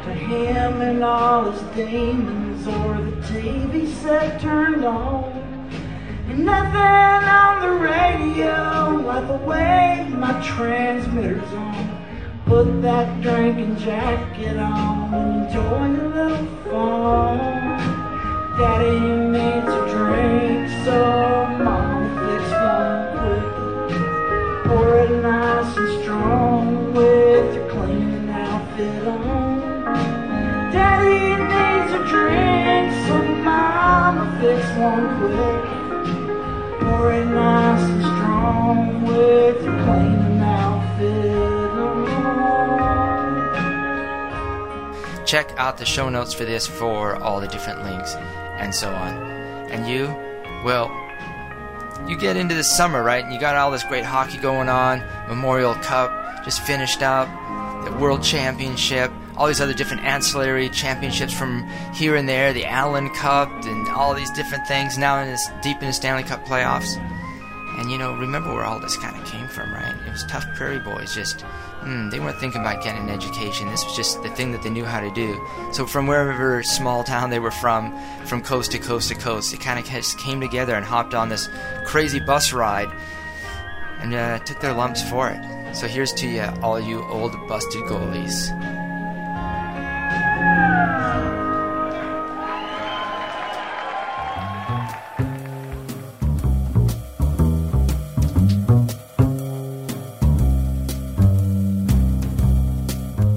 To 0.04 0.14
him 0.14 0.80
and 0.80 1.04
all 1.04 1.50
his 1.50 1.60
demons, 1.76 2.39
or 2.66 3.00
the 3.02 3.16
TV 3.28 3.86
set 4.02 4.40
turned 4.40 4.84
on. 4.84 5.24
And 6.28 6.44
nothing 6.44 7.28
on 7.28 7.60
the 7.62 7.72
radio, 7.82 9.02
like 9.04 9.26
the 9.26 9.36
way 9.46 10.06
my 10.10 10.32
transmitter's 10.42 11.52
on. 11.52 12.00
Put 12.46 12.82
that 12.82 13.20
drinking 13.22 13.76
jacket 13.78 14.56
on 14.56 15.14
and 15.14 15.46
enjoy 15.46 15.86
a 15.86 16.08
little 16.08 16.46
fun. 16.64 17.38
Daddy 18.58 19.00
needs 19.34 19.68
a 19.68 19.82
drink, 19.94 20.68
so 20.84 20.98
mama 21.64 22.08
fix 22.26 22.44
one 22.52 23.02
quick. 23.16 24.64
Pour 24.66 24.98
it 24.98 25.12
nice 25.22 25.76
and 25.76 26.02
strong 26.02 26.92
with 26.92 27.54
your 27.54 27.68
clean 27.70 28.28
outfit 28.28 29.06
on. 29.06 30.72
Daddy 30.72 31.20
needs 31.52 31.92
a 31.94 31.96
drink, 32.08 32.49
fix 34.40 34.66
one 34.78 35.18
quick. 35.18 35.80
Nice 37.30 37.82
and 37.82 38.02
strong 38.02 39.02
with 39.02 39.62
your 39.62 39.84
clean. 39.84 40.20
Check 45.30 45.52
out 45.58 45.78
the 45.78 45.84
show 45.84 46.08
notes 46.08 46.34
for 46.34 46.44
this 46.44 46.66
for 46.66 47.14
all 47.14 47.40
the 47.40 47.46
different 47.46 47.84
links 47.84 48.16
and 48.58 48.74
so 48.74 48.90
on. 48.90 49.14
And 49.70 49.88
you, 49.88 50.06
well, 50.64 50.90
you 52.08 52.16
get 52.16 52.36
into 52.36 52.56
the 52.56 52.64
summer, 52.64 53.04
right? 53.04 53.22
And 53.22 53.32
you 53.32 53.38
got 53.38 53.54
all 53.54 53.70
this 53.70 53.84
great 53.84 54.04
hockey 54.04 54.38
going 54.38 54.68
on. 54.68 55.04
Memorial 55.28 55.74
Cup 55.76 56.44
just 56.44 56.62
finished 56.62 57.02
up, 57.02 57.28
the 57.84 57.92
World 57.98 58.24
Championship, 58.24 59.12
all 59.40 59.46
these 59.46 59.62
other 59.62 59.72
different 59.72 60.04
ancillary 60.04 60.68
championships 60.68 61.32
from 61.32 61.66
here 61.94 62.14
and 62.14 62.28
there, 62.28 62.52
the 62.52 62.66
Allen 62.66 63.08
Cup, 63.08 63.48
and 63.64 63.88
all 63.88 64.12
these 64.12 64.30
different 64.32 64.66
things. 64.68 64.98
Now 64.98 65.18
in 65.22 65.28
this 65.28 65.48
deep 65.62 65.80
in 65.80 65.86
the 65.86 65.94
Stanley 65.94 66.24
Cup 66.24 66.44
playoffs. 66.44 66.98
And 67.78 67.90
you 67.90 67.96
know, 67.96 68.14
remember 68.16 68.52
where 68.52 68.64
all 68.64 68.78
this 68.78 68.98
kind 68.98 69.16
of 69.16 69.24
came 69.24 69.48
from, 69.48 69.72
right? 69.72 69.94
It 70.06 70.12
was 70.12 70.24
tough 70.24 70.44
prairie 70.54 70.78
boys. 70.78 71.14
Just, 71.14 71.40
hmm, 71.40 72.10
they 72.10 72.20
weren't 72.20 72.38
thinking 72.38 72.60
about 72.60 72.82
getting 72.82 73.04
an 73.04 73.08
education. 73.08 73.66
This 73.68 73.82
was 73.82 73.96
just 73.96 74.22
the 74.22 74.28
thing 74.28 74.52
that 74.52 74.62
they 74.62 74.68
knew 74.68 74.84
how 74.84 75.00
to 75.00 75.10
do. 75.12 75.42
So 75.72 75.86
from 75.86 76.06
wherever 76.06 76.62
small 76.62 77.02
town 77.02 77.30
they 77.30 77.38
were 77.38 77.50
from, 77.50 77.98
from 78.26 78.42
coast 78.42 78.72
to 78.72 78.78
coast 78.78 79.08
to 79.08 79.14
coast, 79.14 79.52
they 79.52 79.56
kind 79.56 79.78
of 79.78 79.86
just 79.86 80.18
came 80.18 80.42
together 80.42 80.74
and 80.74 80.84
hopped 80.84 81.14
on 81.14 81.30
this 81.30 81.48
crazy 81.86 82.20
bus 82.20 82.52
ride 82.52 82.94
and 84.00 84.12
uh, 84.12 84.38
took 84.40 84.60
their 84.60 84.74
lumps 84.74 85.02
for 85.08 85.30
it. 85.30 85.74
So 85.74 85.86
here's 85.86 86.12
to 86.14 86.28
you, 86.28 86.46
all 86.62 86.78
you 86.78 87.02
old 87.04 87.32
busted 87.48 87.84
goalies. 87.84 88.69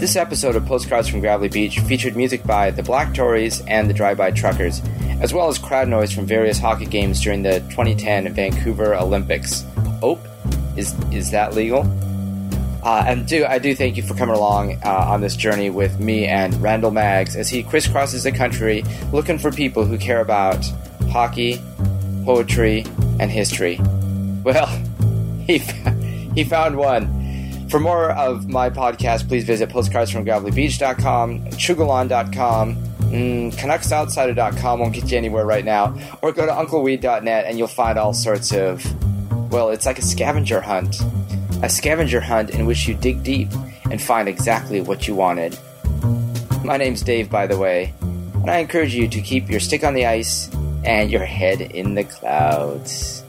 This 0.03 0.17
episode 0.17 0.57
of 0.57 0.65
Postcards 0.65 1.07
from 1.07 1.21
Gravelly 1.21 1.47
Beach 1.47 1.79
featured 1.79 2.17
music 2.17 2.43
by 2.43 2.71
the 2.71 2.83
Black 2.83 3.13
Tories 3.13 3.61
and 3.67 3.89
the 3.89 3.93
Drive 3.93 4.17
By 4.17 4.31
Truckers, 4.31 4.81
as 5.21 5.33
well 5.33 5.47
as 5.47 5.57
crowd 5.57 5.87
noise 5.87 6.11
from 6.11 6.25
various 6.25 6.59
hockey 6.59 6.85
games 6.85 7.21
during 7.21 7.41
the 7.41 7.61
2010 7.69 8.33
Vancouver 8.33 8.95
Olympics. 8.95 9.63
Oh, 10.01 10.19
is 10.75 10.93
is 11.13 11.31
that 11.31 11.53
legal? 11.53 11.83
Uh, 12.83 13.05
and 13.07 13.25
do 13.25 13.45
I 13.45 13.59
do 13.59 13.73
thank 13.73 13.95
you 13.95 14.03
for 14.03 14.13
coming 14.13 14.35
along 14.35 14.77
uh, 14.83 14.89
on 15.07 15.21
this 15.21 15.37
journey 15.37 15.69
with 15.69 15.97
me 16.01 16.25
and 16.25 16.61
Randall 16.61 16.91
Maggs 16.91 17.37
as 17.37 17.47
he 17.47 17.63
crisscrosses 17.63 18.23
the 18.23 18.33
country 18.33 18.83
looking 19.13 19.39
for 19.39 19.53
people 19.53 19.85
who 19.85 19.97
care 19.97 20.19
about 20.19 20.65
hockey, 21.11 21.61
poetry, 22.25 22.85
and 23.21 23.31
history. 23.31 23.79
Well, 24.43 24.67
he 25.47 25.59
he 26.35 26.43
found 26.43 26.75
one. 26.75 27.22
For 27.73 27.79
more 27.79 28.11
of 28.11 28.47
my 28.47 28.69
podcast, 28.69 29.27
please 29.27 29.45
visit 29.45 29.67
postcardsfromgravellybeach.com, 29.69 31.45
chugalon.com, 31.53 32.75
mm, 32.75 33.51
canucksoutsider.com 33.51 34.79
won't 34.79 34.93
get 34.93 35.09
you 35.09 35.17
anywhere 35.17 35.43
right 35.43 35.65
now, 35.65 35.97
or 36.21 36.31
go 36.31 36.45
to 36.45 36.51
uncleweed.net 36.51 37.45
and 37.47 37.57
you'll 37.57 37.67
find 37.67 37.97
all 37.97 38.13
sorts 38.13 38.53
of, 38.53 38.85
well, 39.51 39.71
it's 39.71 39.87
like 39.87 39.97
a 39.97 40.03
scavenger 40.03 40.61
hunt. 40.61 40.97
A 41.63 41.67
scavenger 41.67 42.21
hunt 42.21 42.51
in 42.51 42.67
which 42.67 42.87
you 42.87 42.93
dig 42.93 43.23
deep 43.23 43.49
and 43.89 43.99
find 43.99 44.29
exactly 44.29 44.79
what 44.79 45.07
you 45.07 45.15
wanted. 45.15 45.57
My 46.63 46.77
name's 46.77 47.01
Dave, 47.01 47.27
by 47.27 47.47
the 47.47 47.57
way, 47.57 47.91
and 48.35 48.51
I 48.51 48.57
encourage 48.57 48.93
you 48.93 49.07
to 49.07 49.19
keep 49.19 49.49
your 49.49 49.59
stick 49.59 49.83
on 49.83 49.95
the 49.95 50.05
ice 50.05 50.47
and 50.83 51.09
your 51.09 51.25
head 51.25 51.59
in 51.59 51.95
the 51.95 52.03
clouds. 52.03 53.22